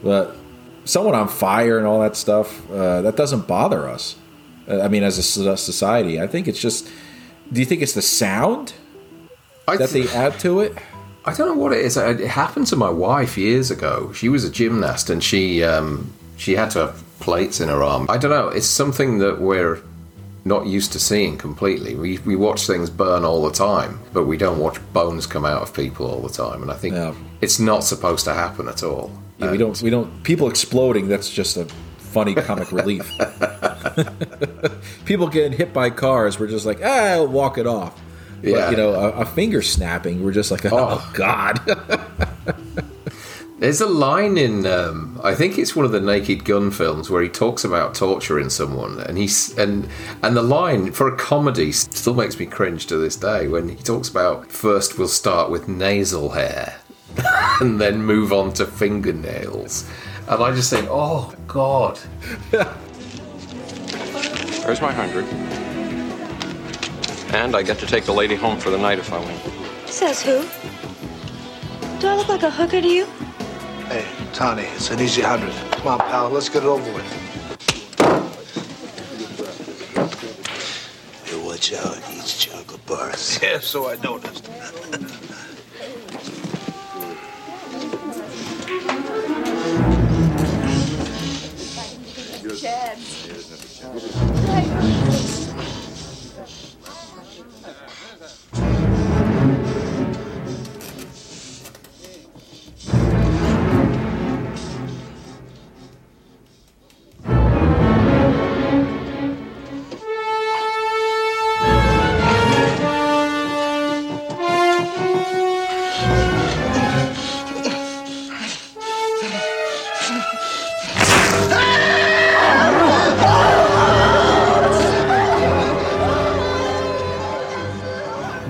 But 0.04 0.36
someone 0.86 1.16
on 1.16 1.28
fire 1.28 1.78
and 1.78 1.88
all 1.88 2.02
that 2.02 2.16
stuff, 2.16 2.70
uh, 2.72 3.02
that 3.02 3.16
doesn't 3.16 3.48
bother 3.48 3.88
us. 3.88 4.16
Uh, 4.68 4.82
I 4.82 4.88
mean, 4.88 5.04
as 5.04 5.18
a 5.18 5.58
society, 5.58 6.22
I 6.22 6.28
think 6.28 6.48
it's 6.48 6.60
just. 6.60 6.90
Do 7.52 7.60
you 7.60 7.66
think 7.66 7.82
it's 7.82 7.94
the 7.94 8.02
sound 8.02 8.74
I, 9.68 9.78
that 9.78 9.90
they 9.90 10.04
th- 10.04 10.14
add 10.16 10.40
to 10.42 10.60
it? 10.62 10.78
I 11.26 11.34
don't 11.34 11.48
know 11.48 11.62
what 11.62 11.72
it 11.74 11.86
is. 11.86 11.98
It 11.98 12.20
happened 12.22 12.68
to 12.68 12.76
my 12.76 12.90
wife 12.90 13.38
years 13.38 13.70
ago. 13.72 14.12
She 14.14 14.28
was 14.30 14.44
a 14.44 14.50
gymnast 14.50 15.10
and 15.10 15.24
she 15.24 15.64
um, 15.64 16.12
she 16.38 16.56
had 16.56 16.72
to 16.72 16.80
have 16.88 17.04
plates 17.20 17.60
in 17.62 17.70
her 17.70 17.84
arm. 17.84 18.08
I 18.10 18.18
don't 18.18 18.32
know. 18.32 18.48
It's 18.48 18.66
something 18.66 19.20
that 19.20 19.40
we're 19.40 19.80
not 20.44 20.66
used 20.66 20.92
to 20.94 21.00
seeing 21.00 21.38
completely. 21.38 21.94
We, 21.94 22.18
we 22.20 22.36
watch 22.36 22.66
things 22.66 22.90
burn 22.90 23.24
all 23.24 23.44
the 23.44 23.52
time, 23.52 24.00
but 24.12 24.24
we 24.26 24.38
don't 24.38 24.58
watch 24.58 24.80
bones 24.94 25.28
come 25.28 25.46
out 25.46 25.62
of 25.62 25.72
people 25.76 26.08
all 26.10 26.22
the 26.22 26.34
time. 26.34 26.64
And 26.64 26.72
I 26.72 26.74
think 26.76 26.96
No. 26.96 27.16
it's 27.42 27.60
not 27.60 27.84
supposed 27.84 28.26
to 28.26 28.34
happen 28.34 28.68
at 28.68 28.82
all. 28.82 29.12
Yeah, 29.38 29.52
we 29.52 29.58
don't. 29.60 29.80
We 29.84 29.92
don't. 29.92 30.24
People 30.24 30.50
exploding. 30.50 31.08
That's 31.08 31.30
just 31.30 31.58
a 31.58 31.66
funny 32.00 32.34
comic 32.34 32.72
relief. 32.82 33.08
people 35.06 35.28
getting 35.28 35.52
hit 35.56 35.74
by 35.74 35.92
cars. 35.92 36.40
We're 36.40 36.48
just 36.48 36.66
like, 36.66 36.80
ah, 36.84 36.88
I'll 37.14 37.28
walk 37.28 37.58
it 37.60 37.68
off. 37.68 38.00
But, 38.42 38.50
Yeah. 38.50 38.70
you 38.72 38.78
know, 38.78 38.94
a, 38.94 39.12
a 39.22 39.26
finger 39.26 39.62
snapping. 39.62 40.24
We're 40.24 40.32
just 40.32 40.52
like, 40.52 40.66
oh, 40.66 40.72
Oh. 40.74 41.12
god. 41.14 41.60
There's 43.60 43.80
a 43.82 43.86
line 43.86 44.38
in, 44.40 44.66
um, 44.66 45.22
I 45.24 45.36
think 45.36 45.60
it's 45.60 45.76
one 45.76 45.86
of 45.86 45.92
the 45.92 46.02
Naked 46.02 46.46
Gun 46.46 46.72
films 46.72 47.12
where 47.12 47.22
he 47.22 47.30
talks 47.30 47.64
about 47.64 47.94
torturing 47.94 48.50
someone, 48.50 49.00
and 49.02 49.20
he's 49.20 49.56
and 49.56 49.88
and 50.24 50.36
the 50.36 50.42
line 50.42 50.92
for 50.94 51.08
a 51.08 51.16
comedy 51.16 51.72
still 51.72 52.16
makes 52.16 52.40
me 52.40 52.48
cringe 52.48 52.88
to 52.88 52.98
this 52.98 53.16
day 53.16 53.48
when 53.48 53.70
he 53.70 53.76
talks 53.76 54.10
about 54.10 54.52
first 54.52 54.98
we'll 54.98 55.08
start 55.08 55.52
with 55.52 55.68
nasal 55.68 56.30
hair, 56.30 56.78
and 57.62 57.80
then 57.80 58.02
move 58.04 58.34
on 58.34 58.52
to 58.54 58.66
fingernails, 58.66 59.88
and 60.28 60.42
I 60.42 60.56
just 60.56 60.72
think, 60.72 60.88
oh 60.90 61.32
god, 61.46 62.00
Where's 64.66 64.82
my 64.82 64.92
hundred. 64.92 65.26
And 67.34 67.56
I 67.56 67.64
get 67.64 67.80
to 67.80 67.86
take 67.86 68.04
the 68.04 68.12
lady 68.12 68.36
home 68.36 68.60
for 68.60 68.70
the 68.70 68.78
night 68.78 69.00
if 69.00 69.14
I 69.14 69.20
win. 69.20 69.40
Says 69.86 70.22
who? 70.22 70.42
Do 72.00 72.08
I 72.08 72.16
look 72.18 72.28
like 72.28 72.44
a 72.44 72.52
hooker 72.52 72.82
to 72.82 72.88
you? 72.88 73.06
Hey, 73.88 74.06
Tony, 74.34 74.64
it's 74.64 74.92
an 74.92 75.00
easy 75.00 75.22
hundred. 75.22 75.54
Come 75.72 75.88
on, 75.88 76.00
pal, 76.00 76.30
let's 76.30 76.50
get 76.50 76.64
it 76.64 76.68
over 76.68 76.92
with. 76.92 77.06
Hey, 81.24 81.46
watch 81.46 81.74
out. 81.74 81.98
He 82.04 82.20
eats 82.20 82.46
chocolate 82.46 82.86
bars. 82.86 83.40
Yeah, 83.44 83.60
so 83.60 83.90
I 83.90 83.96
noticed. 83.96 84.50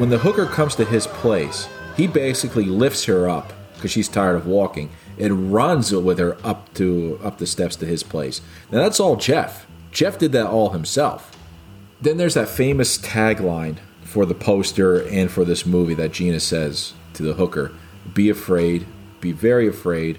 When 0.02 0.10
the 0.10 0.18
hooker 0.18 0.48
comes 0.48 0.74
to 0.78 0.84
his 0.84 1.06
place, 1.06 1.70
he 1.96 2.08
basically 2.08 2.66
lifts 2.66 3.06
her 3.06 3.30
up 3.30 3.54
because 3.76 3.92
she's 3.92 4.08
tired 4.08 4.36
of 4.36 4.48
walking 4.48 4.90
and 5.20 5.54
runs 5.54 5.94
with 5.94 6.18
her 6.18 6.38
up 6.44 6.74
to 6.74 7.20
up 7.24 7.38
the 7.38 7.46
steps 7.46 7.76
to 7.76 7.86
his 7.86 8.02
place. 8.02 8.42
Now 8.72 8.80
that's 8.80 9.00
all 9.00 9.16
Jeff. 9.16 9.68
Jeff 9.92 10.18
did 10.18 10.32
that 10.32 10.48
all 10.48 10.72
himself. 10.72 11.38
Then 12.02 12.18
there's 12.18 12.34
that 12.34 12.50
famous 12.50 12.98
tagline 12.98 13.78
for 14.02 14.26
the 14.26 14.34
poster 14.34 15.08
and 15.08 15.30
for 15.30 15.46
this 15.46 15.68
movie 15.68 15.94
that 15.94 16.14
Geena 16.14 16.42
says 16.42 16.94
to 17.14 17.22
the 17.22 17.34
hooker, 17.34 17.72
"Be 18.12 18.28
afraid, 18.28 18.88
be 19.20 19.32
very 19.32 19.68
afraid," 19.68 20.18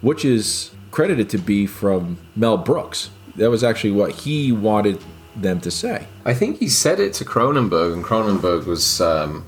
which 0.00 0.24
is 0.24 0.70
credited 0.92 1.28
to 1.30 1.38
be 1.38 1.66
from 1.66 2.18
Mel 2.36 2.56
Brooks. 2.56 3.10
That 3.34 3.50
was 3.50 3.64
actually 3.64 3.90
what 3.90 4.12
he 4.12 4.52
wanted 4.52 5.00
them 5.42 5.60
to 5.60 5.70
say. 5.70 6.06
I 6.24 6.34
think 6.34 6.58
he 6.58 6.68
said 6.68 7.00
it 7.00 7.14
to 7.14 7.24
Cronenberg, 7.24 7.92
and 7.92 8.04
Cronenberg 8.04 8.66
was 8.66 9.00
um, 9.00 9.44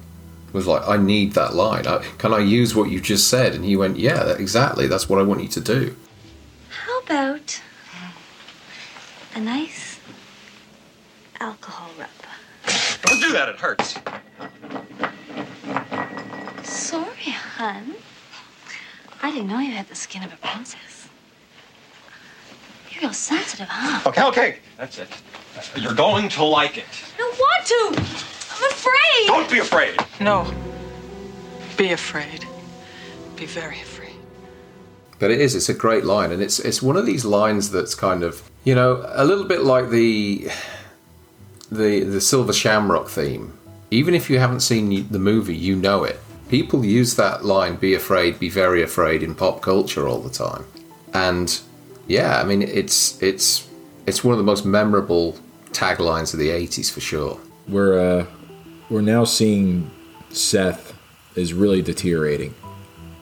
was 0.53 0.66
like, 0.66 0.86
"I 0.88 0.97
need 0.97 1.32
that 1.32 1.55
line. 1.55 1.86
I, 1.86 1.99
can 2.18 2.32
I 2.32 2.38
use 2.38 2.74
what 2.74 2.91
you 2.91 3.01
just 3.01 3.28
said?" 3.28 3.55
And 3.55 3.64
he 3.64 3.76
went, 3.76 3.99
"Yeah, 3.99 4.22
that, 4.24 4.41
exactly. 4.41 4.86
That's 4.86 5.09
what 5.09 5.18
I 5.18 5.22
want 5.22 5.43
you 5.43 5.49
to 5.49 5.61
do." 5.61 5.97
How 6.68 7.01
about 7.01 7.61
a 9.34 9.41
nice 9.41 10.01
alcohol 11.41 11.91
rub? 11.99 12.09
Don't 13.03 13.20
do 13.20 13.32
that, 13.32 13.49
it 13.49 13.57
hurts. 13.57 13.95
Sorry, 16.62 17.30
hun. 17.57 17.95
I 19.22 19.30
didn't 19.30 19.49
know 19.49 19.59
you 19.59 19.72
had 19.72 19.88
the 19.88 19.95
skin 19.95 20.22
of 20.22 20.32
a 20.32 20.36
princess. 20.36 21.09
You're 22.91 23.03
real 23.03 23.12
sensitive, 23.12 23.66
huh? 23.68 24.09
Okay, 24.09 24.22
okay. 24.24 24.59
That's 24.76 24.99
it. 24.99 25.09
You're 25.76 25.94
going 25.94 26.28
to 26.30 26.44
like 26.44 26.78
it. 26.78 26.84
I 27.14 27.18
don't 27.18 27.38
want 27.38 27.66
to. 27.66 28.02
I'm 28.61 28.70
afraid. 28.70 29.26
Don't 29.26 29.50
be 29.50 29.58
afraid. 29.58 29.98
No. 30.20 30.52
Be 31.76 31.92
afraid. 31.92 32.46
Be 33.36 33.46
very 33.46 33.80
afraid. 33.80 34.14
But 35.18 35.30
it 35.30 35.40
is. 35.40 35.54
It's 35.54 35.68
a 35.68 35.74
great 35.74 36.04
line, 36.04 36.32
and 36.32 36.42
it's 36.42 36.58
it's 36.58 36.82
one 36.82 36.96
of 36.96 37.06
these 37.06 37.24
lines 37.24 37.70
that's 37.70 37.94
kind 37.94 38.22
of 38.22 38.50
you 38.64 38.74
know 38.74 39.04
a 39.08 39.24
little 39.24 39.44
bit 39.44 39.62
like 39.62 39.90
the 39.90 40.48
the 41.70 42.00
the 42.04 42.20
Silver 42.20 42.52
Shamrock 42.52 43.08
theme. 43.08 43.56
Even 43.90 44.14
if 44.14 44.30
you 44.30 44.38
haven't 44.38 44.61
seen 44.61 45.08
the 45.11 45.18
movie, 45.18 45.56
you 45.56 45.76
know 45.76 46.04
it. 46.04 46.20
People 46.48 46.84
use 46.84 47.16
that 47.16 47.44
line 47.44 47.76
"Be 47.76 47.94
afraid, 47.94 48.38
be 48.38 48.48
very 48.48 48.82
afraid" 48.82 49.22
in 49.22 49.34
pop 49.34 49.61
culture 49.61 50.08
all 50.08 50.20
the 50.20 50.30
time, 50.30 50.64
and 51.12 51.61
yeah, 52.06 52.40
I 52.40 52.44
mean 52.44 52.62
it's 52.62 53.20
it's 53.22 53.68
it's 54.06 54.24
one 54.24 54.32
of 54.32 54.38
the 54.38 54.44
most 54.44 54.64
memorable 54.64 55.38
taglines 55.72 56.32
of 56.32 56.40
the 56.40 56.48
'80s 56.48 56.90
for 56.90 57.00
sure. 57.00 57.38
We're 57.68 58.20
uh, 58.20 58.26
we're 58.88 59.02
now 59.02 59.24
seeing 59.24 59.90
Seth 60.30 60.96
is 61.36 61.52
really 61.52 61.82
deteriorating. 61.82 62.54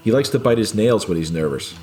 He 0.05 0.13
likes 0.13 0.29
to 0.31 0.39
bite 0.39 0.59
his 0.59 0.75
nails 0.75 1.09
when 1.09 1.17
he's 1.19 1.31
nervous, 1.31 1.75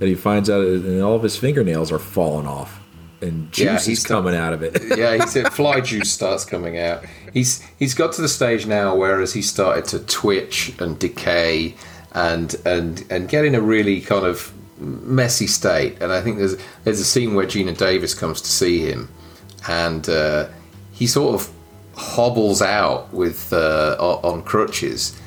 and 0.00 0.08
he 0.08 0.14
finds 0.14 0.48
out 0.48 0.64
and 0.64 1.02
all 1.02 1.16
of 1.16 1.22
his 1.22 1.36
fingernails 1.36 1.90
are 1.90 1.98
falling 1.98 2.46
off, 2.46 2.80
and 3.20 3.50
juice 3.50 3.64
Yeah, 3.64 3.76
is 3.76 3.84
he's 3.86 4.04
coming 4.04 4.34
out 4.36 4.52
of 4.52 4.62
it. 4.62 4.80
yeah, 4.98 5.16
he 5.16 5.26
said 5.26 5.52
fly 5.52 5.80
juice 5.80 6.12
starts 6.12 6.44
coming 6.44 6.78
out. 6.78 7.04
He's 7.32 7.62
he's 7.78 7.94
got 7.94 8.12
to 8.14 8.22
the 8.22 8.28
stage 8.28 8.66
now 8.66 8.94
whereas 8.94 9.32
he 9.32 9.42
started 9.42 9.84
to 9.86 9.98
twitch 10.00 10.72
and 10.78 10.98
decay 10.98 11.74
and 12.12 12.54
and 12.64 13.04
and 13.10 13.28
get 13.28 13.44
in 13.44 13.54
a 13.54 13.60
really 13.60 14.00
kind 14.00 14.24
of 14.24 14.52
messy 14.78 15.46
state. 15.46 15.96
And 16.00 16.12
I 16.12 16.20
think 16.20 16.38
there's 16.38 16.56
there's 16.84 17.00
a 17.00 17.04
scene 17.04 17.34
where 17.34 17.46
Geena 17.46 17.76
Davis 17.76 18.14
comes 18.14 18.40
to 18.42 18.48
see 18.48 18.80
him, 18.80 19.08
and 19.68 20.08
uh, 20.08 20.48
he 20.92 21.06
sort 21.06 21.34
of 21.34 21.50
hobbles 21.94 22.60
out 22.60 23.12
with 23.12 23.52
uh, 23.52 23.96
on 23.98 24.42
crutches 24.42 25.18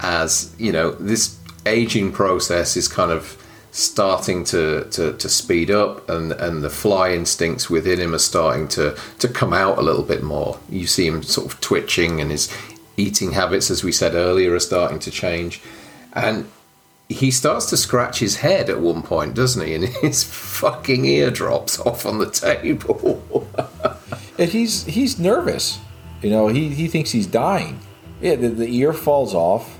as 0.00 0.54
you 0.58 0.70
know 0.70 0.92
this 0.92 1.38
aging 1.66 2.12
process 2.12 2.76
is 2.76 2.88
kind 2.88 3.10
of 3.10 3.36
starting 3.70 4.44
to, 4.44 4.88
to, 4.90 5.12
to 5.14 5.28
speed 5.28 5.70
up 5.70 6.08
and, 6.08 6.32
and 6.32 6.62
the 6.62 6.70
fly 6.70 7.12
instincts 7.12 7.68
within 7.68 8.00
him 8.00 8.14
are 8.14 8.18
starting 8.18 8.66
to, 8.66 8.96
to 9.18 9.28
come 9.28 9.52
out 9.52 9.78
a 9.78 9.82
little 9.82 10.02
bit 10.02 10.22
more. 10.22 10.58
You 10.68 10.86
see 10.86 11.06
him 11.06 11.22
sort 11.22 11.52
of 11.52 11.60
twitching 11.60 12.20
and 12.20 12.30
his 12.30 12.50
eating 12.96 13.32
habits, 13.32 13.70
as 13.70 13.84
we 13.84 13.92
said 13.92 14.14
earlier, 14.14 14.54
are 14.54 14.60
starting 14.60 14.98
to 15.00 15.10
change. 15.10 15.60
And 16.14 16.50
he 17.08 17.30
starts 17.30 17.66
to 17.66 17.76
scratch 17.76 18.18
his 18.18 18.36
head 18.36 18.68
at 18.68 18.80
one 18.80 19.02
point, 19.02 19.34
doesn't 19.34 19.66
he? 19.66 19.74
And 19.74 19.84
his 20.02 20.24
fucking 20.24 21.04
ear 21.04 21.30
drops 21.30 21.78
off 21.80 22.04
on 22.04 22.18
the 22.18 22.30
table. 22.30 23.48
and 24.38 24.50
he's 24.50 24.84
he's 24.84 25.18
nervous. 25.18 25.78
You 26.22 26.30
know, 26.30 26.48
he, 26.48 26.68
he 26.70 26.88
thinks 26.88 27.12
he's 27.12 27.26
dying. 27.26 27.80
Yeah, 28.20 28.34
the, 28.34 28.48
the 28.48 28.68
ear 28.76 28.92
falls 28.92 29.34
off. 29.34 29.78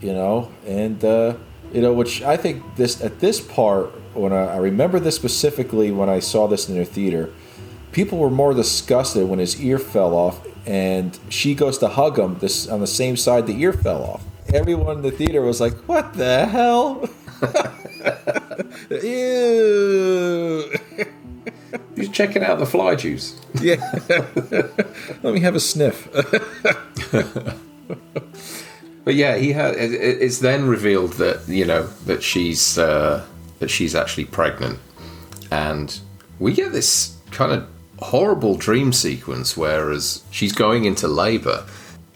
You 0.00 0.12
know, 0.12 0.52
and 0.66 1.02
uh, 1.04 1.34
you 1.72 1.80
know, 1.80 1.92
which 1.92 2.22
I 2.22 2.36
think 2.36 2.62
this 2.76 3.02
at 3.02 3.20
this 3.20 3.40
part 3.40 3.90
when 4.14 4.32
I, 4.32 4.54
I 4.54 4.56
remember 4.56 5.00
this 5.00 5.16
specifically 5.16 5.90
when 5.90 6.08
I 6.08 6.18
saw 6.18 6.46
this 6.46 6.68
in 6.68 6.76
the 6.76 6.84
theater, 6.84 7.32
people 7.92 8.18
were 8.18 8.30
more 8.30 8.52
disgusted 8.52 9.28
when 9.28 9.38
his 9.38 9.60
ear 9.60 9.78
fell 9.78 10.14
off, 10.14 10.46
and 10.66 11.18
she 11.28 11.54
goes 11.54 11.78
to 11.78 11.88
hug 11.88 12.18
him 12.18 12.38
this 12.38 12.68
on 12.68 12.80
the 12.80 12.86
same 12.86 13.16
side 13.16 13.46
the 13.46 13.60
ear 13.60 13.72
fell 13.72 14.02
off. 14.02 14.24
Everyone 14.54 14.96
in 14.98 15.02
the 15.02 15.10
theater 15.10 15.42
was 15.42 15.60
like, 15.60 15.74
"What 15.88 16.14
the 16.14 16.46
hell?" 16.46 17.08
Ew. 19.02 20.72
He's 21.96 22.08
checking 22.10 22.42
out 22.44 22.58
the 22.58 22.66
fly 22.66 22.94
juice. 22.94 23.38
Yeah. 23.60 23.80
Let 25.22 25.32
me 25.34 25.40
have 25.40 25.54
a 25.54 25.60
sniff. 25.60 26.08
But 29.04 29.16
yeah, 29.16 29.36
he 29.36 29.52
had. 29.52 29.74
it- 29.74 29.92
it- 29.92 30.22
It's 30.22 30.38
then 30.38 30.66
revealed 30.66 31.12
that 31.14 31.46
you 31.46 31.66
know 31.66 31.88
that 32.06 32.22
she's 32.22 32.78
uh, 32.78 33.22
that 33.58 33.68
she's 33.70 33.94
actually 33.94 34.24
pregnant, 34.24 34.78
and 35.50 36.00
we 36.38 36.54
get 36.54 36.72
this 36.72 37.14
kind 37.30 37.52
of 37.52 37.66
horrible 37.98 38.54
dream 38.56 38.92
sequence 38.94 39.56
whereas 39.58 40.22
she's 40.30 40.52
going 40.52 40.86
into 40.86 41.06
labour, 41.06 41.64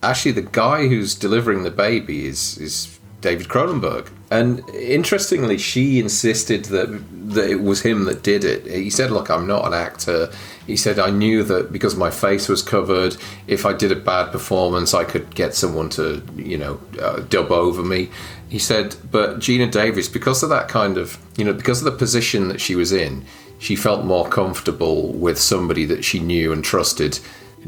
actually 0.03 0.33
the 0.33 0.43
guy 0.43 0.89
who's 0.89 1.15
delivering 1.15 1.63
the 1.63 1.71
baby 1.71 2.27
is 2.27 2.59
is 2.59 2.99
David 3.21 3.49
Cronenberg, 3.49 4.09
And 4.31 4.63
interestingly, 4.71 5.59
she 5.59 5.99
insisted 5.99 6.67
that 6.67 6.89
that 7.35 7.51
it 7.51 7.63
was 7.63 7.83
him 7.83 8.05
that 8.05 8.23
did 8.23 8.45
it. 8.45 8.67
He 8.67 8.91
said, 8.91 9.11
"Look, 9.11 9.31
I'm 9.31 9.47
not 9.47 9.67
an 9.67 9.75
actor." 9.75 10.31
He 10.67 10.77
said, 10.77 10.99
"I 10.99 11.11
knew 11.11 11.43
that 11.45 11.73
because 11.73 11.97
my 11.97 12.11
face 12.11 12.49
was 12.49 12.63
covered, 12.63 13.17
if 13.47 13.65
I 13.65 13.73
did 13.73 13.91
a 13.91 13.97
bad 13.97 14.31
performance, 14.31 14.93
I 14.95 15.05
could 15.05 15.35
get 15.35 15.55
someone 15.55 15.89
to, 15.91 16.23
you 16.37 16.59
know, 16.59 16.79
uh, 17.01 17.21
dub 17.29 17.51
over 17.51 17.83
me." 17.83 18.11
He 18.49 18.59
said, 18.59 18.97
"But 19.11 19.41
Geena 19.41 19.71
Davis, 19.71 20.09
because 20.09 20.43
of 20.43 20.51
that 20.51 20.69
kind 20.69 20.99
of, 20.99 21.19
you 21.37 21.45
know, 21.45 21.55
because 21.55 21.79
of 21.81 21.87
the 21.87 21.99
position 22.05 22.49
that 22.49 22.61
she 22.61 22.75
was 22.77 22.93
in, 22.93 23.25
she 23.59 23.77
felt 23.77 24.05
more 24.05 24.29
comfortable 24.29 25.13
with 25.13 25.39
somebody 25.39 25.87
that 25.87 26.05
she 26.05 26.21
knew 26.21 26.53
and 26.53 26.63
trusted, 26.63 27.19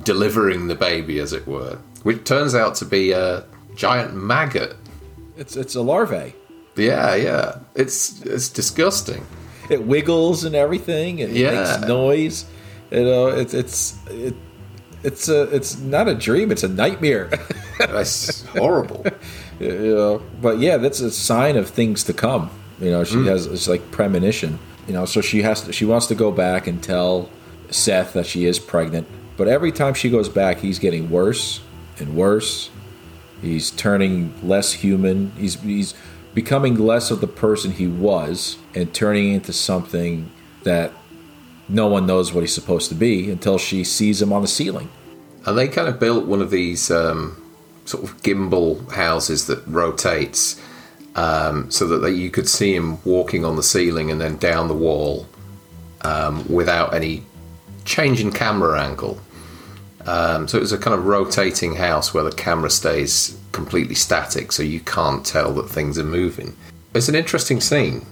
delivering 0.04 0.68
the 0.68 0.74
baby, 0.74 1.18
as 1.18 1.32
it 1.32 1.46
were, 1.48 1.78
which 2.02 2.24
turns 2.24 2.54
out 2.54 2.74
to 2.76 2.84
be 2.84 3.12
a 3.12 3.44
giant 3.74 4.14
maggot." 4.14 4.76
It's 5.36 5.56
it's 5.56 5.74
a 5.74 5.82
larvae. 5.82 6.34
Yeah, 6.76 7.14
yeah. 7.14 7.58
It's 7.74 8.20
it's 8.22 8.48
disgusting. 8.48 9.26
It 9.68 9.84
wiggles 9.84 10.44
and 10.44 10.54
everything. 10.54 11.18
It 11.20 11.30
Yeah. 11.30 11.50
makes 11.52 11.88
noise. 11.88 12.44
You 12.90 13.04
know, 13.04 13.26
it's 13.28 13.54
it's 13.54 13.98
it, 14.08 14.34
it's 15.02 15.28
a 15.28 15.42
it's 15.54 15.78
not 15.78 16.08
a 16.08 16.14
dream. 16.14 16.50
It's 16.50 16.62
a 16.64 16.68
nightmare. 16.68 17.30
That's 17.78 18.44
horrible. 18.46 19.04
you 19.58 19.94
know, 19.94 20.22
but 20.42 20.58
yeah, 20.58 20.76
that's 20.76 21.00
a 21.00 21.10
sign 21.10 21.56
of 21.56 21.68
things 21.70 22.04
to 22.04 22.12
come. 22.12 22.50
You 22.78 22.90
know, 22.90 23.04
she 23.04 23.16
Mm. 23.16 23.26
has 23.26 23.46
it's 23.46 23.68
like 23.68 23.90
premonition. 23.90 24.58
You 24.86 24.92
know, 24.94 25.06
so 25.06 25.20
she 25.22 25.40
has 25.42 25.62
to 25.62 25.72
she 25.72 25.84
wants 25.86 26.06
to 26.08 26.14
go 26.14 26.30
back 26.30 26.66
and 26.66 26.82
tell 26.82 27.30
Seth 27.70 28.12
that 28.12 28.26
she 28.26 28.44
is 28.44 28.58
pregnant. 28.58 29.06
But 29.38 29.48
every 29.48 29.72
time 29.72 29.94
she 29.94 30.10
goes 30.10 30.28
back, 30.28 30.58
he's 30.58 30.78
getting 30.78 31.08
worse 31.10 31.60
and 32.00 32.16
worse. 32.16 32.70
He's 33.40 33.70
turning 33.70 34.34
less 34.46 34.72
human. 34.72 35.32
He's 35.32 35.60
he's 35.60 35.94
becoming 36.34 36.76
less 36.76 37.10
of 37.10 37.20
the 37.20 37.26
person 37.26 37.72
he 37.72 37.86
was 37.86 38.56
and 38.74 38.92
turning 38.94 39.32
into 39.32 39.52
something 39.52 40.30
that 40.62 40.92
no 41.68 41.86
one 41.86 42.06
knows 42.06 42.32
what 42.32 42.42
he's 42.42 42.54
supposed 42.54 42.88
to 42.88 42.94
be 42.94 43.30
until 43.30 43.58
she 43.58 43.84
sees 43.84 44.20
him 44.20 44.32
on 44.32 44.42
the 44.42 44.48
ceiling. 44.48 44.90
And 45.46 45.56
they 45.56 45.68
kind 45.68 45.88
of 45.88 45.98
built 45.98 46.26
one 46.26 46.40
of 46.40 46.50
these 46.50 46.90
um, 46.90 47.40
sort 47.84 48.04
of 48.04 48.22
gimbal 48.22 48.90
houses 48.92 49.46
that 49.46 49.66
rotates 49.66 50.60
um, 51.16 51.70
so 51.70 51.86
that 51.88 51.98
they, 51.98 52.10
you 52.10 52.30
could 52.30 52.48
see 52.48 52.74
him 52.74 53.02
walking 53.04 53.44
on 53.44 53.56
the 53.56 53.62
ceiling 53.62 54.10
and 54.10 54.20
then 54.20 54.36
down 54.36 54.68
the 54.68 54.74
wall 54.74 55.26
um, 56.02 56.46
without 56.52 56.94
any 56.94 57.24
change 57.84 58.20
in 58.20 58.30
camera 58.30 58.80
angle. 58.82 59.18
Um, 60.06 60.48
so 60.48 60.56
it 60.56 60.62
was 60.62 60.72
a 60.72 60.78
kind 60.78 60.94
of 60.94 61.06
rotating 61.06 61.76
house 61.76 62.14
where 62.14 62.24
the 62.24 62.32
camera 62.32 62.70
stays 62.70 63.38
completely 63.52 63.94
static, 63.94 64.52
so 64.52 64.62
you 64.62 64.80
can't 64.80 65.24
tell 65.24 65.52
that 65.54 65.68
things 65.68 65.98
are 65.98 66.04
moving. 66.04 66.56
It's 66.94 67.08
an 67.08 67.14
interesting 67.14 67.60
scene. 67.60 68.06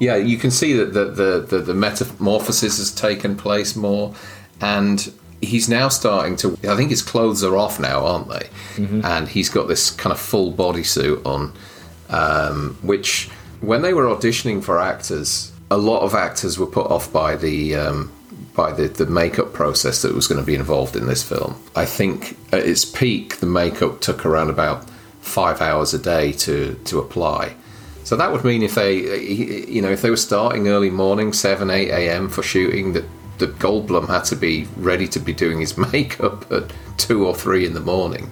Yeah, 0.00 0.16
you 0.16 0.36
can 0.36 0.50
see 0.50 0.72
that 0.74 0.92
the 0.92 1.04
the, 1.06 1.40
the, 1.40 1.58
the 1.58 1.74
metamorphosis 1.74 2.78
has 2.78 2.90
taken 2.92 3.36
place 3.36 3.76
more, 3.76 4.14
and 4.60 5.12
he's 5.40 5.68
now 5.68 5.88
starting 5.88 6.36
to. 6.36 6.58
I 6.68 6.76
think 6.76 6.90
his 6.90 7.02
clothes 7.02 7.44
are 7.44 7.56
off 7.56 7.80
now, 7.80 8.04
aren't 8.04 8.28
they? 8.28 8.48
And 9.04 9.28
he's 9.28 9.48
got 9.48 9.68
this 9.68 9.90
kind 9.90 10.12
of 10.12 10.20
full 10.20 10.52
bodysuit 10.52 11.24
on, 11.24 11.52
um, 12.10 12.78
which 12.82 13.28
when 13.60 13.82
they 13.82 13.92
were 13.92 14.04
auditioning 14.04 14.62
for 14.62 14.78
actors, 14.80 15.52
a 15.70 15.78
lot 15.78 16.02
of 16.02 16.14
actors 16.14 16.58
were 16.58 16.66
put 16.66 16.90
off 16.90 17.12
by 17.12 17.36
the 17.36 17.74
um, 17.74 18.12
by 18.58 18.72
the, 18.72 18.88
the 18.88 19.06
makeup 19.06 19.52
process 19.52 20.02
that 20.02 20.12
was 20.12 20.26
going 20.26 20.40
to 20.40 20.44
be 20.44 20.56
involved 20.56 20.96
in 20.96 21.06
this 21.06 21.22
film. 21.22 21.54
I 21.76 21.84
think 21.84 22.36
at 22.52 22.66
its 22.66 22.84
peak, 22.84 23.36
the 23.36 23.46
makeup 23.46 24.00
took 24.00 24.26
around 24.26 24.50
about 24.50 24.84
five 25.20 25.60
hours 25.60 25.94
a 25.94 25.98
day 25.98 26.32
to 26.32 26.74
to 26.86 26.98
apply. 26.98 27.54
So 28.02 28.16
that 28.16 28.32
would 28.32 28.44
mean 28.44 28.64
if 28.64 28.74
they, 28.74 28.94
you 29.76 29.80
know, 29.80 29.90
if 29.90 30.02
they 30.02 30.10
were 30.10 30.16
starting 30.16 30.66
early 30.66 30.90
morning, 30.90 31.32
seven, 31.32 31.70
eight 31.70 31.90
a.m. 31.90 32.28
for 32.28 32.42
shooting, 32.42 32.94
that 32.94 33.04
that 33.38 33.56
Goldblum 33.60 34.08
had 34.08 34.24
to 34.24 34.36
be 34.36 34.66
ready 34.76 35.06
to 35.06 35.20
be 35.20 35.32
doing 35.32 35.60
his 35.60 35.78
makeup 35.92 36.50
at 36.50 36.64
two 36.96 37.24
or 37.28 37.36
three 37.36 37.64
in 37.64 37.74
the 37.74 37.86
morning, 37.94 38.28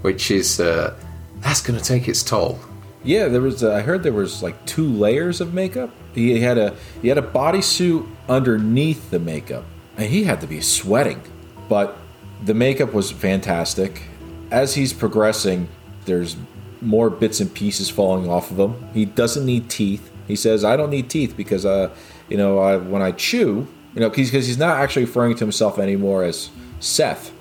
which 0.00 0.30
is 0.30 0.58
uh, 0.58 0.98
that's 1.40 1.60
going 1.60 1.78
to 1.78 1.84
take 1.84 2.08
its 2.08 2.22
toll. 2.22 2.58
Yeah, 3.02 3.28
there 3.28 3.42
was. 3.42 3.62
Uh, 3.62 3.74
I 3.74 3.82
heard 3.82 4.04
there 4.04 4.20
was 4.24 4.42
like 4.42 4.64
two 4.64 4.88
layers 4.88 5.42
of 5.42 5.52
makeup. 5.52 5.90
He 6.14 6.40
had 6.40 6.58
a 6.58 6.74
he 7.02 7.08
had 7.08 7.18
a 7.18 7.22
bodysuit 7.22 8.06
underneath 8.28 9.10
the 9.10 9.18
makeup, 9.18 9.64
and 9.96 10.06
he 10.06 10.24
had 10.24 10.40
to 10.40 10.46
be 10.46 10.60
sweating. 10.60 11.22
But 11.68 11.96
the 12.44 12.54
makeup 12.54 12.92
was 12.92 13.10
fantastic. 13.10 14.02
As 14.50 14.74
he's 14.74 14.92
progressing, 14.92 15.68
there's 16.04 16.36
more 16.80 17.10
bits 17.10 17.40
and 17.40 17.52
pieces 17.52 17.88
falling 17.90 18.28
off 18.28 18.50
of 18.50 18.58
him. 18.58 18.88
He 18.92 19.04
doesn't 19.04 19.44
need 19.44 19.70
teeth. 19.70 20.10
He 20.28 20.36
says, 20.36 20.64
"I 20.64 20.76
don't 20.76 20.90
need 20.90 21.08
teeth 21.10 21.34
because, 21.36 21.64
uh, 21.66 21.90
you 22.28 22.36
know, 22.36 22.58
I, 22.58 22.76
when 22.76 23.02
I 23.02 23.12
chew, 23.12 23.66
you 23.94 24.00
know, 24.00 24.10
because 24.10 24.30
he's 24.30 24.58
not 24.58 24.78
actually 24.78 25.04
referring 25.04 25.34
to 25.34 25.40
himself 25.40 25.78
anymore 25.78 26.24
as 26.24 26.50
Seth. 26.80 27.32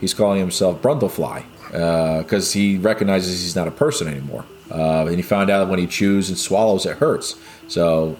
He's 0.00 0.14
calling 0.14 0.40
himself 0.40 0.80
Brundlefly 0.80 1.44
because 1.70 2.52
he 2.52 2.78
recognizes 2.78 3.42
he's 3.42 3.56
not 3.56 3.68
a 3.68 3.70
person 3.70 4.08
anymore. 4.08 4.44
Uh, 4.70 5.06
and 5.06 5.16
he 5.16 5.22
found 5.22 5.50
out 5.50 5.68
when 5.68 5.78
he 5.78 5.86
chews 5.86 6.28
and 6.28 6.38
swallows, 6.38 6.86
it 6.86 6.98
hurts. 6.98 7.36
So 7.68 8.16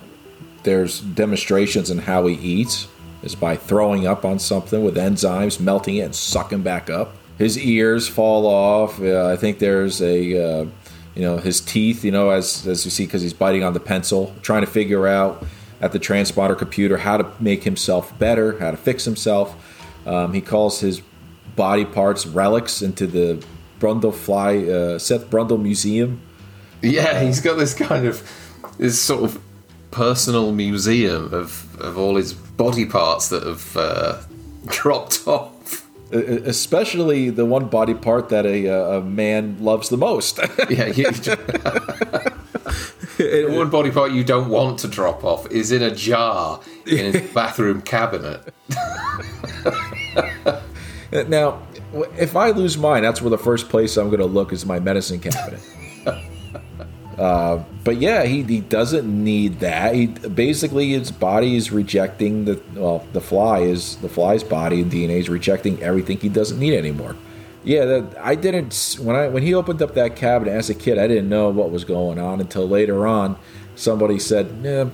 there's 0.62 1.00
demonstrations 1.00 1.90
on 1.90 1.98
how 1.98 2.26
he 2.26 2.34
eats 2.34 2.88
is 3.22 3.34
by 3.34 3.56
throwing 3.56 4.06
up 4.06 4.24
on 4.24 4.38
something 4.38 4.82
with 4.82 4.96
enzymes, 4.96 5.60
melting 5.60 5.96
it, 5.96 6.02
and 6.02 6.14
sucking 6.14 6.62
back 6.62 6.88
up. 6.88 7.14
His 7.38 7.58
ears 7.58 8.08
fall 8.08 8.46
off. 8.46 9.00
Uh, 9.00 9.26
I 9.26 9.36
think 9.36 9.58
there's 9.58 10.00
a, 10.02 10.60
uh, 10.60 10.66
you 11.14 11.22
know, 11.22 11.38
his 11.38 11.60
teeth. 11.60 12.04
You 12.04 12.12
know, 12.12 12.30
as 12.30 12.66
as 12.66 12.84
you 12.84 12.90
see, 12.90 13.06
because 13.06 13.22
he's 13.22 13.32
biting 13.32 13.62
on 13.62 13.72
the 13.72 13.80
pencil, 13.80 14.34
trying 14.42 14.62
to 14.62 14.70
figure 14.70 15.06
out 15.06 15.44
at 15.80 15.92
the 15.92 15.98
transponder 15.98 16.56
computer 16.56 16.98
how 16.98 17.16
to 17.16 17.30
make 17.40 17.64
himself 17.64 18.18
better, 18.18 18.58
how 18.58 18.70
to 18.70 18.76
fix 18.76 19.04
himself. 19.04 19.56
Um, 20.06 20.32
he 20.32 20.40
calls 20.40 20.80
his 20.80 21.02
body 21.56 21.84
parts 21.84 22.26
relics 22.26 22.82
into 22.82 23.06
the 23.06 23.44
Brundlefly 23.80 24.68
uh, 24.68 24.98
Seth 24.98 25.30
Brundle 25.30 25.60
Museum. 25.60 26.20
Yeah, 26.82 27.20
he's 27.20 27.40
got 27.40 27.58
this 27.58 27.74
kind 27.74 28.06
of 28.06 28.22
this 28.78 29.00
sort 29.00 29.24
of 29.24 29.40
personal 29.90 30.52
museum 30.52 31.34
of 31.34 31.66
of 31.80 31.98
all 31.98 32.16
his 32.16 32.32
body 32.32 32.86
parts 32.86 33.28
that 33.28 33.42
have 33.42 33.76
uh, 33.76 34.20
dropped 34.66 35.26
off. 35.26 35.86
Especially 36.12 37.30
the 37.30 37.46
one 37.46 37.68
body 37.68 37.94
part 37.94 38.30
that 38.30 38.44
a, 38.44 38.68
uh, 38.68 38.98
a 38.98 39.00
man 39.00 39.56
loves 39.60 39.90
the 39.90 39.96
most. 39.96 40.40
Yeah, 40.68 40.86
you, 40.86 41.04
the 43.16 43.46
one 43.48 43.70
body 43.70 43.92
part 43.92 44.10
you 44.10 44.24
don't 44.24 44.48
want 44.48 44.80
to 44.80 44.88
drop 44.88 45.22
off 45.22 45.48
is 45.52 45.70
in 45.70 45.82
a 45.82 45.94
jar 45.94 46.60
in 46.84 47.12
his 47.12 47.30
bathroom 47.32 47.80
cabinet. 47.82 48.52
now, 51.28 51.62
if 52.18 52.34
I 52.34 52.50
lose 52.50 52.76
mine, 52.76 53.04
that's 53.04 53.22
where 53.22 53.30
the 53.30 53.38
first 53.38 53.68
place 53.68 53.96
I'm 53.96 54.08
going 54.08 54.18
to 54.18 54.26
look 54.26 54.52
is 54.52 54.66
my 54.66 54.80
medicine 54.80 55.20
cabinet. 55.20 55.60
Uh, 57.20 57.62
but 57.84 57.98
yeah, 57.98 58.24
he, 58.24 58.42
he 58.44 58.60
doesn't 58.60 59.06
need 59.06 59.60
that. 59.60 59.94
He 59.94 60.06
basically 60.06 60.92
his 60.92 61.12
body 61.12 61.54
is 61.54 61.70
rejecting 61.70 62.46
the 62.46 62.62
well, 62.74 63.06
the 63.12 63.20
fly 63.20 63.58
is 63.58 63.96
the 63.96 64.08
fly's 64.08 64.42
body 64.42 64.80
and 64.80 64.90
DNA 64.90 65.18
is 65.18 65.28
rejecting 65.28 65.82
everything 65.82 66.18
he 66.18 66.30
doesn't 66.30 66.58
need 66.58 66.72
anymore. 66.72 67.16
Yeah, 67.62 67.84
that, 67.84 68.16
I 68.18 68.36
didn't 68.36 68.96
when 69.02 69.16
I 69.16 69.28
when 69.28 69.42
he 69.42 69.52
opened 69.52 69.82
up 69.82 69.92
that 69.96 70.16
cabinet 70.16 70.52
as 70.52 70.70
a 70.70 70.74
kid. 70.74 70.96
I 70.96 71.06
didn't 71.06 71.28
know 71.28 71.50
what 71.50 71.70
was 71.70 71.84
going 71.84 72.18
on 72.18 72.40
until 72.40 72.66
later 72.66 73.06
on. 73.06 73.36
Somebody 73.76 74.18
said, 74.18 74.50
yeah, 74.62 74.88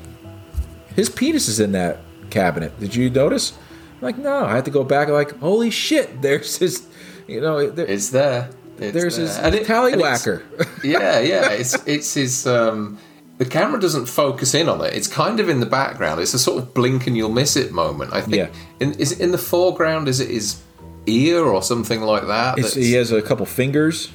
"His 0.96 1.08
penis 1.08 1.46
is 1.46 1.60
in 1.60 1.70
that 1.72 1.98
cabinet." 2.30 2.78
Did 2.80 2.96
you 2.96 3.08
notice? 3.08 3.52
I'm 3.96 4.02
like, 4.02 4.18
no, 4.18 4.44
I 4.44 4.56
had 4.56 4.64
to 4.64 4.72
go 4.72 4.82
back. 4.82 5.08
Like, 5.08 5.38
holy 5.38 5.70
shit! 5.70 6.20
There's 6.22 6.56
his, 6.56 6.88
you 7.28 7.40
know, 7.40 7.70
there, 7.70 7.86
It's 7.86 8.10
there. 8.10 8.50
It's 8.78 8.92
there's 8.92 9.16
his 9.16 9.36
there. 9.36 9.46
And 9.46 9.54
it- 9.54 9.68
and 9.68 9.68
tallywhacker. 9.68 10.42
yeah, 10.84 11.20
yeah. 11.20 11.50
It's 11.50 11.74
it's 11.86 12.14
his. 12.14 12.46
Um, 12.46 12.98
the 13.38 13.44
camera 13.44 13.78
doesn't 13.78 14.06
focus 14.06 14.54
in 14.54 14.66
on 14.68 14.80
it. 14.82 14.94
It's 14.94 15.08
kind 15.08 15.40
of 15.40 15.48
in 15.50 15.60
the 15.60 15.66
background. 15.66 16.20
It's 16.22 16.32
a 16.32 16.38
sort 16.38 16.56
of 16.62 16.72
blink 16.72 17.06
and 17.06 17.14
you'll 17.16 17.28
miss 17.32 17.54
it 17.56 17.70
moment. 17.72 18.14
I 18.14 18.22
think. 18.22 18.36
Yeah. 18.36 18.48
In, 18.80 18.94
is 18.94 19.12
it 19.12 19.20
in 19.20 19.30
the 19.30 19.38
foreground? 19.38 20.08
Is 20.08 20.20
it 20.20 20.30
his 20.30 20.62
ear 21.06 21.44
or 21.44 21.62
something 21.62 22.00
like 22.00 22.26
that? 22.28 22.58
He 22.74 22.92
has 22.94 23.12
a 23.12 23.20
couple 23.20 23.44
fingers. 23.46 24.10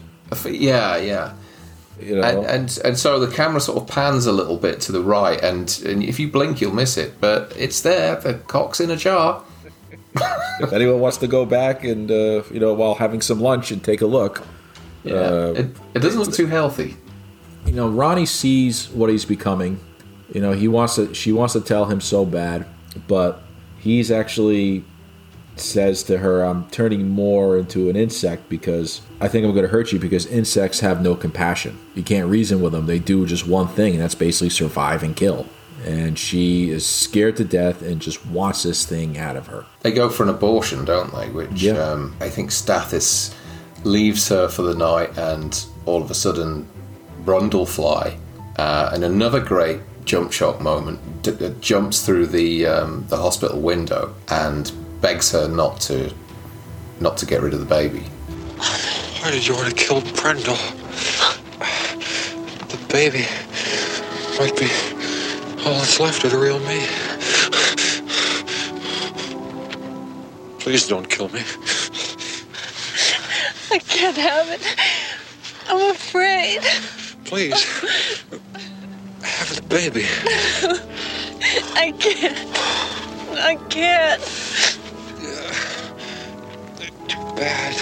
Yeah, 0.46 0.98
yeah. 0.98 1.34
You 2.00 2.16
know, 2.16 2.24
And, 2.24 2.46
and 2.48 2.80
and 2.84 2.98
so 2.98 3.20
the 3.20 3.32
camera 3.32 3.62
sort 3.62 3.78
of 3.84 3.88
pans 3.88 4.26
a 4.26 4.32
little 4.32 4.58
bit 4.58 4.82
to 4.82 4.92
the 4.92 5.04
right, 5.04 5.40
and, 5.44 5.70
and 5.86 6.02
if 6.04 6.20
you 6.20 6.28
blink, 6.32 6.60
you'll 6.60 6.74
miss 6.74 6.98
it. 6.98 7.22
But 7.22 7.54
it's 7.56 7.82
there. 7.82 8.16
The 8.16 8.36
cock's 8.36 8.80
in 8.80 8.90
a 8.90 8.96
jar. 8.98 9.44
if 10.60 10.74
anyone 10.74 11.00
wants 11.00 11.18
to 11.18 11.28
go 11.28 11.46
back 11.46 11.84
and 11.84 12.10
uh, 12.12 12.44
you 12.52 12.60
know 12.60 12.74
while 12.74 12.96
having 12.96 13.22
some 13.22 13.40
lunch 13.40 13.72
and 13.72 13.84
take 13.84 14.02
a 14.02 14.06
look, 14.08 14.44
Yeah. 15.04 15.14
uh, 15.14 15.54
it, 15.56 15.66
it 15.96 16.00
doesn't 16.00 16.20
look 16.20 16.34
too 16.34 16.48
healthy. 16.48 16.98
you 17.66 17.74
know 17.74 17.88
Ronnie 17.90 18.26
sees 18.26 18.90
what 18.90 19.10
he's 19.10 19.26
becoming. 19.26 19.80
You 20.34 20.42
know 20.42 20.52
he 20.54 20.68
wants 20.68 20.96
to. 20.96 21.14
She 21.14 21.32
wants 21.32 21.54
to 21.54 21.62
tell 21.62 21.86
him 21.86 22.02
so 22.02 22.26
bad, 22.26 22.66
but 23.08 23.42
he's 23.80 24.12
actually 24.12 24.84
says 25.58 26.02
to 26.04 26.18
her, 26.18 26.42
I'm 26.44 26.68
turning 26.70 27.10
more 27.10 27.58
into 27.58 27.90
an 27.90 27.96
insect 27.96 28.50
because 28.50 29.02
I 29.20 29.28
think 29.28 29.46
I'm 29.46 29.52
going 29.52 29.66
to 29.66 29.70
hurt 29.72 29.92
you 29.92 30.00
because 30.00 30.26
insects 30.26 30.80
have 30.80 31.02
no 31.04 31.14
compassion. 31.14 31.78
You 31.94 32.04
can't 32.04 32.28
reason 32.30 32.62
with 32.62 32.72
them. 32.72 32.86
They 32.88 33.00
do 33.00 33.26
just 33.28 33.46
one 33.46 33.68
thing, 33.68 33.94
and 33.94 34.02
that's 34.02 34.16
basically 34.16 34.50
survive 34.50 35.04
and 35.04 35.16
kill. 35.16 35.46
And 35.86 36.18
she 36.18 36.70
is 36.70 36.86
scared 36.86 37.38
to 37.38 37.44
death 37.44 37.82
and 37.82 38.00
just 38.00 38.24
wants 38.28 38.64
this 38.64 38.86
thing 38.86 39.18
out 39.18 39.36
of 39.36 39.48
her. 39.48 39.66
They 39.82 39.92
go 39.92 40.10
for 40.10 40.24
an 40.24 40.30
abortion, 40.30 40.86
don't 40.86 41.14
they? 41.14 41.28
Which 41.30 41.62
Yeah. 41.64 41.74
um, 41.74 42.16
I 42.22 42.30
think 42.30 42.52
Stathis 42.52 43.34
leaves 43.84 44.28
her 44.30 44.48
for 44.48 44.62
the 44.62 44.76
night, 44.76 45.18
and 45.18 45.66
all 45.88 46.02
of 46.04 46.12
a 46.12 46.14
sudden, 46.14 46.68
Brundlefly, 47.26 48.16
uh, 48.58 48.90
and 48.94 49.04
another 49.04 49.40
great 49.40 49.80
jump 50.06 50.32
shot 50.32 50.62
moment, 50.62 51.00
d- 51.24 51.32
uh, 51.44 51.50
jumps 51.62 52.06
through 52.06 52.28
the 52.28 52.66
um, 52.68 53.06
the 53.10 53.18
hospital 53.18 53.60
window 53.60 54.14
and 54.30 54.72
begs 55.02 55.32
her 55.32 55.48
not 55.48 55.80
to 55.82 56.12
not 57.00 57.18
to 57.18 57.26
get 57.26 57.42
rid 57.42 57.54
of 57.54 57.60
the 57.60 57.66
baby. 57.66 58.02
Why 59.22 59.32
did 59.32 59.48
you 59.48 59.56
want 59.56 59.68
to 59.70 59.76
kill 59.76 60.02
Brendel? 60.02 60.58
The 62.70 62.78
baby 62.90 63.26
might 64.40 64.56
be 64.58 64.68
all 65.66 65.74
that's 65.74 66.00
left 66.00 66.24
of 66.24 66.32
the 66.32 66.38
real 66.38 66.60
me. 66.60 66.88
Please 70.60 70.88
don't 70.88 71.10
kill 71.10 71.30
me. 71.30 71.42
I 73.72 73.80
can't 73.80 74.18
have 74.18 74.50
it. 74.50 74.62
I'm 75.68 75.92
afraid. 75.92 76.62
Please. 77.26 77.64
Have 79.22 79.56
the 79.56 79.62
baby. 79.70 80.06
I 81.76 81.92
can't. 82.00 82.38
I 83.38 83.56
can't. 83.70 84.22
Too 87.08 87.36
bad. 87.36 87.76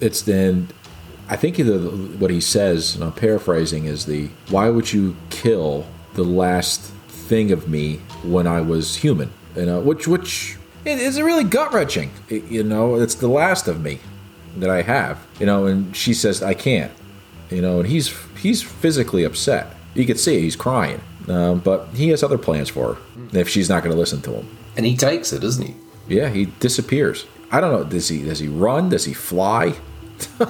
It's 0.00 0.22
then, 0.22 0.68
I 1.32 1.36
think 1.36 1.56
the, 1.56 1.78
what 2.18 2.30
he 2.30 2.40
says, 2.42 2.94
and 2.94 3.02
I'm 3.02 3.12
paraphrasing, 3.12 3.86
is 3.86 4.04
the 4.04 4.28
why 4.50 4.68
would 4.68 4.92
you 4.92 5.16
kill 5.30 5.86
the 6.12 6.24
last 6.24 6.80
thing 7.08 7.52
of 7.52 7.68
me 7.70 7.96
when 8.22 8.46
I 8.46 8.60
was 8.60 8.96
human? 8.96 9.32
You 9.56 9.64
know, 9.64 9.80
which 9.80 10.06
which 10.06 10.58
it 10.84 10.98
is 10.98 11.18
really 11.20 11.44
gut 11.44 11.72
wrenching. 11.72 12.10
You 12.28 12.62
know, 12.62 12.96
it's 12.96 13.14
the 13.14 13.28
last 13.28 13.66
of 13.66 13.80
me 13.80 14.00
that 14.58 14.68
I 14.68 14.82
have. 14.82 15.26
You 15.40 15.46
know, 15.46 15.64
and 15.64 15.96
she 15.96 16.12
says 16.12 16.42
I 16.42 16.52
can't. 16.52 16.92
You 17.50 17.62
know, 17.62 17.80
and 17.80 17.88
he's 17.88 18.14
he's 18.36 18.62
physically 18.62 19.24
upset. 19.24 19.74
You 19.94 20.04
could 20.04 20.20
see 20.20 20.38
he's 20.40 20.56
crying, 20.56 21.00
um, 21.28 21.60
but 21.60 21.88
he 21.94 22.10
has 22.10 22.22
other 22.22 22.38
plans 22.38 22.68
for 22.68 22.94
her. 22.94 23.38
If 23.38 23.48
she's 23.48 23.70
not 23.70 23.82
going 23.82 23.94
to 23.94 23.98
listen 23.98 24.20
to 24.22 24.32
him, 24.32 24.46
And 24.76 24.84
he 24.84 24.96
takes 24.98 25.32
it, 25.32 25.40
doesn't 25.40 25.66
he? 25.66 25.74
yeah, 26.08 26.28
he 26.28 26.44
disappears. 26.60 27.24
I 27.50 27.60
don't 27.60 27.72
know. 27.72 27.84
Does 27.84 28.08
he 28.08 28.22
does 28.22 28.38
he 28.40 28.48
run? 28.48 28.90
Does 28.90 29.06
he 29.06 29.14
fly? 29.14 29.76
Uh, 30.40 30.46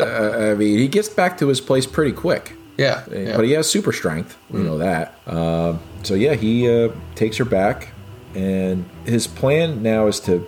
I 0.00 0.54
mean, 0.54 0.78
he 0.78 0.88
gets 0.88 1.08
back 1.08 1.38
to 1.38 1.48
his 1.48 1.60
place 1.60 1.86
pretty 1.86 2.12
quick. 2.12 2.56
Yeah, 2.76 3.04
yeah. 3.10 3.36
But 3.36 3.44
he 3.44 3.52
has 3.52 3.70
super 3.70 3.92
strength. 3.92 4.36
We 4.50 4.60
know 4.60 4.78
that. 4.78 5.16
Um, 5.26 5.80
so 6.02 6.14
yeah, 6.14 6.34
he 6.34 6.68
uh, 6.68 6.90
takes 7.14 7.36
her 7.36 7.44
back, 7.44 7.88
and 8.34 8.84
his 9.04 9.26
plan 9.26 9.82
now 9.82 10.06
is 10.08 10.18
to, 10.20 10.46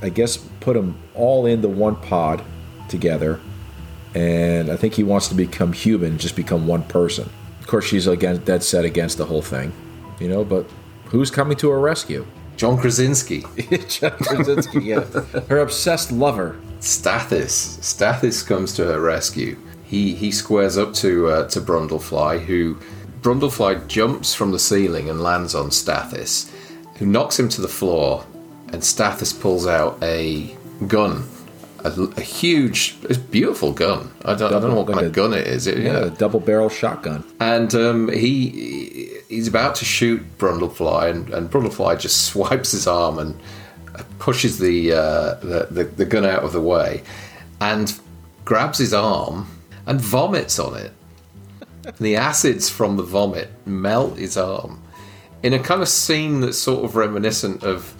I 0.00 0.10
guess, 0.10 0.36
put 0.36 0.74
them 0.74 0.96
all 1.14 1.46
into 1.46 1.68
one 1.68 1.96
pod 1.96 2.44
together, 2.88 3.40
and 4.14 4.70
I 4.70 4.76
think 4.76 4.94
he 4.94 5.02
wants 5.02 5.28
to 5.28 5.34
become 5.34 5.72
human, 5.72 6.18
just 6.18 6.36
become 6.36 6.66
one 6.66 6.84
person. 6.84 7.28
Of 7.60 7.66
course, 7.66 7.84
she's 7.84 8.06
against 8.06 8.44
dead 8.44 8.62
set 8.62 8.84
against 8.84 9.18
the 9.18 9.26
whole 9.26 9.42
thing, 9.42 9.72
you 10.20 10.28
know. 10.28 10.44
But 10.44 10.70
who's 11.06 11.32
coming 11.32 11.56
to 11.58 11.70
her 11.70 11.80
rescue? 11.80 12.26
John 12.56 12.78
Krasinski. 12.78 13.40
John 13.88 14.12
Krasinski, 14.12 14.84
yeah, 14.84 15.00
her 15.48 15.58
obsessed 15.58 16.12
lover. 16.12 16.56
Stathis. 16.80 17.78
Stathis 17.80 18.46
comes 18.46 18.72
to 18.74 18.84
her 18.84 19.00
rescue. 19.00 19.56
He 19.84 20.14
he 20.14 20.30
squares 20.32 20.76
up 20.76 20.94
to 20.94 21.28
uh, 21.28 21.48
to 21.48 21.60
Brundlefly, 21.60 22.44
who 22.44 22.78
Brundlefly 23.22 23.86
jumps 23.88 24.34
from 24.34 24.52
the 24.52 24.58
ceiling 24.58 25.08
and 25.10 25.20
lands 25.22 25.54
on 25.54 25.70
Stathis, 25.70 26.50
who 26.98 27.06
knocks 27.06 27.38
him 27.38 27.48
to 27.50 27.60
the 27.60 27.68
floor, 27.68 28.24
and 28.72 28.82
Stathis 28.82 29.38
pulls 29.38 29.66
out 29.66 29.98
a 30.02 30.56
gun, 30.86 31.24
a, 31.84 31.90
a 32.16 32.20
huge, 32.20 32.96
it's 33.04 33.16
beautiful 33.18 33.72
gun. 33.72 34.10
I 34.24 34.34
don't, 34.34 34.52
I 34.52 34.58
don't 34.60 34.70
know 34.70 34.76
what 34.82 34.88
kind 34.92 35.06
of 35.06 35.12
gun 35.12 35.32
it 35.32 35.46
is. 35.46 35.66
It, 35.66 35.78
Yeah, 35.78 36.06
a 36.06 36.10
double 36.10 36.40
barrel 36.40 36.68
shotgun. 36.68 37.24
and 37.40 37.74
um, 37.74 38.08
he 38.10 39.12
he's 39.28 39.48
about 39.48 39.74
to 39.76 39.84
shoot 39.84 40.20
Brundlefly, 40.38 41.10
and, 41.10 41.30
and 41.30 41.50
Brundlefly 41.50 41.98
just 41.98 42.24
swipes 42.32 42.72
his 42.72 42.86
arm 42.86 43.18
and 43.18 43.40
pushes 44.18 44.58
the, 44.58 44.92
uh, 44.92 45.34
the, 45.34 45.68
the 45.70 45.84
the 45.84 46.04
gun 46.04 46.24
out 46.24 46.42
of 46.42 46.52
the 46.52 46.60
way, 46.60 47.02
and 47.60 47.98
grabs 48.44 48.78
his 48.78 48.94
arm 48.94 49.46
and 49.86 50.00
vomits 50.00 50.58
on 50.58 50.76
it. 50.76 50.92
the 52.00 52.16
acids 52.16 52.68
from 52.68 52.96
the 52.96 53.02
vomit 53.02 53.50
melt 53.64 54.18
his 54.18 54.36
arm 54.36 54.82
in 55.42 55.52
a 55.52 55.58
kind 55.58 55.82
of 55.82 55.88
scene 55.88 56.40
that's 56.40 56.58
sort 56.58 56.84
of 56.84 56.96
reminiscent 56.96 57.62
of 57.62 57.94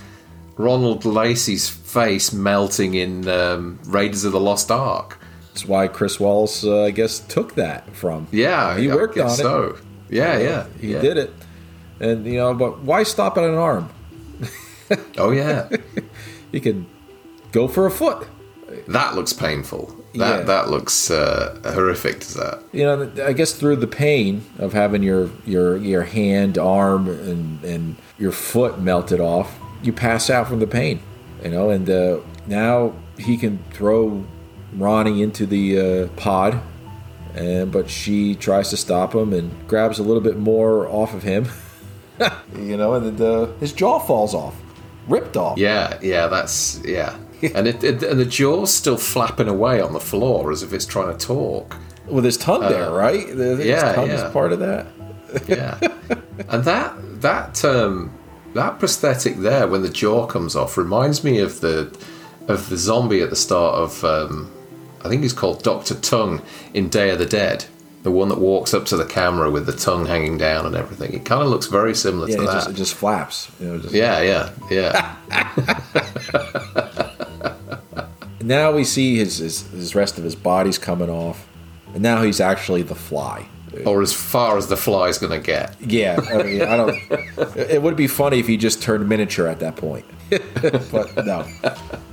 Ronald 0.57 1.05
Lacey's 1.05 1.69
face 1.69 2.33
melting 2.33 2.95
in 2.95 3.29
um, 3.29 3.79
Raiders 3.85 4.25
of 4.25 4.33
the 4.33 4.41
Lost 4.41 4.71
Ark. 4.71 5.19
That's 5.49 5.65
why 5.67 5.89
Chris 5.89 6.17
Walas, 6.17 6.67
uh, 6.67 6.85
I 6.85 6.91
guess, 6.91 7.21
took 7.21 7.55
that 7.55 7.95
from. 7.95 8.27
Yeah, 8.31 8.77
he 8.77 8.89
worked 8.89 9.17
on 9.19 9.29
guess 9.29 9.39
it. 9.39 9.43
So 9.43 9.79
yeah, 10.09 10.39
yeah, 10.39 10.67
he 10.81 10.93
yeah. 10.93 11.01
did 11.01 11.17
it. 11.17 11.33
And 12.01 12.27
you 12.27 12.37
know, 12.37 12.55
but 12.55 12.81
why 12.81 13.03
stop 13.05 13.39
at 13.39 13.45
an 13.45 13.55
arm? 13.55 13.89
Oh 15.19 15.31
yeah. 15.33 15.69
You 16.53 16.61
could 16.61 16.87
go 17.53 17.67
for 17.69 17.87
a 17.87 17.91
foot. 17.91 18.27
That 18.89 19.15
looks 19.15 19.33
painful. 19.33 19.95
That 20.15 20.39
Yeah. 20.39 20.43
that 20.45 20.71
looks 20.71 21.11
uh, 21.11 21.59
horrific. 21.65 22.21
Does 22.21 22.35
that? 22.35 22.63
You 22.73 22.85
know, 22.85 23.13
I 23.25 23.33
guess 23.33 23.53
through 23.53 23.77
the 23.77 23.87
pain 23.89 24.43
of 24.59 24.73
having 24.73 25.03
your 25.03 25.29
your 25.45 25.77
your 25.77 26.03
hand, 26.03 26.57
arm, 26.57 27.09
and 27.09 27.63
and 27.65 27.97
your 28.19 28.33
foot 28.33 28.81
melted 28.81 29.21
off, 29.21 29.59
you 29.83 29.93
pass 29.93 30.31
out 30.31 30.49
from 30.49 30.61
the 30.61 30.67
pain. 30.67 31.01
You 31.45 31.51
know, 31.51 31.71
and 31.71 31.89
uh, 31.91 32.19
now 32.47 32.93
he 33.19 33.37
can 33.37 33.59
throw 33.73 34.25
Ronnie 34.73 35.23
into 35.23 35.47
the 35.47 35.79
uh, 35.79 36.07
pod, 36.17 36.61
and 37.35 37.71
but 37.73 37.91
she 37.91 38.35
tries 38.37 38.71
to 38.71 38.77
stop 38.77 39.15
him 39.15 39.33
and 39.33 39.51
grabs 39.69 39.99
a 39.99 40.03
little 40.03 40.23
bit 40.23 40.39
more 40.39 40.89
off 40.89 41.13
of 41.13 41.23
him. 41.25 41.49
you 42.57 42.77
know, 42.77 42.95
and 42.95 43.19
then 43.19 43.27
uh, 43.27 43.47
his 43.59 43.73
jaw 43.73 43.99
falls 43.99 44.35
off, 44.35 44.55
ripped 45.09 45.37
off. 45.37 45.59
Yeah, 45.59 45.99
yeah. 46.03 46.27
That's 46.29 46.81
yeah. 46.85 47.17
and 47.55 47.67
it, 47.69 47.85
it, 47.85 48.03
and 48.03 48.19
the 48.19 48.25
jaw's 48.25 48.73
still 48.73 48.97
flapping 48.97 49.49
away 49.49 49.81
on 49.81 49.93
the 49.93 50.01
floor 50.01 50.51
as 50.53 50.63
if 50.63 50.73
it's 50.73 50.87
trying 50.87 51.17
to 51.17 51.27
talk. 51.27 51.77
with 52.07 52.25
his 52.25 52.37
tongue 52.39 52.63
there, 52.63 52.87
Uh, 52.91 52.93
right? 52.97 53.27
I 53.27 53.35
think 53.35 53.65
yeah, 53.65 53.93
tongue 53.93 54.09
yeah. 54.09 54.27
is 54.27 54.33
part 54.33 54.53
of 54.53 54.59
that. 54.61 54.87
Yeah, 55.49 55.77
and 56.49 56.65
that 56.65 56.95
that 57.21 57.63
um, 57.65 58.11
that 58.55 58.79
prosthetic 58.79 59.37
there 59.37 59.67
when 59.69 59.83
the 59.83 59.91
jaw 59.91 60.27
comes 60.27 60.55
off 60.57 60.79
reminds 60.79 61.23
me 61.25 61.41
of 61.41 61.61
the 61.61 61.95
of 62.49 62.69
the 62.71 62.77
zombie 62.77 63.21
at 63.21 63.29
the 63.31 63.37
start 63.37 63.75
of 63.75 64.03
um, 64.05 64.51
I 65.05 65.09
think 65.09 65.23
he's 65.23 65.33
called 65.35 65.63
Doctor 65.63 65.95
Tongue 65.97 66.41
in 66.75 66.89
Day 66.89 67.11
of 67.11 67.19
the 67.19 67.27
Dead. 67.27 67.67
The 68.07 68.13
one 68.13 68.29
that 68.29 68.39
walks 68.39 68.73
up 68.73 68.85
to 68.87 68.97
the 68.97 69.05
camera 69.05 69.51
with 69.51 69.67
the 69.67 69.73
tongue 69.73 70.07
hanging 70.07 70.39
down 70.39 70.65
and 70.65 70.77
everything. 70.77 71.13
It 71.13 71.25
kind 71.25 71.43
of 71.43 71.49
looks 71.49 71.67
very 71.67 71.93
similar 71.93 72.29
Yeah, 72.29 72.37
to 72.37 72.43
it 72.43 72.47
that. 72.47 72.53
just, 72.53 72.71
it 72.71 72.75
just 72.75 72.95
flaps. 72.95 73.51
You 73.59 73.67
know, 73.67 73.79
just, 73.81 73.93
yeah, 73.93 74.21
yeah, 74.23 74.51
yeah. 74.71 75.17
Now 78.43 78.71
we 78.71 78.85
see 78.85 79.17
his, 79.17 79.39
his 79.39 79.63
his 79.73 79.95
rest 79.97 80.19
of 80.19 80.25
his 80.25 80.37
body's 80.37 80.79
coming 80.79 81.11
off, 81.11 81.49
and 81.95 82.01
now 82.03 82.23
he's 82.23 82.41
actually 82.41 82.83
the 82.83 82.95
fly. 82.95 83.49
or 83.85 84.03
as 84.03 84.13
far 84.13 84.57
as 84.57 84.69
the 84.69 84.77
fly 84.77 85.09
is 85.09 85.19
going 85.19 85.33
to 85.33 85.45
get. 85.45 85.75
Yeah, 85.81 86.21
I 86.33 86.43
mean, 86.45 86.63
I 86.63 86.77
don't. 86.77 86.97
It 87.57 87.83
would 87.83 87.97
be 87.97 88.07
funny 88.07 88.39
if 88.39 88.47
he 88.47 88.57
just 88.57 88.81
turned 88.83 89.09
miniature 89.09 89.49
at 89.49 89.59
that 89.59 89.75
point, 89.75 90.05
but 90.31 91.27
no. 91.27 91.45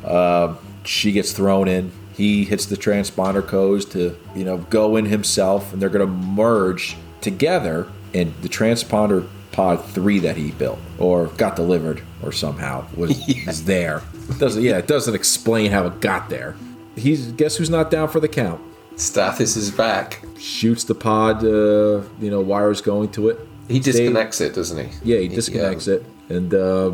Um, 0.10 0.58
she 0.86 1.12
gets 1.12 1.34
thrown 1.34 1.68
in. 1.68 1.92
He 2.14 2.44
hits 2.46 2.66
the 2.68 2.76
transponder 2.78 3.46
codes 3.46 3.86
to 3.86 4.18
you 4.36 4.44
know 4.46 4.58
go 4.58 4.96
in 4.96 5.06
himself, 5.06 5.74
and 5.74 5.82
they're 5.82 5.90
going 5.90 6.06
to 6.08 6.14
merge 6.14 6.96
together 7.22 7.88
in 8.14 8.34
the 8.42 8.50
transponder 8.50 9.28
pod 9.52 9.84
three 9.86 10.20
that 10.20 10.36
he 10.36 10.52
built 10.52 10.80
or 10.98 11.28
got 11.38 11.56
delivered 11.56 12.02
or 12.24 12.32
somehow 12.32 12.86
was 12.96 13.12
is 13.48 13.66
there. 13.66 14.02
It 14.30 14.40
doesn't 14.40 14.64
yeah, 14.64 14.78
it 14.78 14.88
doesn't 14.88 15.16
explain 15.16 15.72
how 15.72 15.86
it 15.88 16.02
got 16.02 16.30
there. 16.30 16.56
He's 16.96 17.32
guess 17.32 17.56
who's 17.58 17.70
not 17.70 17.90
down 17.90 18.08
for 18.10 18.20
the 18.20 18.28
count. 18.28 18.62
Stathis 18.96 19.58
is 19.58 19.72
back. 19.72 20.24
Shoots 20.38 20.84
the 20.84 20.94
pod, 20.94 21.44
uh, 21.44 22.04
you 22.20 22.30
know, 22.30 22.42
wires 22.42 22.80
going 22.82 23.10
to 23.14 23.30
it. 23.30 23.40
He 23.68 23.82
Stay- 23.82 23.92
disconnects 23.92 24.40
it, 24.42 24.54
doesn't 24.54 24.78
he? 24.88 25.14
Yeah, 25.14 25.20
he 25.20 25.28
disconnects 25.30 25.88
it, 25.88 26.04
and 26.30 26.54
uh, 26.54 26.92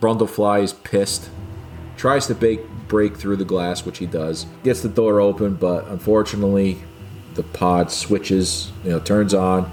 Brundlefly 0.00 0.62
is 0.62 0.72
pissed. 0.72 1.30
Tries 1.96 2.26
to 2.28 2.34
break 2.34 2.60
break 2.94 3.16
through 3.16 3.34
the 3.34 3.44
glass, 3.44 3.84
which 3.84 3.98
he 3.98 4.06
does. 4.06 4.46
Gets 4.62 4.82
the 4.82 4.88
door 4.88 5.20
open, 5.20 5.56
but 5.56 5.88
unfortunately, 5.88 6.78
the 7.34 7.42
pod 7.42 7.90
switches. 7.90 8.70
You 8.84 8.90
know, 8.90 9.00
turns 9.00 9.34
on, 9.34 9.68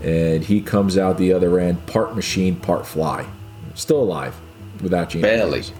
and 0.00 0.44
he 0.44 0.60
comes 0.60 0.96
out 0.96 1.18
the 1.18 1.32
other 1.32 1.58
end, 1.58 1.84
part 1.88 2.14
machine, 2.14 2.54
part 2.54 2.86
fly, 2.86 3.26
still 3.74 4.00
alive, 4.00 4.40
without 4.80 5.10
Geena. 5.10 5.22
Barely. 5.22 5.62
Davis. 5.62 5.72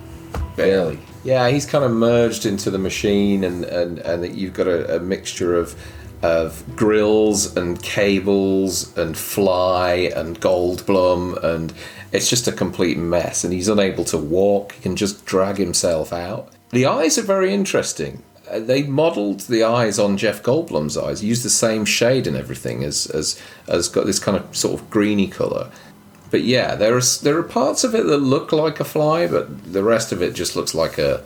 barely. 0.57 0.99
Yeah, 1.23 1.49
he's 1.51 1.67
kind 1.67 1.85
of 1.85 1.93
merged 1.93 2.47
into 2.47 2.69
the 2.69 2.81
machine, 2.81 3.45
and 3.45 3.65
and 3.65 4.01
and 4.01 4.37
you've 4.37 4.55
got 4.55 4.67
a, 4.67 4.97
a 4.97 4.99
mixture 4.99 5.57
of 5.57 5.81
of 6.21 6.65
grills 6.75 7.57
and 7.57 7.81
cables 7.81 8.97
and 8.99 9.17
fly 9.17 10.11
and 10.17 10.41
Goldblum, 10.41 11.41
and 11.45 11.73
it's 12.11 12.29
just 12.29 12.49
a 12.49 12.53
complete 12.53 12.99
mess. 12.99 13.45
And 13.45 13.53
he's 13.53 13.69
unable 13.69 14.03
to 14.07 14.19
walk; 14.19 14.73
he 14.73 14.83
can 14.83 14.97
just 14.97 15.25
drag 15.25 15.59
himself 15.59 16.13
out. 16.13 16.49
The 16.73 16.87
eyes 16.87 17.19
are 17.19 17.23
very 17.23 17.53
interesting. 17.53 18.23
Uh, 18.51 18.59
They 18.61 18.83
modelled 18.83 19.41
the 19.41 19.63
eyes 19.63 19.99
on 19.99 20.17
Jeff 20.17 20.43
Goldblum's 20.43 20.97
eyes. 20.97 21.21
He 21.21 21.29
used 21.29 21.45
the 21.45 21.51
same 21.51 21.85
shade 21.85 22.27
and 22.27 22.37
everything 22.37 22.83
as 22.85 23.07
as 23.07 23.39
as 23.69 23.89
got 23.89 24.07
this 24.07 24.19
kind 24.19 24.37
of 24.37 24.57
sort 24.57 24.81
of 24.81 24.91
greeny 24.91 25.29
colour. 25.29 25.71
But 26.31 26.43
yeah, 26.43 26.75
there 26.75 26.97
are 26.97 27.03
there 27.23 27.37
are 27.39 27.43
parts 27.43 27.85
of 27.85 27.95
it 27.95 28.07
that 28.07 28.19
look 28.19 28.53
like 28.53 28.81
a 28.81 28.85
fly, 28.85 29.27
but 29.27 29.73
the 29.73 29.83
rest 29.85 30.13
of 30.13 30.23
it 30.23 30.35
just 30.35 30.57
looks 30.57 30.75
like 30.75 30.97
a, 30.97 31.23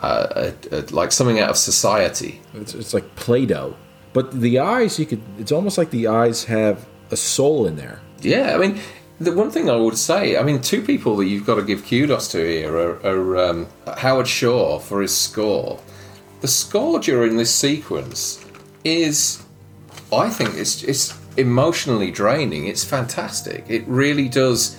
a, 0.00 0.52
a, 0.72 0.78
a 0.78 0.80
like 0.90 1.12
something 1.12 1.38
out 1.38 1.50
of 1.50 1.56
society. 1.56 2.40
It's, 2.52 2.74
it's 2.74 2.92
like 2.92 3.14
Play-Doh, 3.14 3.76
but 4.12 4.32
the 4.40 4.58
eyes 4.58 4.98
you 4.98 5.06
could. 5.06 5.22
It's 5.38 5.52
almost 5.52 5.78
like 5.78 5.90
the 5.90 6.08
eyes 6.08 6.44
have 6.44 6.76
a 7.12 7.16
soul 7.16 7.64
in 7.66 7.76
there. 7.76 8.00
Yeah, 8.22 8.56
I 8.56 8.58
mean, 8.58 8.80
the 9.20 9.32
one 9.32 9.50
thing 9.50 9.70
I 9.70 9.76
would 9.76 9.96
say, 9.96 10.36
I 10.36 10.42
mean, 10.42 10.60
two 10.60 10.82
people 10.82 11.16
that 11.16 11.26
you've 11.26 11.46
got 11.46 11.56
to 11.56 11.62
give 11.62 11.86
kudos 11.86 12.28
to 12.32 12.38
here 12.38 12.76
are, 12.76 13.06
are 13.06 13.38
um, 13.38 13.66
Howard 13.98 14.26
Shore 14.26 14.80
for 14.80 15.02
his 15.02 15.16
score. 15.16 15.80
The 16.40 16.48
score 16.48 16.98
during 16.98 17.36
this 17.36 17.54
sequence 17.54 18.44
is, 18.82 19.42
I 20.12 20.28
think, 20.28 20.54
it's 20.54 20.82
it's 20.82 21.18
emotionally 21.36 22.10
draining. 22.10 22.66
It's 22.66 22.84
fantastic. 22.84 23.64
It 23.68 23.84
really 23.86 24.28
does 24.28 24.76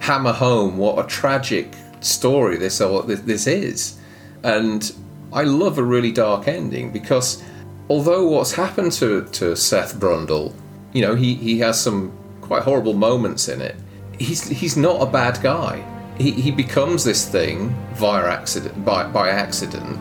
hammer 0.00 0.32
home 0.32 0.76
what 0.78 1.02
a 1.04 1.08
tragic 1.08 1.72
story 2.00 2.56
this 2.56 2.78
this 2.78 3.46
is, 3.46 3.98
and 4.42 4.92
I 5.32 5.44
love 5.44 5.78
a 5.78 5.82
really 5.82 6.12
dark 6.12 6.48
ending 6.48 6.92
because 6.92 7.42
although 7.88 8.26
what's 8.26 8.52
happened 8.52 8.92
to 8.92 9.26
to 9.26 9.54
Seth 9.54 10.00
Brundle, 10.00 10.54
you 10.92 11.02
know, 11.02 11.14
he 11.14 11.34
he 11.34 11.58
has 11.58 11.80
some 11.80 12.10
quite 12.46 12.62
horrible 12.62 12.94
moments 12.94 13.48
in 13.48 13.60
it. 13.60 13.76
He's 14.18 14.48
he's 14.48 14.76
not 14.76 15.02
a 15.02 15.06
bad 15.06 15.40
guy. 15.42 15.84
He 16.18 16.30
he 16.32 16.50
becomes 16.50 17.04
this 17.04 17.28
thing 17.28 17.74
via 17.94 18.26
accident 18.26 18.84
by 18.84 19.04
by 19.08 19.28
accident, 19.28 19.98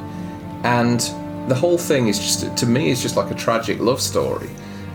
and 0.63 0.99
the 1.47 1.55
whole 1.55 1.77
thing 1.77 2.07
is 2.07 2.17
just 2.17 2.57
to 2.57 2.65
me 2.65 2.89
is 2.89 3.01
just 3.01 3.15
like 3.15 3.31
a 3.31 3.35
tragic 3.35 3.79
love 3.79 4.01
story. 4.01 4.49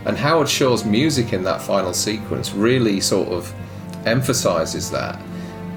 And 0.05 0.17
Howard 0.17 0.49
Shore's 0.49 0.83
music 0.83 1.31
in 1.31 1.43
that 1.43 1.61
final 1.61 1.93
sequence 1.93 2.53
really 2.53 2.99
sort 2.99 3.27
of 3.27 3.53
emphasizes 4.05 4.89
that. 4.89 5.21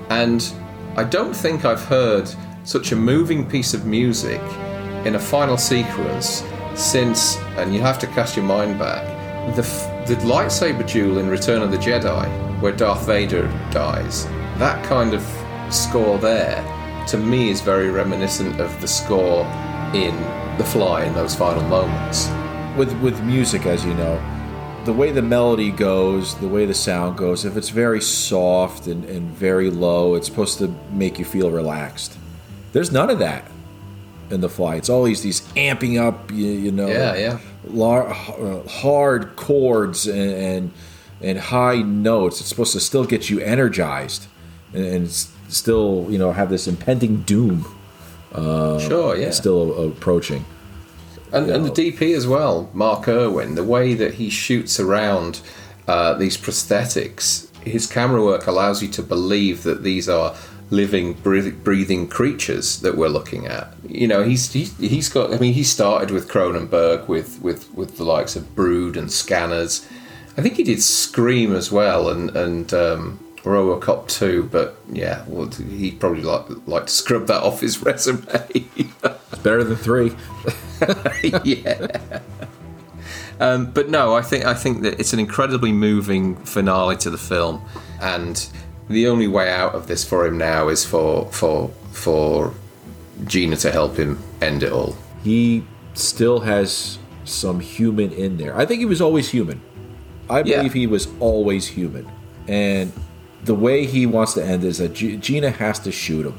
And 0.09 0.51
I 0.97 1.05
don't 1.05 1.35
think 1.35 1.65
I've 1.65 1.85
heard 1.85 2.31
such 2.65 2.93
a 2.93 2.97
moving 2.97 3.49
piece 3.49 3.75
of 3.75 3.85
music 3.85 4.41
in 5.05 5.17
a 5.17 5.19
final 5.19 5.59
sequence 5.59 6.43
since, 6.75 7.37
and 7.59 7.75
you 7.75 7.81
have 7.81 7.99
to 7.99 8.07
cast 8.09 8.37
your 8.37 8.47
mind 8.47 8.79
back, 8.79 9.05
the, 9.53 9.63
f- 9.63 10.07
the 10.09 10.15
lightsaber 10.17 10.91
duel 10.91 11.19
in 11.19 11.29
Return 11.29 11.63
of 11.63 11.71
the 11.71 11.77
Jedi, 11.77 12.61
where 12.61 12.73
Darth 12.73 13.07
Vader 13.07 13.47
dies. 13.71 14.25
That 14.59 14.85
kind 14.85 15.15
of 15.15 15.23
score 15.73 16.19
there, 16.19 16.63
to 17.09 17.17
me, 17.17 17.51
is 17.51 17.61
very 17.61 17.91
reminiscent 17.91 18.61
of 18.61 18.81
the 18.81 18.89
score 18.89 19.45
in 19.95 20.15
The 20.59 20.65
Fly 20.65 21.05
in 21.05 21.15
those 21.15 21.35
final 21.35 21.63
moments. 21.65 22.29
With 22.77 22.93
with 23.01 23.23
music, 23.23 23.67
as 23.67 23.85
you 23.85 23.95
know, 23.95 24.21
the 24.85 24.93
way 24.93 25.13
the 25.13 25.23
melody 25.23 25.71
goes, 25.71 26.35
the 26.41 26.49
way 26.49 26.67
the 26.67 26.75
sound 26.75 27.17
goes, 27.17 27.45
if 27.45 27.57
it's 27.57 27.69
very 27.69 28.01
soft 28.01 28.87
and, 28.87 29.05
and 29.05 29.31
very 29.31 29.71
low, 29.71 30.15
it's 30.15 30.27
supposed 30.27 30.59
to 30.59 30.69
make 30.93 31.19
you 31.19 31.25
feel 31.25 31.51
relaxed. 31.51 32.17
There's 32.73 32.91
none 32.91 33.11
of 33.11 33.19
that 33.21 33.45
in 34.31 34.41
the 34.41 34.49
fly. 34.49 34.75
It's 34.77 34.89
always 34.91 35.23
these 35.23 35.43
amping 35.53 36.01
up, 36.01 36.31
you, 36.33 36.47
you 36.47 36.73
know, 36.73 36.89
Yeah, 36.89 37.15
yeah. 37.15 37.39
Lar- 37.69 38.09
uh, 38.09 38.67
hard 38.69 39.37
chords 39.37 40.07
and, 40.07 40.31
and 40.33 40.73
and 41.21 41.39
high 41.39 41.81
notes. 41.83 42.41
It's 42.41 42.49
supposed 42.49 42.73
to 42.73 42.81
still 42.81 43.05
get 43.05 43.31
you 43.31 43.41
energized 43.41 44.27
and, 44.73 44.85
and 44.85 45.11
still, 45.11 46.07
you 46.11 46.19
know, 46.19 46.33
have 46.33 46.51
this 46.51 46.67
impending 46.67 47.23
doom. 47.23 47.65
Uh, 48.33 48.79
Sure, 48.79 49.17
yeah. 49.17 49.31
Still 49.31 49.89
approaching. 49.89 50.45
And, 51.33 51.51
and 51.51 51.65
the 51.65 51.71
DP 51.71 52.15
as 52.15 52.27
well, 52.27 52.71
Mark 52.75 53.09
Irwin, 53.09 53.55
the 53.55 53.65
way 53.65 53.95
that 53.95 54.15
he 54.15 54.29
shoots 54.31 54.79
around 54.79 55.41
uh, 55.89 56.15
these 56.15 56.37
prosthetics, 56.37 57.49
his 57.65 57.87
camera 57.87 58.23
work 58.23 58.47
allows 58.47 58.83
you 58.83 58.89
to 58.89 59.03
believe 59.03 59.63
that 59.63 59.83
these 59.83 60.09
are 60.09 60.35
living, 60.71 61.15
breathing 61.15 62.09
creatures 62.09 62.81
that 62.81 62.97
we're 62.97 63.09
looking 63.09 63.47
at. 63.47 63.73
You 63.89 64.09
know, 64.09 64.23
he's 64.23 64.53
he, 64.53 64.65
he's 64.65 65.09
got. 65.09 65.33
I 65.33 65.39
mean, 65.39 65.55
he 65.55 65.65
started 65.65 66.11
with 66.11 66.29
Cronenberg 66.29 67.09
with 67.09 67.41
with 67.43 67.73
with 67.75 67.97
the 67.97 68.05
likes 68.05 68.37
of 68.37 68.55
Brood 68.55 68.97
and 68.97 69.11
Scanners. 69.11 69.87
I 70.37 70.43
think 70.43 70.57
he 70.57 70.65
did 70.65 70.83
Scream 70.83 71.55
as 71.55 71.71
well, 71.71 72.09
and 72.09 72.35
and 72.37 72.73
um, 72.75 73.25
RoboCop 73.43 74.09
2. 74.09 74.49
But 74.51 74.77
yeah, 74.91 75.25
well, 75.29 75.47
he'd 75.49 76.01
probably 76.01 76.23
like 76.23 76.47
like 76.67 76.87
to 76.87 76.93
scrub 76.93 77.27
that 77.29 77.43
off 77.43 77.61
his 77.61 77.83
resume. 77.83 78.25
Better 79.43 79.65
than 79.65 79.77
three. 79.77 80.17
yeah. 81.45 81.99
Um, 83.41 83.71
but 83.73 83.89
no, 83.89 84.15
I 84.15 84.23
think 84.23 84.45
I 84.45 84.55
think 84.55 84.83
that 84.83 84.99
it's 85.01 85.13
an 85.13 85.19
incredibly 85.19 85.73
moving 85.73 86.37
finale 86.37 86.97
to 86.99 87.11
the 87.11 87.19
film, 87.19 87.63
and 88.01 88.49
the 88.89 89.07
only 89.09 89.27
way 89.29 89.51
out 89.51 89.75
of 89.75 89.87
this 89.87 90.05
for 90.05 90.27
him 90.27 90.37
now 90.39 90.69
is 90.69 90.85
for 90.85 91.27
for 91.33 91.69
for 91.93 92.53
Geena 93.25 93.61
to 93.63 93.71
help 93.71 93.97
him 93.97 94.19
end 94.41 94.63
it 94.63 94.73
all. 94.73 94.97
he 95.23 95.65
still 95.95 96.41
has 96.41 96.99
some 97.25 97.61
human 97.61 98.11
in 98.13 98.37
there. 98.37 98.55
I 98.59 98.67
think 98.67 98.81
he 98.81 98.85
was 98.85 99.01
always 99.01 99.29
human. 99.31 99.61
I 100.29 100.41
Yeah. 100.43 100.57
believe 100.57 100.73
he 100.73 100.87
was 100.89 101.07
always 101.21 101.69
human. 101.69 102.07
And 102.49 102.93
the 103.45 103.55
way 103.55 103.87
he 103.87 104.05
wants 104.07 104.35
to 104.35 104.45
end 104.45 104.65
is 104.65 104.79
that 104.79 104.93
G- 104.95 105.17
Geena 105.17 105.53
has 105.53 105.79
to 105.81 105.93
shoot 105.93 106.27
him. 106.27 106.35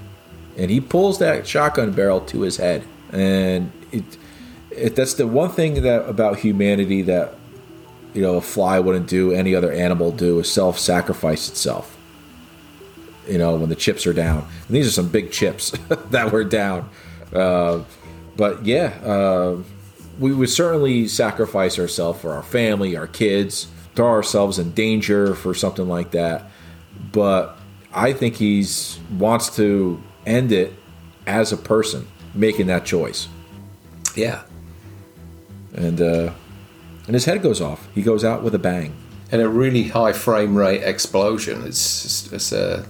And 0.58 0.70
he 0.70 0.80
pulls 0.82 1.20
that 1.20 1.48
shotgun 1.48 1.92
barrel 1.92 2.20
to 2.22 2.42
his 2.42 2.58
head. 2.58 2.84
And 3.12 3.72
it, 3.94 4.04
it 4.72 4.96
that's 4.96 5.14
the 5.14 5.26
one 5.26 5.50
thing 5.50 5.82
that 5.84 6.08
about 6.08 6.40
humanity 6.40 7.02
that 7.04 7.34
you 8.14 8.22
know 8.22 8.36
a 8.36 8.42
fly 8.42 8.80
wouldn't 8.80 9.08
do, 9.08 9.32
any 9.32 9.56
other 9.56 9.72
animal 9.72 10.12
do, 10.12 10.40
is 10.40 10.52
self-sacrifice 10.52 11.48
itself. 11.50 11.95
You 13.28 13.38
know, 13.38 13.56
when 13.56 13.70
the 13.70 13.76
chips 13.76 14.06
are 14.08 14.14
down. 14.14 14.48
And 14.68 14.76
these 14.76 14.88
are 14.88 14.92
some 14.92 15.10
big 15.10 15.32
chips 15.32 15.72
that 16.12 16.32
were 16.32 16.44
down. 16.44 16.90
Uh, 17.34 17.84
but 18.38 18.66
yeah, 18.66 18.88
uh, 19.04 19.58
we 20.20 20.34
would 20.34 20.50
certainly 20.50 21.08
sacrifice 21.08 21.80
ourselves 21.80 22.22
for 22.22 22.34
our 22.34 22.44
family, 22.44 22.96
our 22.96 23.08
kids, 23.08 23.68
throw 23.96 24.08
ourselves 24.08 24.60
in 24.60 24.72
danger 24.72 25.36
for 25.36 25.54
something 25.54 25.88
like 25.88 26.12
that. 26.12 26.50
But 27.12 27.58
I 27.94 28.14
think 28.14 28.36
he's 28.36 29.00
wants 29.18 29.56
to 29.56 30.02
end 30.26 30.52
it 30.52 30.74
as 31.28 31.52
a 31.52 31.58
person 31.58 32.08
making 32.34 32.68
that 32.68 32.86
choice, 32.86 33.28
Yeah, 34.16 34.44
and 35.74 36.02
uh, 36.02 36.32
and 37.08 37.14
his 37.14 37.26
head 37.26 37.42
goes 37.42 37.62
off. 37.62 37.88
He 37.96 38.02
goes 38.02 38.24
out 38.24 38.44
with 38.44 38.54
a 38.56 38.60
bang. 38.60 38.94
and 39.32 39.42
a 39.42 39.50
really 39.50 39.84
high 39.84 40.14
frame 40.14 40.56
rate 40.56 40.84
explosion. 40.84 41.64
It's 41.66 42.06
it's, 42.06 42.34
it's 42.34 42.52
a, 42.52 42.86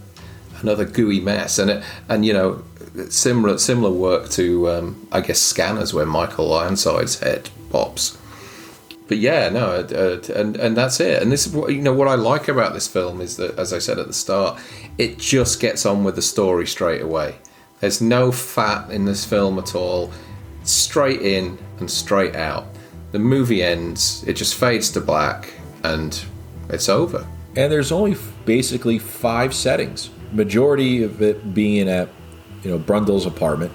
another 0.65 0.85
gooey 0.85 1.19
mess, 1.19 1.59
and 1.59 1.69
it, 1.69 1.83
and 2.09 2.25
you 2.25 2.33
know 2.33 2.63
similar 3.09 3.57
similar 3.57 3.91
work 3.91 4.29
to 4.29 4.69
um, 4.69 5.07
I 5.11 5.21
guess 5.21 5.39
Scanners 5.39 5.93
where 5.93 6.05
Michael 6.05 6.53
Ironside's 6.53 7.19
head 7.19 7.49
pops. 7.69 8.17
But 9.07 9.19
yeah, 9.19 9.49
no, 9.49 9.67
uh, 9.67 10.33
and 10.33 10.55
and 10.55 10.75
that's 10.75 10.99
it. 10.99 11.21
And 11.21 11.31
this 11.31 11.45
is 11.45 11.53
what 11.53 11.71
you 11.71 11.81
know. 11.81 11.93
What 11.93 12.07
I 12.07 12.15
like 12.15 12.47
about 12.47 12.73
this 12.73 12.87
film 12.87 13.21
is 13.21 13.37
that, 13.37 13.57
as 13.59 13.71
I 13.71 13.79
said 13.79 13.99
at 13.99 14.07
the 14.07 14.13
start, 14.13 14.59
it 14.97 15.19
just 15.19 15.59
gets 15.59 15.85
on 15.85 16.03
with 16.03 16.15
the 16.15 16.23
story 16.23 16.65
straight 16.65 17.01
away. 17.01 17.35
There's 17.81 18.01
no 18.01 18.31
fat 18.31 18.89
in 18.89 19.05
this 19.05 19.23
film 19.23 19.59
at 19.59 19.75
all. 19.75 20.11
Straight 20.63 21.21
in 21.21 21.59
and 21.79 21.91
straight 21.91 22.35
out. 22.35 22.65
The 23.11 23.19
movie 23.19 23.61
ends. 23.61 24.23
It 24.25 24.33
just 24.33 24.55
fades 24.55 24.89
to 24.91 25.01
black, 25.01 25.53
and 25.83 26.25
it's 26.69 26.89
over. 26.89 27.27
And 27.55 27.71
there's 27.71 27.91
only 27.91 28.17
basically 28.45 28.97
five 28.97 29.53
settings. 29.53 30.09
Majority 30.35 31.03
of 31.03 31.21
it 31.21 31.53
being 31.53 31.87
at 31.89 32.09
you 32.63 32.71
know 32.71 32.77
Brundle's 32.77 33.25
apartment, 33.25 33.71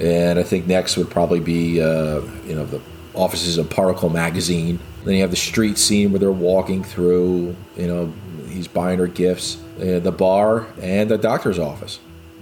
and 0.00 0.38
I 0.38 0.42
think 0.42 0.66
next 0.66 0.96
would 0.96 1.10
probably 1.10 1.40
be 1.40 1.80
uh, 1.80 2.20
you 2.46 2.54
know 2.54 2.64
the 2.64 2.80
offices 3.14 3.58
of 3.58 3.68
Particle 3.68 4.08
Magazine. 4.08 4.78
Then 5.04 5.14
you 5.14 5.20
have 5.20 5.30
the 5.30 5.36
street 5.36 5.78
scene 5.78 6.10
where 6.10 6.18
they're 6.18 6.32
walking 6.32 6.82
through. 6.82 7.54
You 7.76 7.86
know 7.86 8.12
he's 8.48 8.68
buying 8.68 8.98
her 8.98 9.06
gifts, 9.06 9.58
uh, 9.78 10.00
the 10.00 10.12
bar, 10.12 10.66
and 10.80 11.10
the 11.10 11.18
doctor's 11.18 11.58
office. 11.58 12.00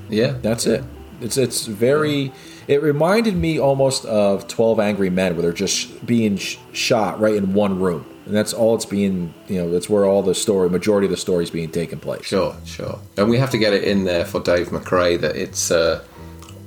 Yeah, 0.09 0.37
That's 0.41 0.66
it. 0.66 0.85
It's 1.20 1.37
it's 1.37 1.66
very. 1.66 2.32
It 2.66 2.82
reminded 2.82 3.37
me 3.37 3.59
almost 3.59 4.05
of 4.05 4.49
Twelve 4.49 4.80
Angry 4.80 5.11
Men, 5.11 5.35
where 5.35 5.43
they're 5.43 5.53
just 5.53 6.05
being 6.07 6.37
sh- 6.37 6.57
shot 6.72 7.20
right 7.20 7.35
in 7.35 7.55
one 7.55 7.78
room. 7.80 8.07
And 8.27 8.35
that's 8.35 8.53
all 8.53 8.75
it's 8.75 8.85
being. 8.87 9.35
You 9.49 9.62
know, 9.62 9.70
that's 9.70 9.89
where 9.89 10.05
all 10.05 10.22
the 10.22 10.35
story, 10.35 10.68
majority 10.70 11.07
of 11.07 11.11
the 11.11 11.16
story 11.16 11.45
is 11.45 11.51
being 11.51 11.70
taken 11.70 11.99
place. 12.01 12.25
Sure, 12.25 12.57
sure. 12.64 12.99
And 13.16 13.29
we 13.29 13.39
have 13.39 13.51
to 13.51 13.59
get 13.59 13.72
it 13.72 13.85
in 13.85 14.05
there 14.05 14.25
for 14.25 14.41
Dave 14.41 14.68
McRae 14.68 15.20
that 15.20 15.37
it's 15.37 15.70
uh, 15.70 16.03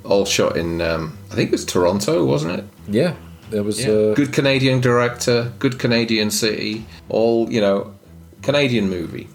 all 0.04 0.26
shot 0.26 0.56
in. 0.58 0.82
Um, 0.82 1.18
I 1.32 1.36
think 1.36 1.50
it 1.50 1.52
was 1.52 1.66
Toronto, 1.66 2.26
wasn't 2.26 2.60
it? 2.60 2.66
Yeah, 2.88 3.16
it 3.52 3.62
was 3.62 3.84
Yeah. 3.84 3.92
uh, 3.92 4.14
good 4.14 4.34
Canadian 4.34 4.82
director, 4.82 5.52
good 5.60 5.80
Canadian 5.80 6.32
city, 6.32 6.86
all 7.10 7.52
you 7.52 7.62
know, 7.62 7.94
Canadian 8.42 8.90
movie. 8.90 9.28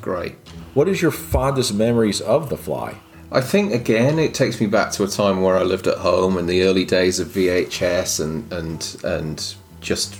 Great. 0.00 0.34
What 0.74 0.88
is 0.88 1.02
your 1.02 1.10
fondest 1.10 1.74
memories 1.74 2.20
of 2.20 2.50
The 2.50 2.56
Fly? 2.56 2.94
I 3.30 3.40
think 3.42 3.74
again, 3.74 4.18
it 4.18 4.32
takes 4.32 4.58
me 4.60 4.66
back 4.66 4.90
to 4.92 5.04
a 5.04 5.08
time 5.08 5.42
where 5.42 5.56
I 5.58 5.62
lived 5.62 5.86
at 5.86 5.98
home 5.98 6.38
in 6.38 6.46
the 6.46 6.62
early 6.62 6.84
days 6.86 7.20
of 7.20 7.28
VHS 7.28 8.20
and 8.20 8.50
and 8.52 8.96
and 9.04 9.54
just 9.82 10.16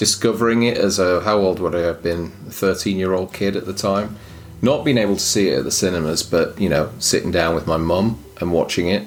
discovering 0.00 0.62
it 0.62 0.78
as 0.78 0.98
a 0.98 1.20
how 1.20 1.36
old 1.36 1.60
would 1.60 1.74
I 1.74 1.80
have 1.80 2.02
been? 2.02 2.32
A 2.48 2.50
thirteen 2.50 2.96
year 2.96 3.12
old 3.12 3.34
kid 3.34 3.54
at 3.54 3.66
the 3.66 3.74
time. 3.74 4.16
Not 4.62 4.82
being 4.82 4.96
able 4.96 5.16
to 5.16 5.20
see 5.34 5.48
it 5.50 5.58
at 5.58 5.64
the 5.64 5.70
cinemas, 5.70 6.22
but 6.22 6.58
you 6.58 6.70
know, 6.70 6.90
sitting 6.98 7.30
down 7.30 7.54
with 7.54 7.66
my 7.66 7.76
mum 7.76 8.18
and 8.40 8.50
watching 8.50 8.88
it. 8.88 9.02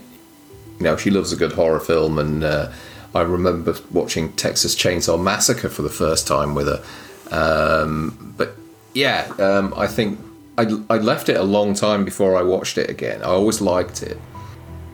You 0.78 0.84
know, 0.84 0.96
she 0.96 1.10
loves 1.10 1.34
a 1.34 1.36
good 1.36 1.54
horror 1.54 1.80
film, 1.80 2.20
and 2.20 2.44
uh, 2.44 2.72
I 3.16 3.22
remember 3.22 3.76
watching 3.90 4.34
Texas 4.34 4.76
Chainsaw 4.76 5.20
Massacre 5.22 5.68
for 5.68 5.82
the 5.82 5.90
first 5.90 6.28
time 6.28 6.54
with 6.54 6.68
her. 6.68 6.84
Um, 7.32 8.36
but 8.38 8.56
yeah, 8.94 9.34
um, 9.40 9.74
I 9.76 9.88
think 9.88 10.20
I, 10.60 10.68
I 10.92 10.98
left 10.98 11.28
it 11.28 11.38
a 11.38 11.44
long 11.44 11.74
time 11.74 12.06
before 12.06 12.38
I 12.38 12.44
watched 12.44 12.78
it 12.78 12.92
again. 12.92 13.24
I 13.24 13.30
always 13.30 13.62
liked 13.62 14.04
it. 14.04 14.20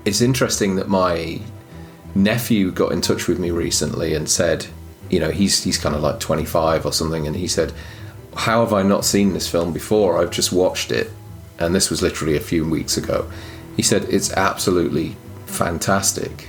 It's 0.06 0.22
interesting 0.22 0.78
that 0.78 0.88
my 0.88 1.42
nephew 2.16 2.72
got 2.72 2.94
in 2.94 3.02
touch 3.02 3.28
with 3.28 3.38
me 3.38 3.52
recently 3.52 4.14
and 4.14 4.30
said, 4.30 4.68
you 5.10 5.20
know, 5.20 5.32
he's 5.32 5.64
he's 5.64 5.78
kind 5.78 5.96
of 5.96 6.02
like 6.02 6.20
25 6.20 6.86
or 6.86 6.94
something, 6.94 7.28
and 7.28 7.36
he 7.36 7.48
said, 7.48 7.74
"How 8.36 8.64
have 8.64 8.74
I 8.74 8.84
not 8.84 9.06
seen 9.06 9.34
this 9.34 9.48
film 9.48 9.74
before? 9.74 10.22
I've 10.22 10.32
just 10.32 10.52
watched 10.52 10.92
it." 10.92 11.10
And 11.58 11.76
this 11.76 11.90
was 11.90 12.02
literally 12.02 12.38
a 12.38 12.42
few 12.42 12.68
weeks 12.68 12.96
ago. 12.96 13.30
He 13.76 13.82
said 13.82 14.06
it's 14.10 14.32
absolutely 14.34 15.16
fantastic, 15.46 16.48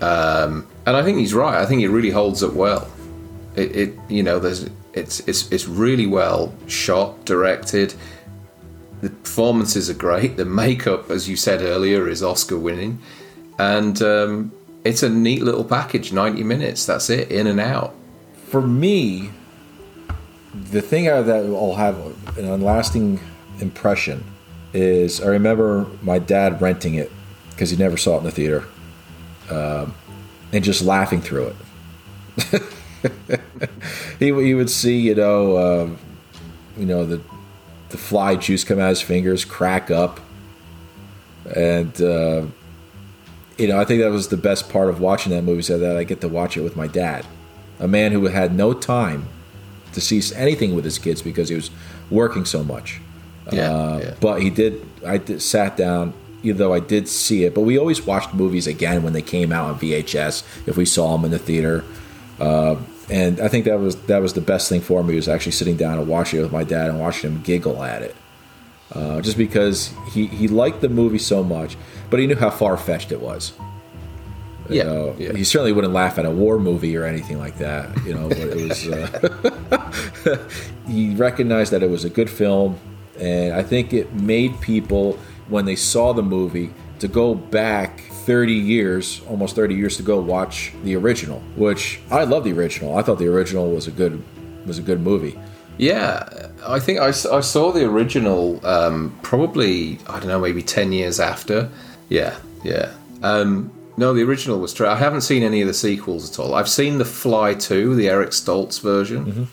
um, 0.00 0.66
and 0.86 0.96
I 0.96 1.02
think 1.02 1.18
he's 1.18 1.34
right. 1.34 1.60
I 1.60 1.66
think 1.66 1.82
it 1.82 1.88
really 1.88 2.10
holds 2.10 2.42
up 2.42 2.52
well. 2.52 2.90
It, 3.56 3.76
it 3.76 3.94
you 4.08 4.22
know, 4.22 4.38
there's 4.38 4.68
it's 4.92 5.20
it's 5.20 5.50
it's 5.50 5.66
really 5.66 6.06
well 6.06 6.54
shot, 6.66 7.24
directed. 7.24 7.94
The 9.00 9.10
performances 9.10 9.88
are 9.88 9.94
great. 9.94 10.36
The 10.36 10.44
makeup, 10.44 11.10
as 11.10 11.28
you 11.28 11.36
said 11.36 11.62
earlier, 11.62 12.08
is 12.08 12.22
Oscar 12.22 12.58
winning, 12.58 13.00
and 13.58 14.00
um, 14.02 14.52
it's 14.84 15.02
a 15.02 15.08
neat 15.08 15.42
little 15.42 15.64
package. 15.64 16.12
Ninety 16.12 16.42
minutes. 16.42 16.86
That's 16.86 17.10
it, 17.10 17.30
in 17.30 17.46
and 17.46 17.60
out. 17.60 17.94
For 18.48 18.60
me, 18.60 19.30
the 20.70 20.82
thing 20.82 21.08
I- 21.08 21.22
that 21.22 21.46
will 21.46 21.76
have 21.76 21.96
an 22.38 22.60
lasting 22.62 23.20
impression 23.60 24.24
is 24.72 25.20
I 25.20 25.26
remember 25.26 25.86
my 26.02 26.18
dad 26.18 26.60
renting 26.62 26.94
it 26.94 27.10
because 27.50 27.70
he 27.70 27.76
never 27.76 27.96
saw 27.96 28.14
it 28.16 28.18
in 28.18 28.24
the 28.24 28.30
theater, 28.30 28.64
um, 29.50 29.94
and 30.52 30.64
just 30.64 30.82
laughing 30.82 31.20
through 31.20 31.54
it. 32.38 32.62
he, 34.18 34.26
he 34.26 34.54
would 34.54 34.70
see, 34.70 34.98
you 35.00 35.14
know, 35.14 35.82
um, 35.82 35.98
you 36.76 36.86
know 36.86 37.04
the 37.04 37.20
the 37.90 37.98
fly 37.98 38.36
juice 38.36 38.62
come 38.64 38.78
out 38.78 38.84
of 38.84 38.88
his 38.90 39.02
fingers, 39.02 39.44
crack 39.44 39.90
up, 39.90 40.20
and 41.56 42.00
uh, 42.00 42.44
you 43.60 43.68
know 43.68 43.78
I 43.78 43.84
think 43.84 44.00
that 44.02 44.10
was 44.10 44.28
the 44.28 44.36
best 44.36 44.68
part 44.70 44.88
of 44.88 45.00
watching 45.00 45.32
that 45.32 45.42
movie. 45.42 45.62
So 45.62 45.78
that 45.78 45.96
I 45.96 46.04
get 46.04 46.20
to 46.22 46.28
watch 46.28 46.56
it 46.56 46.62
with 46.62 46.76
my 46.76 46.86
dad, 46.86 47.26
a 47.78 47.86
man 47.86 48.12
who 48.12 48.26
had 48.26 48.54
no 48.54 48.72
time 48.72 49.28
to 49.92 50.00
see 50.00 50.20
anything 50.34 50.74
with 50.74 50.84
his 50.84 50.98
kids 50.98 51.22
because 51.22 51.48
he 51.48 51.54
was 51.54 51.70
working 52.10 52.44
so 52.44 52.64
much. 52.64 53.00
Yeah, 53.52 53.70
Uh, 53.70 54.00
yeah. 54.02 54.14
But 54.20 54.42
he 54.42 54.50
did. 54.50 54.86
I 55.06 55.18
did, 55.18 55.42
sat 55.42 55.76
down. 55.76 56.14
Even 56.42 56.56
though 56.56 56.72
I 56.72 56.80
did 56.80 57.06
see 57.06 57.44
it, 57.44 57.54
but 57.54 57.60
we 57.62 57.78
always 57.78 58.06
watched 58.06 58.32
movies 58.32 58.66
again 58.66 59.02
when 59.02 59.12
they 59.12 59.20
came 59.20 59.52
out 59.52 59.68
on 59.68 59.78
VHS 59.78 60.42
if 60.66 60.74
we 60.78 60.86
saw 60.86 61.14
them 61.14 61.26
in 61.26 61.30
the 61.32 61.38
theater. 61.38 61.84
Uh, 62.38 62.76
and 63.10 63.40
I 63.40 63.48
think 63.48 63.66
that 63.66 63.78
was 63.78 63.96
that 64.06 64.22
was 64.22 64.32
the 64.32 64.40
best 64.40 64.70
thing 64.70 64.80
for 64.80 65.04
me 65.04 65.16
was 65.16 65.28
actually 65.28 65.52
sitting 65.52 65.76
down 65.76 65.98
and 65.98 66.08
watching 66.08 66.40
it 66.40 66.42
with 66.42 66.52
my 66.52 66.64
dad 66.64 66.88
and 66.88 66.98
watching 66.98 67.30
him 67.30 67.42
giggle 67.42 67.82
at 67.82 68.00
it. 68.00 68.16
Uh, 68.92 69.20
just 69.20 69.38
because 69.38 69.92
he, 70.12 70.26
he 70.26 70.48
liked 70.48 70.80
the 70.80 70.88
movie 70.88 71.18
so 71.18 71.44
much, 71.44 71.76
but 72.10 72.18
he 72.18 72.26
knew 72.26 72.34
how 72.34 72.50
far 72.50 72.76
fetched 72.76 73.12
it 73.12 73.20
was. 73.20 73.52
You 74.68 74.76
Yeah, 74.78 74.82
know, 74.84 75.14
yeah. 75.18 75.32
he 75.32 75.44
certainly 75.44 75.70
wouldn't 75.72 75.92
laugh 75.94 76.18
at 76.18 76.24
a 76.26 76.30
war 76.30 76.58
movie 76.58 76.96
or 76.96 77.04
anything 77.04 77.38
like 77.38 77.58
that. 77.58 77.88
You 78.04 78.14
know, 78.14 78.28
but 78.28 78.38
it 78.38 78.68
was. 78.68 78.88
Uh, 78.88 80.48
he 80.88 81.14
recognized 81.14 81.72
that 81.72 81.82
it 81.82 81.90
was 81.90 82.04
a 82.04 82.10
good 82.10 82.28
film, 82.30 82.78
and 83.18 83.54
I 83.54 83.62
think 83.62 83.92
it 83.92 84.12
made 84.12 84.60
people 84.60 85.18
when 85.48 85.64
they 85.64 85.76
saw 85.76 86.12
the 86.12 86.22
movie 86.22 86.72
to 87.00 87.08
go 87.08 87.34
back 87.34 88.00
30 88.26 88.52
years, 88.52 89.20
almost 89.28 89.56
30 89.56 89.74
years 89.74 89.96
to 89.96 90.02
go 90.02 90.20
watch 90.20 90.72
the 90.84 90.94
original. 90.96 91.40
Which 91.56 92.00
I 92.10 92.24
love 92.24 92.44
the 92.44 92.52
original. 92.52 92.96
I 92.98 93.02
thought 93.02 93.18
the 93.18 93.28
original 93.28 93.70
was 93.70 93.86
a 93.86 93.90
good 93.92 94.22
was 94.66 94.78
a 94.78 94.82
good 94.82 95.00
movie. 95.00 95.38
Yeah, 95.80 96.48
I 96.66 96.78
think 96.78 96.98
I 97.00 97.10
saw 97.10 97.72
the 97.72 97.86
original 97.86 98.64
um, 98.66 99.18
probably 99.22 99.98
I 100.06 100.18
don't 100.20 100.28
know 100.28 100.38
maybe 100.38 100.62
ten 100.62 100.92
years 100.92 101.18
after. 101.18 101.70
Yeah, 102.10 102.36
yeah. 102.62 102.92
Um, 103.22 103.72
no, 103.96 104.12
the 104.12 104.22
original 104.22 104.58
was 104.60 104.74
true. 104.74 104.86
I 104.86 104.96
haven't 104.96 105.22
seen 105.22 105.42
any 105.42 105.62
of 105.62 105.68
the 105.68 105.72
sequels 105.74 106.30
at 106.30 106.38
all. 106.38 106.54
I've 106.54 106.68
seen 106.68 106.98
the 106.98 107.04
Fly 107.06 107.54
Two, 107.54 107.94
the 107.94 108.08
Eric 108.10 108.30
Stoltz 108.30 108.80
version, 108.82 109.48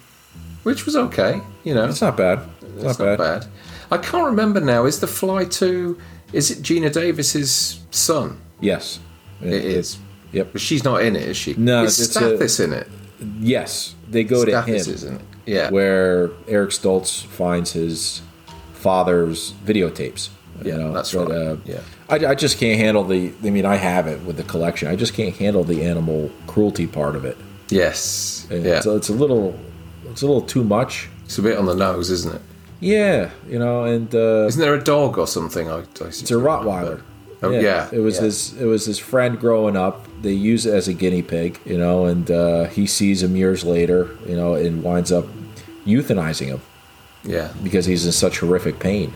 which 0.63 0.85
was 0.85 0.97
okay. 0.97 1.39
You 1.63 1.73
know, 1.75 1.85
It's 1.85 2.01
not 2.01 2.17
bad. 2.17 2.39
It's 2.61 2.83
It's 2.83 2.99
not, 2.99 3.17
bad. 3.17 3.17
bad. 3.17 3.45
I 3.89 3.97
can't 3.97 4.25
remember 4.25 4.59
now. 4.59 4.83
Is 4.85 4.99
the 4.99 5.07
Fly 5.07 5.45
Two? 5.45 5.97
Is 6.33 6.51
it 6.51 6.59
Geena 6.61 6.91
Davis's 6.91 7.79
son? 7.91 8.37
Yes, 8.59 8.99
It 9.41 9.53
is. 9.63 9.97
Yep. 10.33 10.49
But 10.51 10.59
she's 10.61 10.83
not 10.83 11.03
in 11.03 11.15
it, 11.15 11.23
is 11.23 11.37
she? 11.37 11.53
No, 11.53 11.83
is 11.85 11.97
it's 12.01 12.13
a- 12.17 12.19
Stathis 12.19 12.61
in 12.61 12.73
it? 12.73 12.87
Yes, 13.39 13.95
they 14.09 14.25
go 14.25 14.43
to 14.43 14.51
him. 14.51 14.75
Stathis 14.75 14.87
is 14.89 15.03
in 15.05 15.15
it. 15.15 15.21
Yeah. 15.47 15.69
where 15.71 16.29
Eric 16.47 16.71
Stoltz 16.71 17.25
finds 17.25 17.71
his 17.71 18.21
father's 18.73 19.53
videotapes. 19.65 20.29
You 20.63 20.71
Yeah, 20.71 20.77
know, 20.77 20.93
that's 20.93 21.13
but, 21.13 21.29
right. 21.29 21.37
Uh, 21.37 21.55
Yeah. 21.65 21.79
I, 22.09 22.15
I 22.31 22.35
just 22.35 22.57
can't 22.57 22.79
handle 22.79 23.03
the. 23.03 23.31
I 23.43 23.49
mean, 23.49 23.65
I 23.65 23.75
have 23.75 24.07
it 24.07 24.21
with 24.23 24.37
the 24.37 24.43
collection. 24.43 24.87
I 24.87 24.95
just 24.95 25.13
can't 25.13 25.35
handle 25.35 25.63
the 25.63 25.83
animal 25.83 26.31
cruelty 26.47 26.87
part 26.87 27.15
of 27.15 27.25
it. 27.25 27.37
Yes. 27.69 28.47
And 28.49 28.63
Yeah. 28.65 28.79
So 28.81 28.95
it's 28.95 29.09
a 29.09 29.13
little, 29.13 29.57
it's 30.09 30.21
a 30.21 30.25
little 30.25 30.41
too 30.41 30.63
much. 30.63 31.09
It's 31.25 31.37
a 31.37 31.41
bit 31.41 31.57
on 31.57 31.65
the 31.65 31.75
nose, 31.75 32.09
isn't 32.09 32.35
it? 32.35 32.41
Yeah, 32.79 33.31
you 33.49 33.57
know, 33.59 33.83
and 33.85 34.13
uh, 34.13 34.45
Isn't 34.47 34.61
there 34.61 34.75
a 34.75 34.83
dog 34.83 35.17
or 35.17 35.25
something? 35.27 35.69
I, 35.69 35.79
I 35.79 36.05
it's 36.05 36.29
a 36.31 36.35
Rottweiler. 36.35 37.01
Oh 37.43 37.51
yeah, 37.51 37.87
it 37.91 37.99
was 37.99 38.15
yeah. 38.15 38.23
his. 38.23 38.59
It 38.59 38.65
was 38.65 38.85
his 38.85 38.97
friend 38.99 39.39
growing 39.39 39.75
up. 39.77 40.07
They 40.21 40.33
use 40.33 40.65
it 40.65 40.73
as 40.73 40.87
a 40.87 40.93
guinea 40.93 41.21
pig, 41.21 41.59
you 41.65 41.77
know, 41.77 42.05
and 42.05 42.29
uh, 42.31 42.65
he 42.65 42.87
sees 42.87 43.21
him 43.21 43.35
years 43.35 43.63
later, 43.63 44.09
you 44.25 44.35
know, 44.35 44.55
and 44.55 44.81
winds 44.83 45.11
up 45.11 45.25
euthanizing 45.85 46.47
him 46.47 46.61
Yeah, 47.23 47.53
because 47.63 47.85
he's 47.85 48.05
in 48.05 48.11
such 48.11 48.39
horrific 48.39 48.79
pain. 48.79 49.13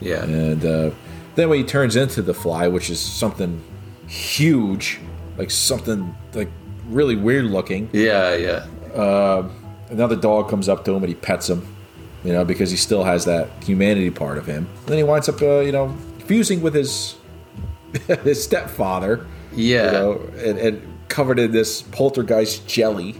yeah, 0.00 0.22
And 0.24 0.64
uh, 0.64 0.90
then 1.34 1.48
when 1.48 1.58
he 1.58 1.64
turns 1.64 1.96
into 1.96 2.20
the 2.22 2.34
fly, 2.34 2.68
which 2.68 2.90
is 2.90 3.00
something 3.00 3.60
huge, 4.06 5.00
like 5.38 5.50
something 5.50 6.14
like 6.34 6.50
really 6.88 7.16
weird 7.16 7.46
looking, 7.46 7.88
yeah, 7.92 8.34
yeah. 8.34 8.66
uh, 8.94 9.48
another 9.90 10.16
dog 10.16 10.48
comes 10.48 10.68
up 10.68 10.84
to 10.84 10.90
him 10.92 11.02
and 11.02 11.08
he 11.08 11.14
pets 11.14 11.48
him, 11.48 11.66
you 12.22 12.32
know, 12.32 12.44
because 12.44 12.70
he 12.70 12.76
still 12.76 13.04
has 13.04 13.24
that 13.24 13.48
humanity 13.64 14.10
part 14.10 14.38
of 14.38 14.46
him. 14.46 14.68
And 14.80 14.86
then 14.86 14.98
he 14.98 15.04
winds 15.04 15.28
up, 15.28 15.40
uh, 15.42 15.60
you 15.60 15.72
know, 15.72 15.96
fusing 16.26 16.60
with 16.62 16.74
his 16.74 17.16
his 18.24 18.42
stepfather, 18.42 19.26
Yeah. 19.54 19.86
you 19.86 19.92
know, 19.92 20.20
and, 20.38 20.58
and 20.58 20.82
covered 21.08 21.38
in 21.38 21.52
this 21.52 21.82
poltergeist 21.82 22.66
jelly, 22.66 23.12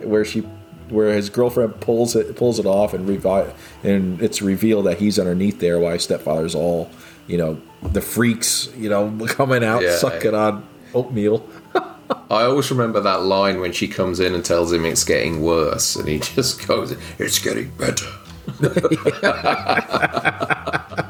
where 0.00 0.24
she. 0.24 0.42
Where 0.90 1.14
his 1.14 1.30
girlfriend 1.30 1.80
pulls 1.80 2.14
it 2.14 2.36
pulls 2.36 2.58
it 2.58 2.66
off 2.66 2.92
and 2.92 3.08
revi- 3.08 3.50
and 3.82 4.20
it's 4.20 4.42
revealed 4.42 4.84
that 4.84 4.98
he's 4.98 5.18
underneath 5.18 5.58
there 5.58 5.78
while 5.80 5.94
his 5.94 6.04
stepfather's 6.04 6.54
all 6.54 6.90
you 7.26 7.38
know 7.38 7.58
the 7.82 8.02
freaks 8.02 8.68
you 8.76 8.90
know 8.90 9.10
coming 9.28 9.64
out 9.64 9.82
Yeah. 9.82 9.96
sucking 9.96 10.34
on 10.34 10.62
oatmeal. 10.92 11.48
I 11.74 12.42
always 12.44 12.70
remember 12.70 13.00
that 13.00 13.22
line 13.22 13.60
when 13.60 13.72
she 13.72 13.88
comes 13.88 14.20
in 14.20 14.34
and 14.34 14.44
tells 14.44 14.74
him 14.74 14.84
it's 14.84 15.04
getting 15.04 15.40
worse, 15.42 15.96
and 15.96 16.06
he 16.06 16.18
just 16.18 16.68
goes, 16.68 16.94
"It's 17.18 17.38
getting 17.38 17.70
better." 17.78 18.06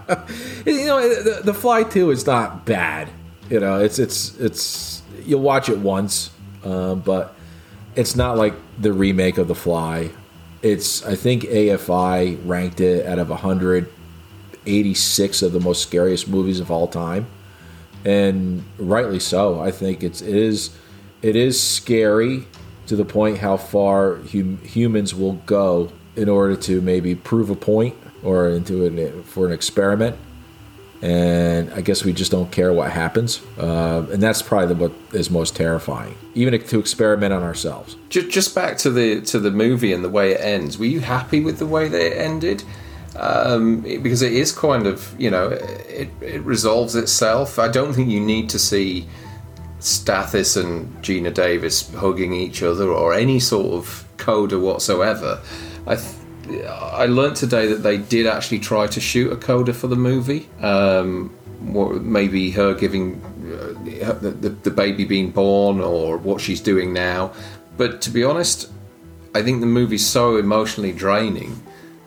you 0.66 0.86
know 0.86 1.22
the, 1.22 1.40
the 1.44 1.54
fly 1.54 1.82
2 1.82 2.10
is 2.10 2.26
not 2.26 2.64
bad. 2.64 3.08
You 3.50 3.60
know 3.60 3.80
it's 3.80 3.98
it's 3.98 4.38
it's 4.38 5.02
you'll 5.24 5.42
watch 5.42 5.68
it 5.68 5.78
once 5.78 6.30
um, 6.64 7.00
but 7.00 7.34
it's 7.94 8.16
not 8.16 8.36
like 8.36 8.54
the 8.78 8.92
remake 8.92 9.38
of 9.38 9.48
the 9.48 9.54
fly. 9.54 10.10
It's 10.62 11.04
i 11.04 11.14
think 11.14 11.42
afi 11.44 12.38
ranked 12.44 12.80
it 12.80 13.06
out 13.06 13.18
of 13.18 13.28
186 13.28 15.42
of 15.42 15.52
the 15.52 15.60
most 15.60 15.82
scariest 15.82 16.28
movies 16.28 16.60
of 16.60 16.70
all 16.70 16.88
time. 16.88 17.26
And 18.04 18.64
rightly 18.78 19.20
so 19.20 19.60
i 19.60 19.70
think 19.70 20.02
it's 20.02 20.20
it 20.20 20.34
is 20.34 20.76
it 21.22 21.36
is 21.36 21.60
scary 21.60 22.46
to 22.86 22.96
the 22.96 23.04
point 23.04 23.38
how 23.38 23.56
far 23.56 24.16
hum- 24.16 24.58
humans 24.58 25.14
will 25.14 25.34
go 25.46 25.90
in 26.16 26.28
order 26.28 26.54
to 26.54 26.80
maybe 26.80 27.14
prove 27.14 27.50
a 27.50 27.56
point 27.56 27.94
or 28.24 28.48
into 28.48 28.86
an, 28.86 29.22
for 29.24 29.46
an 29.46 29.52
experiment. 29.52 30.16
And 31.02 31.70
I 31.74 31.82
guess 31.82 32.02
we 32.02 32.14
just 32.14 32.30
don't 32.30 32.50
care 32.50 32.72
what 32.72 32.90
happens, 32.90 33.42
uh, 33.58 34.06
and 34.10 34.22
that's 34.22 34.40
probably 34.40 34.74
what 34.74 34.92
is 35.12 35.28
most 35.28 35.54
terrifying, 35.54 36.14
even 36.34 36.58
to 36.58 36.78
experiment 36.78 37.30
on 37.30 37.42
ourselves. 37.42 37.96
Just, 38.08 38.30
just 38.30 38.54
back 38.54 38.78
to 38.78 38.90
the 38.90 39.20
to 39.22 39.38
the 39.38 39.50
movie 39.50 39.92
and 39.92 40.02
the 40.02 40.08
way 40.08 40.32
it 40.32 40.40
ends. 40.40 40.78
Were 40.78 40.86
you 40.86 41.00
happy 41.00 41.40
with 41.40 41.58
the 41.58 41.66
way 41.66 41.88
that 41.88 42.00
it 42.00 42.16
ended? 42.16 42.64
Um, 43.16 43.82
because 43.82 44.22
it 44.22 44.32
is 44.32 44.50
kind 44.50 44.86
of 44.86 45.14
you 45.18 45.30
know 45.30 45.48
it, 45.48 46.08
it 46.22 46.40
resolves 46.42 46.94
itself. 46.94 47.58
I 47.58 47.68
don't 47.68 47.92
think 47.92 48.08
you 48.08 48.20
need 48.20 48.48
to 48.50 48.58
see 48.58 49.06
Stathis 49.80 50.56
and 50.56 50.90
Geena 51.02 51.34
Davis 51.34 51.92
hugging 51.92 52.32
each 52.32 52.62
other 52.62 52.88
or 52.88 53.12
any 53.12 53.40
sort 53.40 53.74
of 53.74 54.06
coda 54.16 54.58
whatsoever. 54.58 55.40
I. 55.86 55.96
Th- 55.96 56.23
I 56.48 57.06
learned 57.06 57.36
today 57.36 57.66
that 57.68 57.82
they 57.82 57.96
did 57.96 58.26
actually 58.26 58.58
try 58.58 58.86
to 58.86 59.00
shoot 59.00 59.32
a 59.32 59.36
coda 59.36 59.72
for 59.72 59.86
the 59.86 59.96
movie. 59.96 60.48
Um, 60.60 61.30
what, 61.60 62.02
maybe 62.02 62.50
her 62.50 62.74
giving 62.74 63.22
uh, 64.04 64.12
the, 64.12 64.30
the, 64.30 64.48
the 64.50 64.70
baby 64.70 65.04
being 65.04 65.30
born 65.30 65.80
or 65.80 66.18
what 66.18 66.40
she's 66.40 66.60
doing 66.60 66.92
now. 66.92 67.32
But 67.76 68.02
to 68.02 68.10
be 68.10 68.22
honest, 68.22 68.70
I 69.34 69.42
think 69.42 69.60
the 69.60 69.66
movie's 69.66 70.06
so 70.06 70.36
emotionally 70.36 70.92
draining 70.92 71.60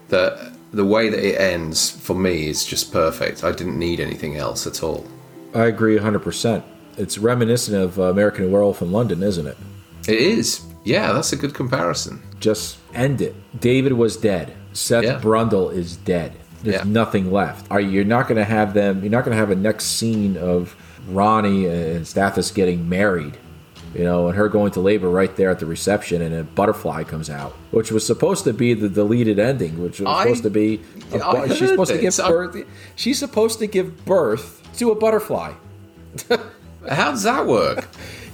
that 0.09 0.53
the 0.71 0.85
way 0.85 1.09
that 1.09 1.19
it 1.19 1.39
ends 1.39 1.89
for 1.89 2.15
me 2.15 2.47
is 2.47 2.65
just 2.65 2.91
perfect. 2.91 3.43
I 3.43 3.51
didn't 3.51 3.79
need 3.79 3.99
anything 3.99 4.38
else 4.38 4.67
at 4.67 4.83
all. 4.83 5.05
I 5.53 5.65
agree 5.65 5.97
100%. 5.97 6.63
It's 6.97 7.17
reminiscent 7.17 7.77
of 7.77 7.97
American 7.97 8.51
Werewolf 8.51 8.81
in 8.81 8.91
London, 8.91 9.23
isn't 9.23 9.47
it? 9.47 9.57
It 10.07 10.19
is. 10.19 10.61
Yeah, 10.88 11.11
that's 11.13 11.33
a 11.33 11.35
good 11.35 11.53
comparison. 11.53 12.21
Just 12.39 12.77
end 12.93 13.21
it. 13.21 13.35
David 13.59 13.93
was 13.93 14.15
dead. 14.17 14.53
Seth 14.73 15.03
Yeah. 15.03 15.19
Brundle 15.19 15.73
is 15.73 15.97
dead. 15.97 16.33
There's 16.63 16.77
Yeah. 16.77 16.83
nothing 16.85 17.31
left. 17.31 17.67
Are 17.69 17.79
you're 17.81 18.03
not 18.05 18.27
going 18.27 18.38
to 18.38 18.43
have 18.45 18.73
them? 18.73 19.01
You're 19.01 19.11
not 19.11 19.25
going 19.25 19.35
to 19.35 19.39
have 19.39 19.51
a 19.51 19.55
next 19.55 19.85
scene 19.85 20.38
of 20.38 20.75
Ronnie 21.09 21.65
and 21.65 22.05
Stathis 22.05 22.53
getting 22.53 22.88
married, 22.89 23.38
you 23.95 24.03
know, 24.03 24.27
and 24.27 24.35
her 24.38 24.47
going 24.49 24.71
to 24.71 24.79
labor 24.81 25.09
right 25.09 25.35
there 25.35 25.49
at 25.49 25.59
the 25.59 25.65
reception, 25.65 26.21
and 26.21 26.33
a 26.33 26.43
butterfly 26.43 27.03
comes 27.03 27.29
out, 27.29 27.53
which 27.71 27.91
was 27.91 28.05
supposed 28.05 28.43
to 28.45 28.53
be 28.53 28.73
the 28.73 28.89
deleted 28.89 29.39
ending, 29.39 29.81
which 29.81 29.99
was 29.99 30.07
I- 30.07 30.23
supposed 30.23 30.43
to 30.43 30.49
be. 30.49 30.81
a 31.13 31.53
she's 31.55 31.69
supposed 31.69 31.91
to 31.91 31.97
give 31.97 32.15
this. 32.15 32.19
Birth. 32.19 32.65
She's 32.95 33.19
supposed 33.19 33.59
to 33.59 33.67
give 33.67 34.05
birth 34.05 34.61
to 34.77 34.91
a 34.91 34.95
butterfly. 34.95 35.53
How 36.89 37.11
does 37.11 37.23
that 37.23 37.45
work? 37.45 37.88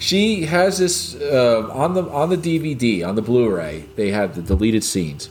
She 0.03 0.47
has 0.47 0.79
this 0.79 1.15
uh, 1.15 1.69
on 1.71 1.93
the 1.93 2.03
on 2.09 2.29
the 2.29 2.35
DVD 2.35 3.07
on 3.07 3.15
the 3.15 3.21
Blu-ray. 3.21 3.85
They 3.95 4.11
have 4.11 4.35
the 4.35 4.41
deleted 4.41 4.83
scenes. 4.83 5.29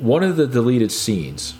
One 0.00 0.22
of 0.22 0.36
the 0.36 0.46
deleted 0.46 0.92
scenes, 0.92 1.54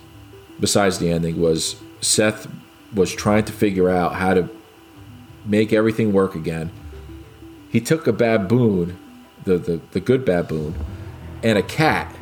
besides 0.60 0.98
the 0.98 1.10
ending, 1.10 1.40
was 1.40 1.76
Seth 2.02 2.46
was 2.92 3.10
trying 3.10 3.46
to 3.46 3.54
figure 3.54 3.88
out 3.88 4.16
how 4.16 4.34
to 4.34 4.50
make 5.46 5.72
everything 5.72 6.12
work 6.12 6.34
again. 6.34 6.70
He 7.70 7.80
took 7.80 8.06
a 8.06 8.12
baboon, 8.12 8.98
the 9.44 9.56
the, 9.56 9.80
the 9.92 10.00
good 10.00 10.26
baboon, 10.26 10.74
and 11.42 11.56
a 11.56 11.62
cat, 11.62 12.14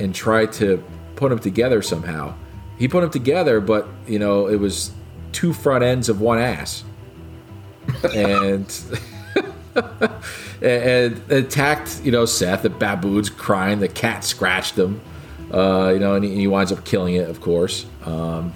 and 0.00 0.12
tried 0.12 0.52
to 0.54 0.82
put 1.14 1.28
them 1.28 1.38
together 1.38 1.80
somehow. 1.80 2.34
He 2.76 2.88
put 2.88 3.02
them 3.02 3.10
together, 3.10 3.60
but 3.60 3.86
you 4.04 4.18
know 4.18 4.48
it 4.48 4.56
was 4.56 4.90
two 5.30 5.52
front 5.52 5.84
ends 5.84 6.08
of 6.08 6.20
one 6.20 6.40
ass 6.40 6.82
and 8.14 8.66
and 10.62 11.20
attacked 11.30 12.00
you 12.04 12.12
know 12.12 12.24
Seth. 12.24 12.62
The 12.62 12.70
baboon's 12.70 13.30
crying. 13.30 13.80
The 13.80 13.88
cat 13.88 14.24
scratched 14.24 14.78
him. 14.78 15.00
Uh, 15.52 15.90
you 15.92 15.98
know, 15.98 16.14
and 16.14 16.24
he, 16.24 16.30
and 16.30 16.40
he 16.40 16.46
winds 16.46 16.72
up 16.72 16.84
killing 16.84 17.14
it, 17.14 17.28
of 17.28 17.40
course. 17.40 17.84
Um, 18.06 18.54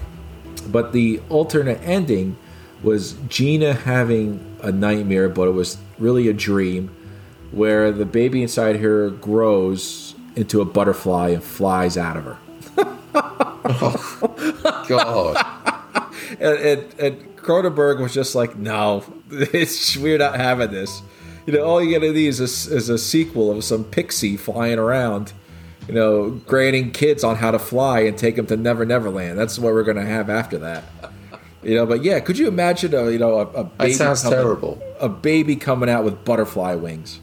but 0.69 0.93
the 0.93 1.21
alternate 1.29 1.81
ending 1.83 2.39
was 2.83 3.15
Geena 3.15 3.77
having 3.77 4.57
a 4.63 4.73
nightmare, 4.73 5.29
but 5.29 5.49
it 5.49 5.53
was 5.53 5.77
really 5.99 6.29
a 6.29 6.33
dream 6.33 6.95
where 7.51 7.93
the 7.93 8.05
baby 8.05 8.43
inside 8.43 8.77
her 8.77 9.11
grows 9.11 10.15
into 10.35 10.61
a 10.61 10.65
butterfly 10.65 11.31
and 11.31 11.43
flies 11.43 11.97
out 11.97 12.17
of 12.17 12.25
her. 12.25 12.39
oh, 13.15 14.85
God. 14.89 16.13
and, 16.41 16.59
and, 16.59 17.01
and 17.01 17.37
Cronenberg 17.37 18.01
was 18.01 18.13
just 18.13 18.35
like, 18.35 18.57
no, 18.57 19.05
it's, 19.31 19.97
we're 19.97 20.19
not 20.19 20.37
having 20.37 20.71
this. 20.71 21.03
You 21.47 21.53
know, 21.53 21.65
all 21.65 21.83
you 21.83 21.93
gotta 21.99 22.13
need 22.13 22.27
is 22.27 22.41
a, 22.41 22.75
is 22.75 22.89
a 22.89 22.99
sequel 22.99 23.53
of 23.53 23.63
some 23.63 23.85
pixie 23.85 24.37
flying 24.37 24.79
around, 24.79 25.33
you 25.87 25.95
know, 25.95 26.31
granting 26.31 26.91
kids 26.91 27.23
on 27.23 27.37
how 27.37 27.53
to 27.53 27.59
fly 27.59 28.01
and 28.01 28.19
take 28.19 28.37
them 28.37 28.47
to 28.47 28.57
Never 28.57 28.85
Never 28.85 29.11
Land. 29.11 29.39
That's 29.39 29.59
what 29.59 29.73
we're 29.73 29.85
gonna 29.85 30.05
have 30.05 30.29
after 30.29 30.59
that. 30.59 30.85
You 31.63 31.75
know, 31.75 31.87
but 31.87 32.03
yeah, 32.05 32.21
could 32.21 32.39
you 32.39 32.49
imagine 32.49 32.95
a 32.95 33.11
you 33.11 33.19
know 33.19 33.39
a, 33.39 33.47
a 33.47 33.65
baby 33.65 33.93
sounds 33.93 34.23
coming- 34.23 34.39
terrible. 34.39 34.83
A 35.01 35.09
baby 35.09 35.57
coming 35.57 35.89
out 35.89 36.05
with 36.05 36.25
butterfly 36.25 36.75
wings. 36.75 37.21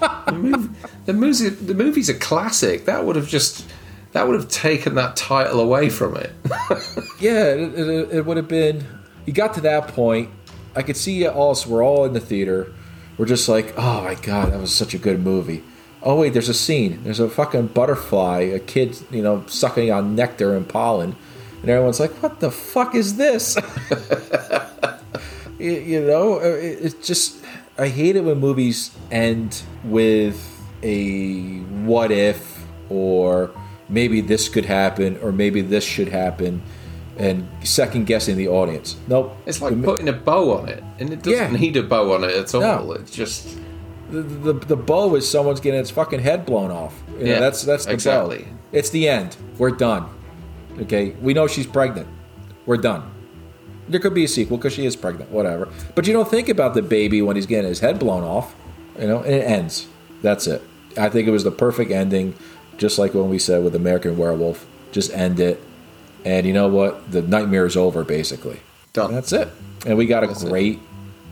the, 0.00 0.32
movie, 0.32 0.74
the, 1.06 1.12
movie, 1.12 1.48
the 1.48 1.74
movie's 1.74 2.08
a 2.08 2.14
classic. 2.14 2.84
That 2.84 3.04
would 3.04 3.16
have 3.16 3.26
just 3.28 3.68
that 4.12 4.26
would 4.26 4.40
have 4.40 4.48
taken 4.48 4.94
that 4.94 5.16
title 5.16 5.60
away 5.60 5.90
from 5.90 6.16
it. 6.16 6.32
Yeah, 7.20 7.46
it, 7.46 7.78
it, 7.78 8.12
it 8.12 8.26
would 8.26 8.36
have 8.36 8.46
been. 8.46 8.86
You 9.26 9.32
got 9.32 9.54
to 9.54 9.60
that 9.62 9.88
point. 9.88 10.30
I 10.74 10.82
could 10.82 10.96
see 10.96 11.26
us. 11.26 11.66
We're 11.66 11.84
all 11.84 12.04
in 12.04 12.12
the 12.12 12.20
theater. 12.20 12.72
We're 13.16 13.26
just 13.26 13.48
like, 13.48 13.74
oh 13.76 14.02
my 14.02 14.14
god, 14.14 14.52
that 14.52 14.60
was 14.60 14.74
such 14.74 14.94
a 14.94 14.98
good 14.98 15.20
movie. 15.20 15.62
Oh 16.02 16.20
wait, 16.20 16.32
there's 16.32 16.48
a 16.48 16.54
scene. 16.54 17.02
There's 17.02 17.20
a 17.20 17.28
fucking 17.28 17.68
butterfly, 17.68 18.40
a 18.40 18.60
kid, 18.60 18.98
you 19.10 19.22
know, 19.22 19.44
sucking 19.46 19.90
on 19.90 20.14
nectar 20.14 20.56
and 20.56 20.68
pollen, 20.68 21.16
and 21.60 21.70
everyone's 21.70 21.98
like, 21.98 22.12
what 22.22 22.40
the 22.40 22.50
fuck 22.50 22.94
is 22.94 23.16
this? 23.16 23.56
you, 25.58 26.06
know, 26.06 26.36
uh, 26.36 26.44
it, 26.44 26.78
it's 26.80 27.06
just. 27.06 27.44
I 27.76 27.88
hate 27.88 28.16
it 28.16 28.24
when 28.24 28.38
movies 28.38 28.96
end 29.10 29.62
with 29.84 30.36
a 30.82 31.58
what 31.84 32.10
if 32.10 32.64
or 32.88 33.50
maybe 33.88 34.20
this 34.20 34.48
could 34.48 34.64
happen 34.64 35.16
or 35.22 35.30
maybe 35.30 35.60
this 35.60 35.84
should 35.84 36.08
happen 36.08 36.60
and 37.18 37.46
second 37.64 38.06
guessing 38.06 38.36
the 38.36 38.48
audience. 38.48 38.96
Nope. 39.08 39.36
It's 39.44 39.60
like 39.60 39.82
putting 39.82 40.08
a 40.08 40.12
bow 40.12 40.56
on 40.58 40.68
it, 40.68 40.82
and 40.98 41.12
it 41.12 41.22
doesn't 41.22 41.52
Yeah. 41.52 41.58
need 41.60 41.76
a 41.76 41.82
bow 41.82 42.14
on 42.14 42.24
it 42.24 42.30
at 42.30 42.54
all. 42.54 42.60
No. 42.60 42.92
It's 42.92 43.10
just 43.10 43.58
the, 44.10 44.22
the 44.22 44.52
the 44.54 44.76
bow 44.76 45.14
is 45.16 45.28
someone's 45.30 45.60
getting 45.60 45.80
its 45.80 45.90
fucking 45.90 46.20
head 46.20 46.46
blown 46.46 46.70
off. 46.70 46.94
You 47.18 47.24
know, 47.24 47.30
Yeah, 47.32 47.40
that's 47.40 47.62
that's 47.62 47.84
the 47.86 47.92
exactly. 47.92 48.38
bow. 48.44 48.48
It's 48.72 48.90
the 48.90 49.08
end. 49.08 49.36
We're 49.58 49.70
done. 49.72 50.06
Okay, 50.82 51.10
we 51.20 51.34
know 51.34 51.46
she's 51.48 51.66
pregnant. 51.66 52.06
We're 52.64 52.76
done. 52.76 53.02
There 53.88 53.98
could 54.00 54.14
be 54.14 54.24
a 54.24 54.28
sequel 54.28 54.58
because 54.58 54.74
she 54.74 54.84
is 54.86 54.94
pregnant, 54.96 55.30
whatever. 55.30 55.68
But 55.94 56.06
you 56.06 56.12
don't 56.12 56.28
think 56.28 56.48
about 56.48 56.74
the 56.74 56.82
baby 56.82 57.22
when 57.22 57.36
he's 57.36 57.46
getting 57.46 57.68
his 57.68 57.80
head 57.80 57.98
blown 57.98 58.22
off, 58.22 58.54
you 59.00 59.06
know, 59.08 59.20
and 59.20 59.34
it 59.34 59.44
ends. 59.44 59.88
That's 60.22 60.46
it. 60.46 60.62
I 60.96 61.08
think 61.08 61.26
it 61.26 61.30
was 61.30 61.42
the 61.44 61.50
perfect 61.50 61.90
ending, 61.90 62.34
just 62.76 62.98
like 62.98 63.14
when 63.14 63.30
we 63.30 63.38
said 63.38 63.64
with 63.64 63.74
American 63.74 64.16
Werewolf. 64.18 64.66
Just 64.92 65.12
end 65.14 65.40
it, 65.40 65.62
and 66.24 66.46
you 66.46 66.52
know 66.52 66.68
what? 66.68 67.10
The 67.10 67.22
nightmare 67.22 67.66
is 67.66 67.76
over, 67.76 68.04
basically. 68.04 68.60
Done. 68.92 69.12
That's 69.12 69.32
it. 69.32 69.48
And 69.86 69.96
we 69.96 70.06
got 70.06 70.24
a 70.24 70.26
That's 70.26 70.42
it. 70.42 70.48
great 70.48 70.80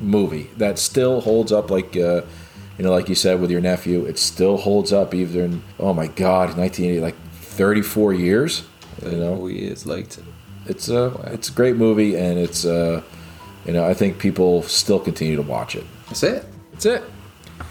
movie 0.00 0.50
that 0.58 0.78
still 0.78 1.20
holds 1.20 1.52
up, 1.52 1.70
like 1.70 1.96
uh, 1.96 2.22
you 2.78 2.84
know, 2.84 2.90
like 2.92 3.08
you 3.08 3.14
said 3.14 3.40
with 3.40 3.50
your 3.50 3.60
nephew. 3.60 4.04
It 4.04 4.18
still 4.18 4.56
holds 4.58 4.92
up, 4.92 5.14
even 5.14 5.62
oh 5.78 5.92
my 5.94 6.06
god, 6.06 6.56
1980, 6.56 7.00
like 7.00 7.16
34 7.32 8.14
years. 8.14 8.64
You 9.04 9.12
know, 9.18 9.46
years 9.46 9.84
later. 9.84 10.22
it's 10.66 10.88
a 10.88 11.12
it's 11.32 11.48
a 11.48 11.52
great 11.52 11.76
movie, 11.76 12.16
and 12.16 12.38
it's 12.38 12.64
uh, 12.64 13.02
you 13.66 13.72
know, 13.72 13.84
I 13.84 13.94
think 13.94 14.18
people 14.18 14.62
still 14.62 14.98
continue 15.00 15.36
to 15.36 15.42
watch 15.42 15.74
it. 15.74 15.84
That's 16.08 16.22
it. 16.22 16.44
That's 16.72 16.86
it. 16.86 17.04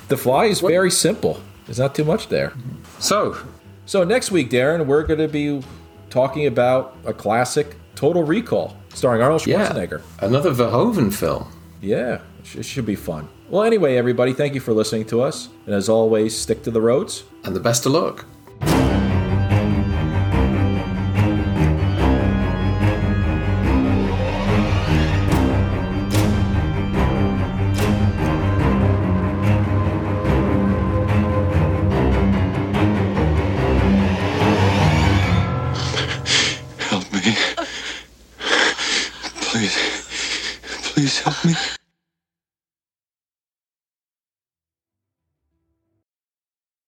The 0.08 0.18
Fly 0.18 0.46
is 0.46 0.60
very 0.62 0.92
simple. 0.92 1.40
There's 1.66 1.80
not 1.80 1.96
too 1.96 2.04
much 2.04 2.28
there. 2.28 2.54
So, 3.00 3.38
so 3.86 4.04
next 4.04 4.30
week, 4.32 4.50
Darren, 4.52 4.86
we're 4.86 5.04
going 5.04 5.20
to 5.20 5.28
be 5.28 5.64
talking 6.16 6.46
about 6.48 6.96
a 7.06 7.12
classic, 7.14 7.76
Total 7.96 8.24
Recall, 8.24 8.78
starring 8.94 9.22
Arnold 9.22 9.46
Yeah. 9.46 9.68
Schwarzenegger. 9.68 10.02
Another 10.22 10.52
Verhoeven 10.54 11.14
film. 11.14 11.46
Yeah, 11.82 12.20
it 12.58 12.64
should 12.64 12.86
be 12.86 12.96
fun. 12.96 13.28
Well, 13.50 13.64
anyway, 13.64 13.98
everybody, 13.98 14.32
thank 14.32 14.54
you 14.54 14.62
for 14.62 14.72
listening 14.72 15.04
to 15.08 15.22
us, 15.22 15.50
and 15.66 15.76
as 15.76 15.90
always, 15.90 16.34
stick 16.34 16.64
to 16.64 16.72
the 16.72 16.80
roads. 16.80 17.26
And 17.44 17.54
the 17.54 17.60
best 17.60 17.86
of 17.86 17.92
luck. 17.92 18.26